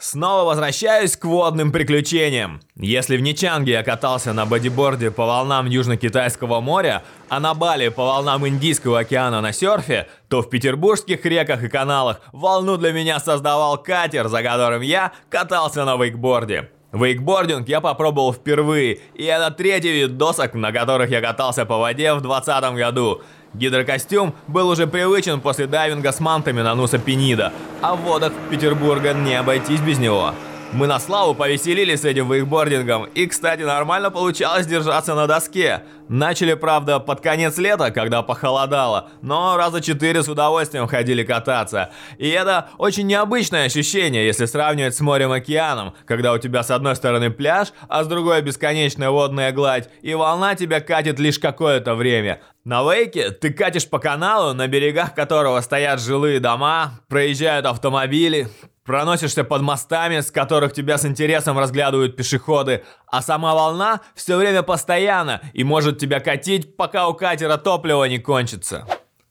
Снова 0.00 0.44
возвращаюсь 0.44 1.14
к 1.14 1.26
водным 1.26 1.72
приключениям. 1.72 2.62
Если 2.74 3.18
в 3.18 3.20
Ничанге 3.20 3.72
я 3.72 3.82
катался 3.82 4.32
на 4.32 4.46
бодиборде 4.46 5.10
по 5.10 5.26
волнам 5.26 5.66
Южно-Китайского 5.66 6.62
моря, 6.62 7.02
а 7.28 7.38
на 7.38 7.52
Бали 7.52 7.90
по 7.90 8.06
волнам 8.06 8.48
Индийского 8.48 9.00
океана 9.00 9.42
на 9.42 9.52
серфе, 9.52 10.08
то 10.28 10.40
в 10.40 10.48
петербургских 10.48 11.26
реках 11.26 11.62
и 11.64 11.68
каналах 11.68 12.22
волну 12.32 12.78
для 12.78 12.92
меня 12.92 13.20
создавал 13.20 13.76
катер, 13.76 14.28
за 14.28 14.42
которым 14.42 14.80
я 14.80 15.12
катался 15.28 15.84
на 15.84 16.02
вейкборде. 16.02 16.70
Вейкбординг 16.92 17.68
я 17.68 17.82
попробовал 17.82 18.32
впервые, 18.32 19.00
и 19.14 19.24
это 19.24 19.50
третий 19.50 19.92
вид 19.92 20.16
досок, 20.16 20.54
на 20.54 20.72
которых 20.72 21.10
я 21.10 21.20
катался 21.20 21.66
по 21.66 21.76
воде 21.76 22.14
в 22.14 22.22
2020 22.22 22.74
году. 22.74 23.22
Гидрокостюм 23.54 24.34
был 24.46 24.68
уже 24.68 24.86
привычен 24.86 25.40
после 25.40 25.66
дайвинга 25.66 26.12
с 26.12 26.20
мантами 26.20 26.60
на 26.62 26.74
Нуса 26.74 26.98
Пенида, 26.98 27.52
а 27.80 27.96
в 27.96 28.00
водах 28.02 28.32
Петербурга 28.48 29.12
не 29.12 29.34
обойтись 29.34 29.80
без 29.80 29.98
него. 29.98 30.32
Мы 30.72 30.86
на 30.86 31.00
славу 31.00 31.34
повеселились 31.34 32.02
с 32.02 32.04
этим 32.04 32.30
вейкбордингом, 32.32 33.06
и, 33.06 33.26
кстати, 33.26 33.62
нормально 33.62 34.12
получалось 34.12 34.66
держаться 34.66 35.16
на 35.16 35.26
доске. 35.26 35.82
Начали, 36.08 36.54
правда, 36.54 37.00
под 37.00 37.20
конец 37.20 37.58
лета, 37.58 37.90
когда 37.90 38.22
похолодало, 38.22 39.10
но 39.20 39.56
раза 39.56 39.80
четыре 39.80 40.22
с 40.22 40.28
удовольствием 40.28 40.86
ходили 40.86 41.24
кататься. 41.24 41.90
И 42.18 42.28
это 42.28 42.68
очень 42.78 43.08
необычное 43.08 43.66
ощущение, 43.66 44.24
если 44.24 44.44
сравнивать 44.44 44.94
с 44.94 45.00
морем-океаном, 45.00 45.94
когда 46.06 46.32
у 46.32 46.38
тебя 46.38 46.62
с 46.62 46.70
одной 46.70 46.94
стороны 46.94 47.30
пляж, 47.30 47.72
а 47.88 48.04
с 48.04 48.06
другой 48.06 48.40
бесконечная 48.40 49.10
водная 49.10 49.50
гладь, 49.50 49.88
и 50.02 50.14
волна 50.14 50.54
тебя 50.54 50.80
катит 50.80 51.18
лишь 51.18 51.40
какое-то 51.40 51.96
время. 51.96 52.40
На 52.70 52.84
Вейке 52.84 53.32
ты 53.32 53.52
катишь 53.52 53.90
по 53.90 53.98
каналу, 53.98 54.54
на 54.54 54.68
берегах 54.68 55.12
которого 55.12 55.60
стоят 55.60 56.00
жилые 56.00 56.38
дома, 56.38 57.00
проезжают 57.08 57.66
автомобили, 57.66 58.46
Проносишься 58.84 59.42
под 59.42 59.62
мостами, 59.62 60.20
с 60.20 60.30
которых 60.30 60.72
тебя 60.72 60.96
с 60.96 61.04
интересом 61.04 61.58
разглядывают 61.58 62.14
пешеходы, 62.14 62.84
а 63.08 63.22
сама 63.22 63.54
волна 63.56 64.02
все 64.14 64.36
время 64.36 64.62
постоянно 64.62 65.40
и 65.52 65.64
может 65.64 65.98
тебя 65.98 66.20
катить, 66.20 66.76
пока 66.76 67.08
у 67.08 67.14
катера 67.14 67.56
топливо 67.56 68.04
не 68.04 68.18
кончится. 68.18 68.86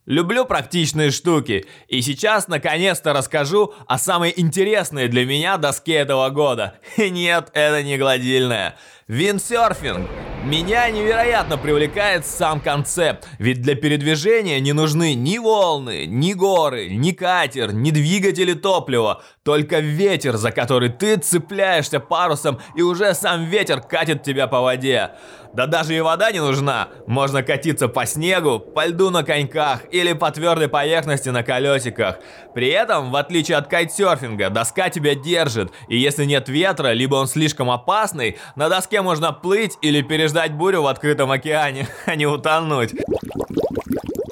Люблю 0.06 0.44
практичные 0.46 1.12
штуки, 1.12 1.66
и 1.88 2.02
сейчас 2.02 2.48
наконец-то 2.48 3.14
расскажу 3.14 3.74
о 3.88 3.98
самой 3.98 4.34
интересной 4.36 5.08
для 5.08 5.26
меня 5.26 5.58
доске 5.58 5.94
этого 5.94 6.30
года. 6.30 6.74
Нет, 6.98 7.52
это 7.54 7.84
не 7.84 7.98
гладильная. 7.98 8.76
Виндсерфинг. 9.10 10.08
Меня 10.44 10.88
невероятно 10.90 11.58
привлекает 11.58 12.26
сам 12.26 12.62
концепт, 12.62 13.28
ведь 13.40 13.62
для 13.62 13.76
передвижения 13.76 14.60
не 14.60 14.72
нужны 14.72 15.14
ни 15.16 15.38
волны, 15.38 16.06
ни 16.06 16.34
горы, 16.34 16.90
ни 16.90 17.12
катер, 17.12 17.74
ни 17.74 17.92
двигатели 17.92 18.54
топлива, 18.54 19.22
только 19.44 19.80
ветер, 19.80 20.38
за 20.38 20.52
который 20.52 20.90
ты 20.90 21.18
цепляешься 21.18 22.00
парусом 22.00 22.60
и 22.76 22.84
уже 22.84 23.16
сам 23.16 23.46
ветер 23.46 23.82
катит 23.82 24.24
тебя 24.24 24.48
по 24.48 24.62
воде. 24.62 25.10
Да 25.54 25.66
даже 25.66 25.96
и 25.96 26.00
вода 26.00 26.32
не 26.32 26.40
нужна, 26.40 26.90
можно 27.08 27.42
катиться 27.42 27.88
по 27.88 28.06
снегу, 28.06 28.60
по 28.60 28.86
льду 28.86 29.10
на 29.10 29.24
коньках 29.24 29.82
или 29.92 30.14
по 30.14 30.30
твердой 30.30 30.68
поверхности 30.68 31.30
на 31.30 31.42
колесиках. 31.42 32.20
При 32.54 32.70
этом, 32.70 33.12
в 33.12 33.16
отличие 33.16 33.58
от 33.58 33.68
кайтсерфинга, 33.68 34.52
доска 34.52 34.90
тебя 34.90 35.16
держит, 35.16 35.72
и 35.88 35.98
если 35.98 36.26
нет 36.26 36.48
ветра, 36.48 36.92
либо 36.92 37.16
он 37.16 37.28
слишком 37.28 37.72
опасный, 37.72 38.38
на 38.56 38.70
доске 38.70 38.99
можно 39.02 39.34
плыть 39.34 39.78
или 39.82 40.02
переждать 40.02 40.54
бурю 40.54 40.84
в 40.84 40.88
открытом 40.88 41.32
океане, 41.32 41.88
а 42.06 42.16
не 42.16 42.28
утонуть. 42.28 42.94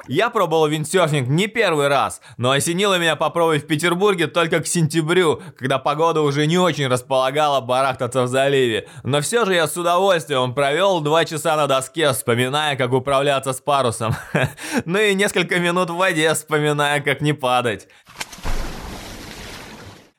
Я 0.08 0.30
пробовал 0.30 0.66
виндсерфинг 0.68 1.28
не 1.28 1.48
первый 1.48 1.88
раз, 1.88 2.22
но 2.38 2.50
осенило 2.52 2.98
меня 2.98 3.14
попробовать 3.14 3.64
в 3.64 3.66
Петербурге 3.66 4.26
только 4.26 4.60
к 4.60 4.66
сентябрю, 4.66 5.42
когда 5.58 5.78
погода 5.78 6.22
уже 6.22 6.46
не 6.46 6.56
очень 6.56 6.86
располагала 6.86 7.60
барахтаться 7.60 8.22
в 8.22 8.28
заливе. 8.28 8.88
Но 9.02 9.20
все 9.20 9.44
же 9.44 9.54
я 9.54 9.68
с 9.68 9.76
удовольствием 9.76 10.54
провел 10.54 11.00
два 11.00 11.26
часа 11.26 11.56
на 11.56 11.66
доске, 11.66 12.10
вспоминая, 12.12 12.74
как 12.76 12.92
управляться 12.94 13.52
с 13.52 13.60
парусом. 13.60 14.14
Ну 14.84 14.98
и 14.98 15.14
несколько 15.14 15.58
минут 15.58 15.90
в 15.90 15.96
воде, 15.96 16.32
вспоминая, 16.32 17.00
как 17.00 17.20
не 17.20 17.34
падать. 17.34 17.88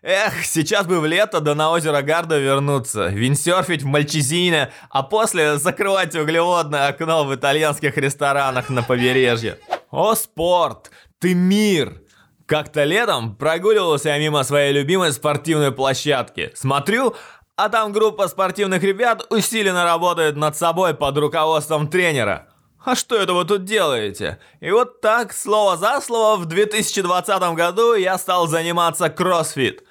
Эх, 0.02 0.45
сейчас 0.45 0.88
бы 0.88 1.02
в 1.02 1.06
лето 1.06 1.41
да 1.41 1.56
на 1.56 1.72
озеро 1.72 2.02
Гарда 2.02 2.38
вернуться, 2.38 3.08
виндсерфить 3.08 3.84
в 3.84 3.86
Мальчизине, 3.86 4.72
а 4.89 5.04
после 5.04 5.58
закрывать 5.58 6.16
углеводное 6.16 6.88
окно 6.88 7.26
в 7.26 7.36
итальянских 7.36 7.97
ресторанах 7.97 8.70
на 8.70 8.82
побережье. 8.82 9.60
О, 9.91 10.16
спорт! 10.16 10.89
Ты 11.20 11.34
мир! 11.34 12.02
Как-то 12.45 12.86
летом 12.86 13.36
прогуливался 13.36 14.10
я 14.10 14.20
мимо 14.20 14.43
своей 14.43 14.72
любимой 14.72 15.12
спортивной 15.12 15.74
площадки. 15.74 16.52
Смотрю, 16.56 17.14
а 17.58 17.68
там 17.68 17.91
группа 17.91 18.30
спортивных 18.30 18.82
ребят 18.82 19.28
усиленно 19.30 19.84
работает 19.84 20.38
над 20.38 20.56
собой 20.56 20.93
под 20.93 21.18
руководством 21.18 21.89
тренера. 21.89 22.47
А 22.86 22.95
что 22.95 23.18
это 23.18 23.34
вы 23.34 23.43
тут 23.43 23.66
делаете? 23.66 24.39
И 24.62 24.72
вот 24.72 25.02
так, 25.02 25.34
слово 25.34 25.76
за 25.76 26.00
слово, 26.00 26.38
в 26.38 26.45
2020 26.45 27.41
году 27.54 27.95
я 27.95 28.18
стал 28.18 28.47
заниматься 28.47 29.10
кроссфит. 29.10 29.84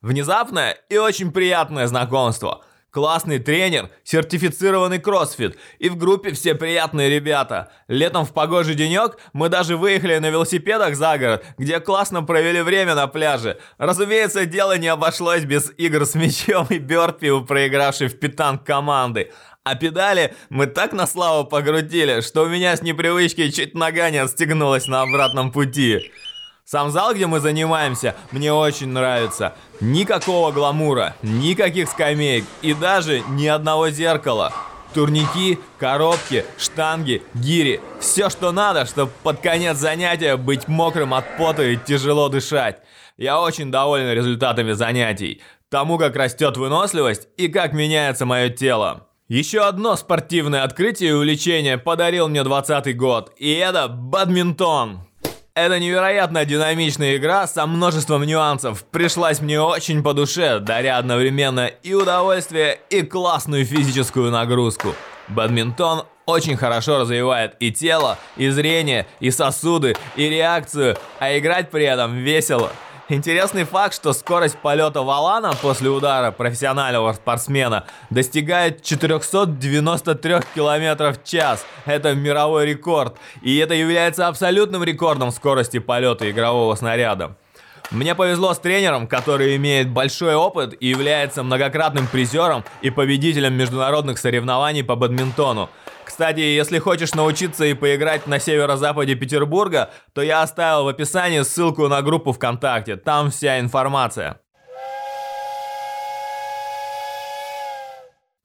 Внезапное 0.00 0.76
и 0.88 0.98
очень 0.98 1.32
приятное 1.32 1.86
знакомство– 1.86 2.64
Классный 2.96 3.38
тренер, 3.38 3.90
сертифицированный 4.04 4.98
кроссфит. 4.98 5.58
И 5.78 5.90
в 5.90 5.98
группе 5.98 6.32
все 6.32 6.54
приятные 6.54 7.10
ребята. 7.10 7.70
Летом 7.88 8.24
в 8.24 8.32
погожий 8.32 8.74
денек 8.74 9.18
мы 9.34 9.50
даже 9.50 9.76
выехали 9.76 10.16
на 10.16 10.30
велосипедах 10.30 10.96
за 10.96 11.18
город, 11.18 11.44
где 11.58 11.78
классно 11.78 12.22
провели 12.22 12.62
время 12.62 12.94
на 12.94 13.06
пляже. 13.06 13.58
Разумеется, 13.76 14.46
дело 14.46 14.78
не 14.78 14.88
обошлось 14.88 15.44
без 15.44 15.70
игр 15.76 16.06
с 16.06 16.14
мячом 16.14 16.68
и 16.70 16.78
бёрпи 16.78 17.28
у 17.28 17.44
проигравшей 17.44 18.08
в 18.08 18.18
питанг 18.18 18.64
команды. 18.64 19.30
А 19.62 19.74
педали 19.74 20.34
мы 20.48 20.66
так 20.66 20.94
на 20.94 21.06
славу 21.06 21.46
погрутили, 21.46 22.22
что 22.22 22.44
у 22.44 22.48
меня 22.48 22.74
с 22.74 22.80
непривычки 22.80 23.50
чуть 23.50 23.74
нога 23.74 24.08
не 24.08 24.16
отстегнулась 24.16 24.86
на 24.86 25.02
обратном 25.02 25.52
пути. 25.52 26.10
Сам 26.68 26.90
зал, 26.90 27.14
где 27.14 27.28
мы 27.28 27.38
занимаемся, 27.38 28.16
мне 28.32 28.52
очень 28.52 28.88
нравится. 28.88 29.54
Никакого 29.80 30.50
гламура, 30.50 31.14
никаких 31.22 31.88
скамеек 31.88 32.44
и 32.60 32.74
даже 32.74 33.20
ни 33.28 33.46
одного 33.46 33.90
зеркала. 33.90 34.52
Турники, 34.92 35.60
коробки, 35.78 36.44
штанги, 36.58 37.22
гири. 37.34 37.80
Все, 38.00 38.30
что 38.30 38.50
надо, 38.50 38.84
чтобы 38.84 39.12
под 39.22 39.38
конец 39.38 39.76
занятия 39.76 40.36
быть 40.36 40.66
мокрым 40.66 41.14
от 41.14 41.36
пота 41.36 41.62
и 41.62 41.76
тяжело 41.76 42.28
дышать. 42.28 42.78
Я 43.16 43.40
очень 43.40 43.70
доволен 43.70 44.10
результатами 44.12 44.72
занятий. 44.72 45.40
Тому, 45.70 45.98
как 45.98 46.16
растет 46.16 46.56
выносливость 46.56 47.28
и 47.36 47.46
как 47.46 47.74
меняется 47.74 48.26
мое 48.26 48.48
тело. 48.48 49.06
Еще 49.28 49.60
одно 49.60 49.94
спортивное 49.94 50.64
открытие 50.64 51.10
и 51.10 51.12
увлечение 51.12 51.78
подарил 51.78 52.28
мне 52.28 52.42
20 52.42 52.96
год, 52.96 53.32
и 53.36 53.52
это 53.52 53.86
бадминтон. 53.86 55.05
Это 55.56 55.78
невероятно 55.78 56.44
динамичная 56.44 57.16
игра 57.16 57.46
со 57.46 57.66
множеством 57.66 58.24
нюансов. 58.24 58.84
Пришлась 58.84 59.40
мне 59.40 59.58
очень 59.58 60.02
по 60.02 60.12
душе, 60.12 60.58
даря 60.58 60.98
одновременно 60.98 61.68
и 61.82 61.94
удовольствие, 61.94 62.78
и 62.90 63.00
классную 63.00 63.64
физическую 63.64 64.30
нагрузку. 64.30 64.94
Бадминтон 65.28 66.04
очень 66.26 66.58
хорошо 66.58 66.98
развивает 66.98 67.56
и 67.58 67.72
тело, 67.72 68.18
и 68.36 68.50
зрение, 68.50 69.06
и 69.18 69.30
сосуды, 69.30 69.96
и 70.14 70.28
реакцию, 70.28 70.98
а 71.20 71.38
играть 71.38 71.70
при 71.70 71.84
этом 71.84 72.16
весело. 72.18 72.70
Интересный 73.08 73.62
факт, 73.62 73.94
что 73.94 74.12
скорость 74.12 74.58
полета 74.58 75.02
валана 75.02 75.52
после 75.62 75.88
удара 75.88 76.32
профессионального 76.32 77.12
спортсмена 77.12 77.84
достигает 78.10 78.82
493 78.82 80.34
км 80.56 81.12
в 81.12 81.22
час. 81.22 81.64
Это 81.84 82.16
мировой 82.16 82.66
рекорд. 82.66 83.16
И 83.42 83.56
это 83.58 83.74
является 83.74 84.26
абсолютным 84.26 84.82
рекордом 84.82 85.30
скорости 85.30 85.78
полета 85.78 86.28
игрового 86.28 86.74
снаряда. 86.74 87.36
Мне 87.92 88.16
повезло 88.16 88.52
с 88.52 88.58
тренером, 88.58 89.06
который 89.06 89.54
имеет 89.54 89.88
большой 89.88 90.34
опыт 90.34 90.74
и 90.80 90.88
является 90.88 91.44
многократным 91.44 92.08
призером 92.08 92.64
и 92.82 92.90
победителем 92.90 93.54
международных 93.54 94.18
соревнований 94.18 94.82
по 94.82 94.96
бадминтону. 94.96 95.70
Кстати, 96.06 96.38
если 96.38 96.78
хочешь 96.78 97.14
научиться 97.14 97.64
и 97.64 97.74
поиграть 97.74 98.28
на 98.28 98.38
северо-западе 98.38 99.16
Петербурга, 99.16 99.90
то 100.14 100.22
я 100.22 100.42
оставил 100.42 100.84
в 100.84 100.88
описании 100.88 101.42
ссылку 101.42 101.88
на 101.88 102.00
группу 102.00 102.32
ВКонтакте, 102.32 102.94
там 102.94 103.32
вся 103.32 103.58
информация. 103.58 104.40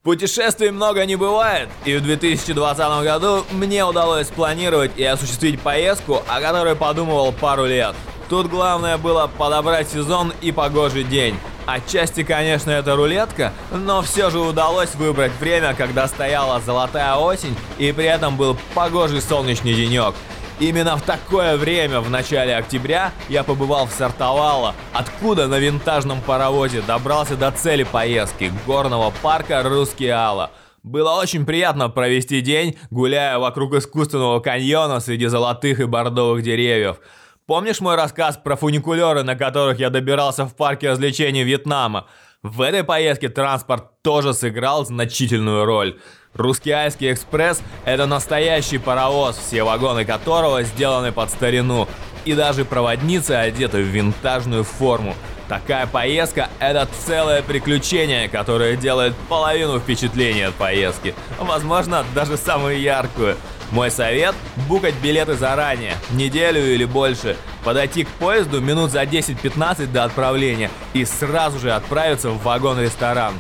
Путешествий 0.02 0.72
много 0.72 1.06
не 1.06 1.16
бывает, 1.16 1.70
и 1.86 1.96
в 1.96 2.02
2020 2.02 3.04
году 3.04 3.46
мне 3.52 3.86
удалось 3.86 4.28
спланировать 4.28 4.98
и 4.98 5.04
осуществить 5.04 5.62
поездку, 5.62 6.24
о 6.28 6.42
которой 6.42 6.76
подумывал 6.76 7.32
пару 7.32 7.68
лет. 7.68 7.96
Тут 8.28 8.48
главное 8.48 8.98
было 8.98 9.30
подобрать 9.38 9.88
сезон 9.88 10.34
и 10.42 10.52
погожий 10.52 11.04
день. 11.04 11.38
Отчасти, 11.66 12.24
конечно, 12.24 12.72
это 12.72 12.96
рулетка, 12.96 13.54
но 13.72 14.02
все 14.02 14.30
же 14.30 14.40
удалось 14.40 14.96
выбрать 14.96 15.32
время, 15.40 15.76
когда 15.76 16.08
стояла 16.08 16.60
золотая 16.60 17.16
осень 17.16 17.56
и 17.78 17.92
при 17.92 18.06
этом 18.06 18.36
был 18.36 18.58
погожий 18.74 19.22
солнечный 19.22 19.74
денек. 19.74 20.16
Именно 20.60 20.98
в 20.98 21.02
такое 21.02 21.58
время, 21.58 22.02
в 22.02 22.10
начале 22.10 22.56
октября, 22.56 23.12
я 23.30 23.44
побывал 23.44 23.88
в 23.88 23.92
Сартовало, 23.92 24.76
откуда 24.94 25.48
на 25.48 25.58
винтажном 25.60 26.22
паровозе 26.22 26.82
добрался 26.82 27.36
до 27.36 27.52
цели 27.52 27.84
поездки– 27.84 28.52
горного 28.68 29.12
парка 29.22 29.64
Русский 29.64 30.10
Алла. 30.10 30.52
Было 30.84 31.20
очень 31.20 31.46
приятно 31.46 31.90
провести 31.90 32.42
день, 32.42 32.76
гуляя 32.90 33.38
вокруг 33.38 33.74
искусственного 33.76 34.40
каньона 34.40 35.00
среди 35.00 35.28
золотых 35.28 35.80
и 35.80 35.86
бордовых 35.86 36.44
деревьев– 36.44 36.98
Помнишь 37.52 37.82
мой 37.82 37.98
рассказ 37.98 38.38
про 38.38 38.56
фуникулеры, 38.56 39.24
на 39.24 39.36
которых 39.36 39.78
я 39.78 39.90
добирался 39.90 40.46
в 40.46 40.56
парке 40.56 40.90
развлечений 40.90 41.44
Вьетнама? 41.44 42.08
В 42.42 42.62
этой 42.62 42.86
поездке 42.86 43.28
транспорт 43.28 44.02
тоже 44.02 44.34
сыграл 44.34 44.86
значительную 44.86 45.66
роль. 45.66 46.00
Русский 46.34 46.72
Айский 46.72 47.12
экспресс– 47.12 47.62
это 47.84 48.06
настоящий 48.06 48.78
паровоз, 48.78 49.36
все 49.36 49.64
вагоны 49.64 50.06
которого 50.06 50.64
сделаны 50.64 51.12
под 51.12 51.30
старину. 51.30 51.90
И 52.24 52.36
даже 52.36 52.64
проводницы 52.64 53.32
одеты 53.32 53.80
в 53.80 53.88
винтажную 53.88 54.64
форму. 54.64 55.14
Такая 55.50 55.88
поездка– 55.88 56.48
это 56.60 56.88
целое 57.06 57.42
приключение, 57.42 58.30
которое 58.30 58.78
делает 58.78 59.14
половину 59.28 59.78
впечатления 59.78 60.48
от 60.48 60.54
поездки. 60.54 61.14
Возможно, 61.38 62.06
даже 62.16 62.38
самую 62.38 62.80
яркую– 62.80 63.36
мой 63.72 63.90
совет– 63.90 64.36
букать 64.68 64.96
билеты 65.02 65.36
заранее, 65.36 65.96
неделю 66.12 66.62
или 66.74 66.86
больше, 66.86 67.38
подойти 67.64 68.04
к 68.04 68.10
поезду 68.10 68.62
минут 68.62 68.92
за 68.92 69.04
10-15 69.04 69.88
до 69.88 70.04
отправления 70.04 70.70
и 70.94 71.06
сразу 71.06 71.60
же 71.60 71.72
отправиться 71.72 72.30
в 72.30 72.44
вагон-ресторан. 72.44 73.34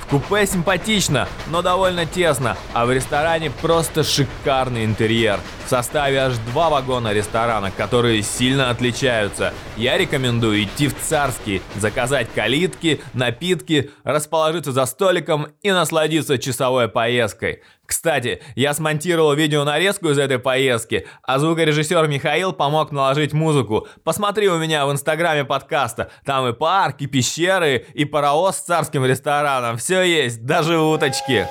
В 0.00 0.10
купе 0.10 0.46
симпатично, 0.46 1.28
но 1.48 1.60
довольно 1.60 2.06
тесно, 2.06 2.56
а 2.72 2.86
в 2.86 2.92
ресторане 2.92 3.50
просто 3.50 4.04
шикарный 4.04 4.86
интерьер. 4.86 5.38
в 5.66 5.68
составе 5.68 6.18
аж 6.20 6.38
два 6.50 6.70
вагона 6.70 7.12
ресторана, 7.12 7.70
которые 7.70 8.22
сильно 8.22 8.70
отличаются. 8.70 9.52
Я 9.76 9.98
рекомендую 9.98 10.64
идти 10.64 10.88
в 10.88 10.98
Царский, 10.98 11.60
заказать 11.76 12.32
калитки, 12.34 13.02
напитки, 13.12 13.90
расположиться 14.02 14.72
за 14.72 14.86
столиком 14.86 15.48
и 15.60 15.70
насладиться 15.72 16.38
часовой 16.38 16.88
поездкой. 16.88 17.60
Кстати, 17.88 18.42
я 18.54 18.74
смонтировал 18.74 19.32
видеонарезку 19.32 20.10
из 20.10 20.18
этой 20.18 20.38
поездки, 20.38 21.06
а 21.22 21.38
звукорежиссер 21.38 22.06
Михаил 22.06 22.52
помог 22.52 22.92
наложить 22.92 23.32
музыку. 23.32 23.88
Посмотри 24.04 24.46
у 24.50 24.58
меня 24.58 24.84
в 24.84 24.92
инстаграме 24.92 25.46
подкаста, 25.46 26.10
там 26.26 26.46
и 26.46 26.52
парк, 26.52 26.96
и 26.98 27.06
пещеры, 27.06 27.86
и 27.94 28.04
паровоз 28.04 28.56
с 28.56 28.60
царским 28.60 29.06
рестораном, 29.06 29.78
все 29.78 30.02
есть, 30.02 30.44
даже 30.44 30.78
уточки. 30.78 31.46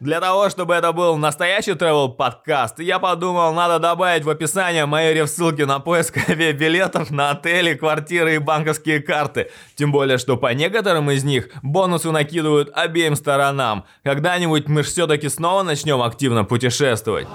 Для 0.00 0.20
того, 0.20 0.48
чтобы 0.48 0.74
это 0.74 0.92
был 0.92 1.16
настоящий 1.16 1.72
travel 1.72 2.10
подкаст, 2.10 2.78
я 2.78 3.00
подумал, 3.00 3.52
надо 3.52 3.80
добавить 3.80 4.22
в 4.22 4.30
описание 4.30 4.86
мои 4.86 5.12
реф-ссылки 5.12 5.62
на 5.62 5.80
поиск 5.80 6.18
авиабилетов 6.28 7.10
на 7.10 7.30
отели, 7.30 7.74
квартиры 7.74 8.36
и 8.36 8.38
банковские 8.38 9.00
карты. 9.00 9.50
Тем 9.74 9.90
более, 9.90 10.18
что 10.18 10.36
по 10.36 10.54
некоторым 10.54 11.10
из 11.10 11.24
них 11.24 11.48
бонусы 11.62 12.12
накидывают 12.12 12.70
обеим 12.74 13.16
сторонам. 13.16 13.86
Когда-нибудь 14.04 14.68
мы 14.68 14.82
все-таки 14.82 15.28
снова 15.28 15.64
начнем 15.64 16.00
активно 16.00 16.44
путешествовать. 16.44 17.26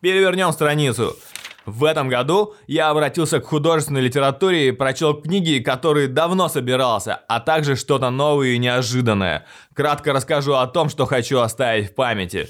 Перевернем 0.00 0.52
страницу. 0.52 1.16
В 1.64 1.84
этом 1.84 2.08
году 2.08 2.54
я 2.66 2.90
обратился 2.90 3.40
к 3.40 3.46
художественной 3.46 4.00
литературе 4.00 4.68
и 4.68 4.72
прочел 4.72 5.14
книги, 5.14 5.60
которые 5.60 6.08
давно 6.08 6.48
собирался, 6.48 7.20
а 7.28 7.40
также 7.40 7.76
что-то 7.76 8.10
новое 8.10 8.48
и 8.48 8.58
неожиданное. 8.58 9.46
Кратко 9.74 10.12
расскажу 10.12 10.54
о 10.54 10.66
том, 10.66 10.88
что 10.88 11.06
хочу 11.06 11.38
оставить 11.38 11.90
в 11.90 11.94
памяти. 11.94 12.48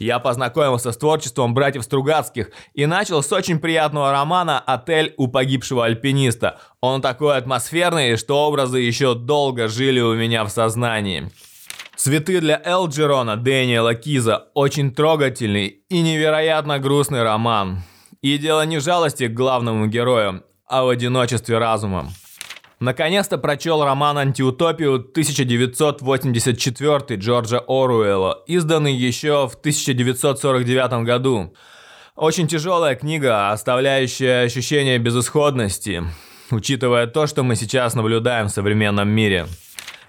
Я 0.00 0.18
познакомился 0.18 0.92
с 0.92 0.96
творчеством 0.96 1.52
братьев 1.52 1.84
Стругацких 1.84 2.50
и 2.72 2.86
начал 2.86 3.22
с 3.22 3.30
очень 3.32 3.60
приятного 3.60 4.10
романа 4.10 4.58
«Отель 4.58 5.14
у 5.18 5.28
погибшего 5.28 5.84
альпиниста». 5.84 6.58
Он 6.80 7.02
такой 7.02 7.36
атмосферный, 7.36 8.16
что 8.16 8.46
образы 8.46 8.78
еще 8.78 9.14
долго 9.14 9.68
жили 9.68 10.00
у 10.00 10.14
меня 10.14 10.44
в 10.44 10.48
сознании. 10.48 11.30
«Цветы 11.96 12.40
для 12.40 12.58
Элджерона» 12.64 13.36
Дэниела 13.36 13.94
Киза– 13.94 14.46
очень 14.54 14.94
трогательный 14.94 15.66
и 15.90 16.00
невероятно 16.00 16.78
грустный 16.78 17.22
роман. 17.22 17.82
И 18.22 18.36
дело 18.36 18.66
не 18.66 18.80
жалости 18.80 19.28
к 19.28 19.34
главному 19.34 19.86
герою, 19.86 20.42
а 20.66 20.84
в 20.84 20.90
одиночестве 20.90 21.56
разума. 21.58 22.10
Наконец-то 22.78 23.38
прочел 23.38 23.82
роман 23.82 24.18
«Антиутопию» 24.18 24.96
1984 24.96 27.20
Джорджа 27.20 27.60
Оруэлла, 27.66 28.42
изданный 28.46 28.94
еще 28.94 29.48
в 29.48 29.54
1949 29.54 31.04
году. 31.04 31.54
Очень 32.14 32.46
тяжелая 32.46 32.94
книга, 32.94 33.52
оставляющая 33.52 34.44
ощущение 34.44 34.98
безысходности, 34.98 36.02
учитывая 36.50 37.06
то, 37.06 37.26
что 37.26 37.42
мы 37.42 37.56
сейчас 37.56 37.94
наблюдаем 37.94 38.48
в 38.48 38.52
современном 38.52 39.08
мире. 39.08 39.46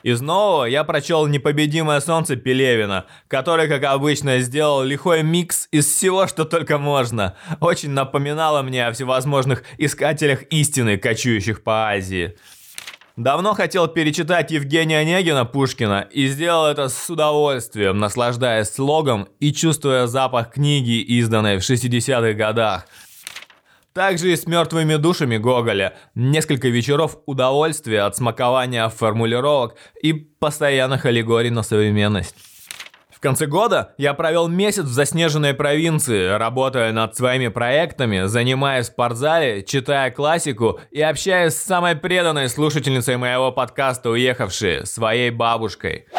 Из 0.04 0.20
нового 0.22 0.66
я 0.66 0.84
прочел 0.84 1.28
«Непобедимое 1.28 2.00
солнце» 2.00 2.36
Пелевина, 2.36 3.06
который, 3.28 3.68
как 3.68 3.84
обычно, 3.84 4.40
сделал 4.40 4.84
лихой 4.84 5.22
микс 5.22 5.68
из 5.72 5.86
всего, 5.86 6.28
что 6.28 6.46
только 6.46 6.78
можно. 6.78 7.36
Очень 7.60 7.92
напоминало 7.92 8.64
мне 8.64 8.88
о 8.88 8.92
всевозможных 8.92 9.64
искателях 9.78 10.44
истины, 10.50 10.98
кочующих 10.98 11.64
по 11.64 11.90
Азии. 11.90 12.36
Давно 13.16 13.54
хотел 13.54 13.88
перечитать 13.88 14.52
Евгения 14.52 14.98
Онегина 15.00 15.46
Пушкина 15.46 16.08
и 16.12 16.28
сделал 16.28 16.66
это 16.66 16.90
с 16.90 17.10
удовольствием, 17.10 18.00
наслаждаясь 18.00 18.70
слогом 18.70 19.28
и 19.40 19.54
чувствуя 19.54 20.08
запах 20.08 20.52
книги, 20.54 21.02
изданной 21.02 21.58
в 21.58 21.62
60-х 21.62 22.34
годах– 22.34 22.88
также 23.94 24.32
и 24.32 24.36
с 24.36 24.48
мертвыми 24.48 24.96
душами 24.96 25.38
Гоголя. 25.38 25.96
Несколько 26.16 26.68
вечеров 26.68 27.18
удовольствия 27.26 28.02
от 28.02 28.16
смакования 28.16 28.88
формулировок 28.90 29.76
и 30.02 30.14
постоянных 30.14 31.06
аллегорий 31.06 31.50
на 31.50 31.64
современность. 31.64 32.36
В 33.10 33.20
конце 33.20 33.46
года 33.46 33.94
я 34.00 34.16
провел 34.16 34.48
месяц 34.48 34.86
в 34.86 34.94
заснеженной 34.94 35.54
провинции, 35.54 36.30
работая 36.30 36.92
над 36.92 37.16
своими 37.16 37.50
проектами, 37.50 38.26
занимаясь 38.26 38.88
в 38.88 38.94
спортзале, 38.94 39.64
читая 39.64 40.10
классику 40.10 40.80
и 40.90 41.02
общаясь 41.02 41.54
с 41.54 41.62
самой 41.62 41.96
преданной 41.96 42.50
слушательницей 42.50 43.18
моего 43.18 43.52
подкаста 43.52 44.10
«Уехавшие», 44.10 44.88
своей 44.88 45.30
бабушкой– 45.30 46.08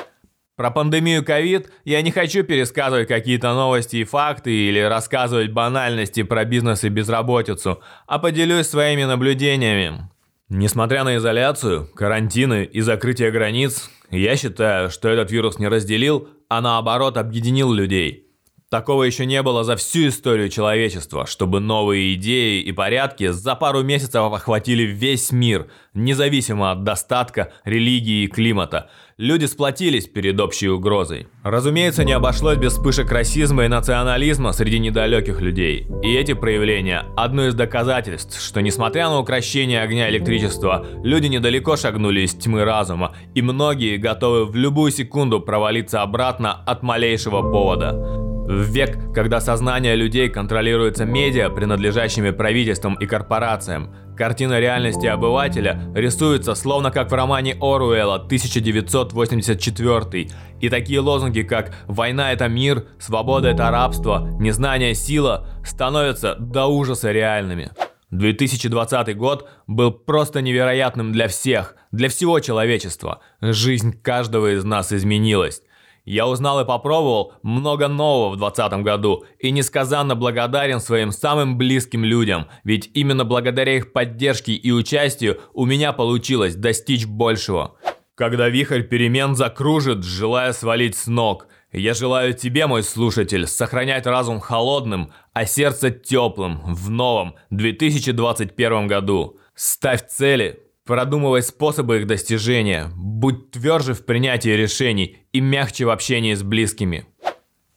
про 0.63 0.71
пандемию 0.71 1.25
ковид 1.25 1.73
я 1.85 2.03
не 2.03 2.13
хочу 2.13 2.45
пересказывать 2.45 3.09
какие-то 3.09 3.53
новости 3.53 3.97
и 3.97 4.05
факты 4.05 4.53
или 4.53 4.79
рассказывать 4.79 5.51
банальности 5.51 6.23
про 6.23 6.45
бизнес 6.45 6.85
и 6.85 6.89
безработицу, 6.89 7.81
а 8.07 8.21
поделюсь 8.21 8.69
своими 8.69 9.03
наблюдениями. 9.03 10.09
Несмотря 10.49 11.03
на 11.03 11.17
изоляцию, 11.17 11.89
карантины 11.97 12.63
и 12.63 12.81
закрытие 12.81 13.33
границ, 13.33 13.91
я 14.13 14.37
считаю, 14.37 14.89
что 14.89 15.09
этот 15.09 15.33
вирус 15.33 15.59
не 15.59 15.67
разделил, 15.67 16.29
а 16.49 16.61
наоборот 16.61 17.17
объединил 17.17 17.73
людей– 17.73 18.29
Такого 18.73 19.03
еще 19.03 19.27
не 19.27 19.43
было 19.43 19.65
за 19.65 19.77
всю 19.77 20.09
историю 20.09 20.49
человечества, 20.49 21.27
чтобы 21.27 21.61
новые 21.61 22.15
идеи 22.15 22.63
и 22.63 22.73
порядки 22.73 23.29
за 23.29 23.55
пару 23.55 23.83
месяцев 23.83 24.33
охватили 24.33 24.85
весь 24.85 25.31
мир, 25.31 25.67
независимо 25.93 26.71
от 26.71 26.83
достатка, 26.83 27.53
религии 27.67 28.25
и 28.25 28.29
климата. 28.29 28.89
Люди 29.19 29.45
сплотились 29.45 30.07
перед 30.07 30.41
общей 30.41 30.71
угрозой. 30.71 31.29
Разумеется, 31.45 32.03
не 32.05 32.15
обошлось 32.15 32.57
без 32.57 32.73
вспышек 32.73 33.13
расизма 33.13 33.67
и 33.67 33.69
национализма 33.69 34.53
среди 34.53 34.79
недалеких 34.79 35.43
людей. 35.43 35.87
И 36.03 36.15
эти 36.15 36.33
проявления– 36.33 37.05
одно 37.19 37.49
из 37.49 37.55
доказательств, 37.55 38.41
что 38.41 38.63
несмотря 38.63 39.11
на 39.11 39.19
укращение 39.19 39.83
огня 39.83 40.09
электричества, 40.09 40.87
люди 41.05 41.27
недалеко 41.27 41.77
шагнули 41.77 42.23
из 42.23 42.33
тьмы 42.33 42.65
разума, 42.65 43.15
и 43.35 43.43
многие 43.43 43.99
готовы 43.99 44.47
в 44.47 44.57
любую 44.57 44.93
секунду 44.93 45.41
провалиться 45.43 46.01
обратно 46.01 46.55
от 46.55 46.83
малейшего 46.83 47.43
повода. 47.43 48.32
В 48.45 48.65
век, 48.65 48.99
когда 49.15 49.41
сознание 49.41 49.95
людей 49.95 50.29
контролируется 50.29 51.05
медиа, 51.05 51.49
принадлежащими 51.49 52.31
правительствам 52.31 52.95
и 52.95 53.07
корпорациям, 53.07 53.95
картина 54.17 54.59
реальности 54.59 55.07
обывателя 55.07 55.81
рисуется 55.95 56.57
словно 56.57 56.91
как 56.91 57.13
в 57.13 57.15
романе 57.15 57.57
Оруэлла 57.61 58.17
1984. 58.17 60.29
И 60.61 60.69
такие 60.69 60.99
лозунги, 60.99 61.43
как 61.43 61.73
«Война– 61.87 62.33
это 62.35 62.49
мир», 62.49 62.85
«Свобода– 62.99 63.47
это 63.51 63.71
рабство», 63.71 64.29
«Незнание– 64.41 64.95
сила» 64.97 65.47
становятся 65.65 66.35
до 66.35 66.67
ужаса 66.67 67.13
реальными. 67.13 67.71
2020 68.11 69.17
год 69.17 69.49
был 69.69 69.93
просто 69.93 70.43
невероятным 70.43 71.13
для 71.13 71.29
всех, 71.29 71.77
для 71.93 72.09
всего 72.09 72.41
человечества. 72.41 73.21
Жизнь 73.41 73.93
каждого 74.03 74.55
из 74.55 74.65
нас 74.65 74.93
изменилась. 74.93 75.63
Я 76.05 76.27
узнал 76.27 76.61
и 76.61 76.65
попробовал 76.65 77.35
много 77.43 77.87
нового 77.87 78.31
в 78.31 78.37
2020 78.37 78.85
году 78.85 79.25
и 79.39 79.51
несказанно 79.53 80.17
благодарен 80.17 80.81
своим 80.81 81.13
самым 81.13 81.57
близким 81.57 82.05
людям, 82.05 82.49
ведь 82.65 82.91
именно 82.95 83.25
благодаря 83.25 83.77
их 83.77 83.93
поддержке 83.93 84.53
и 84.53 84.73
участию 84.73 85.41
у 85.53 85.65
меня 85.65 85.93
получилось 85.93 86.57
достичь 86.57 87.07
большего. 87.07 87.77
Когда 88.17 88.49
вихрь 88.49 88.83
перемен 88.83 89.37
закружит, 89.37 90.05
желая 90.05 90.53
свалить 90.53 90.97
с 90.97 91.07
ног, 91.07 91.47
я 91.73 91.95
желаю 91.95 92.35
тебе, 92.35 92.67
мой 92.67 92.83
слушатель, 92.83 93.47
сохранять 93.47 94.07
разум 94.07 94.41
холодным, 94.41 95.13
а 95.33 95.47
сердце 95.47 95.91
теплым 95.91 96.61
в 96.67 96.91
новом 96.91 97.37
2021 97.51 98.89
году. 98.89 99.39
Ставь 99.55 100.07
цели, 100.09 100.61
Продумывай 100.85 101.43
способы 101.43 101.99
их 101.99 102.07
достижения, 102.07 102.91
будь 102.97 103.53
тверже 103.53 103.95
в 103.95 104.05
принятии 104.05 104.51
решений 104.51 105.19
и 105.33 105.41
мягче 105.41 105.85
в 105.85 105.91
общении 105.91 106.35
с 106.35 106.43
близкими. 106.43 107.07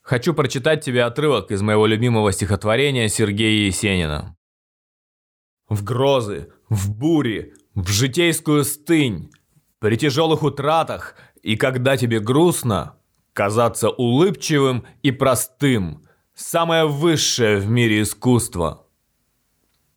Хочу 0.01 0.33
прочитать 0.33 0.83
тебе 0.83 1.03
отрывок 1.03 1.51
из 1.51 1.61
моего 1.61 1.85
любимого 1.85 2.31
стихотворения 2.31 3.07
Сергея 3.07 3.67
Есенина. 3.67 4.35
В 5.69 5.83
грозы, 5.83 6.51
в 6.69 6.91
бури, 6.91 7.53
в 7.75 7.89
житейскую 7.89 8.63
стынь, 8.63 9.31
при 9.79 9.97
тяжелых 9.97 10.43
утратах 10.43 11.15
и 11.41 11.55
когда 11.57 11.97
тебе 11.97 12.19
грустно, 12.19 12.97
казаться 13.33 13.89
улыбчивым 13.89 14.85
и 15.03 15.11
простым– 15.11 16.01
самое 16.35 16.85
высшее 16.85 17.57
в 17.57 17.69
мире 17.69 18.01
искусство. 18.01 18.87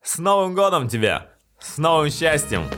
С 0.02 0.18
Новым 0.18 0.54
годом 0.54 0.88
тебя! 0.88 1.37
С 1.60 1.76
новым 1.78 2.10
счастьем! 2.10 2.68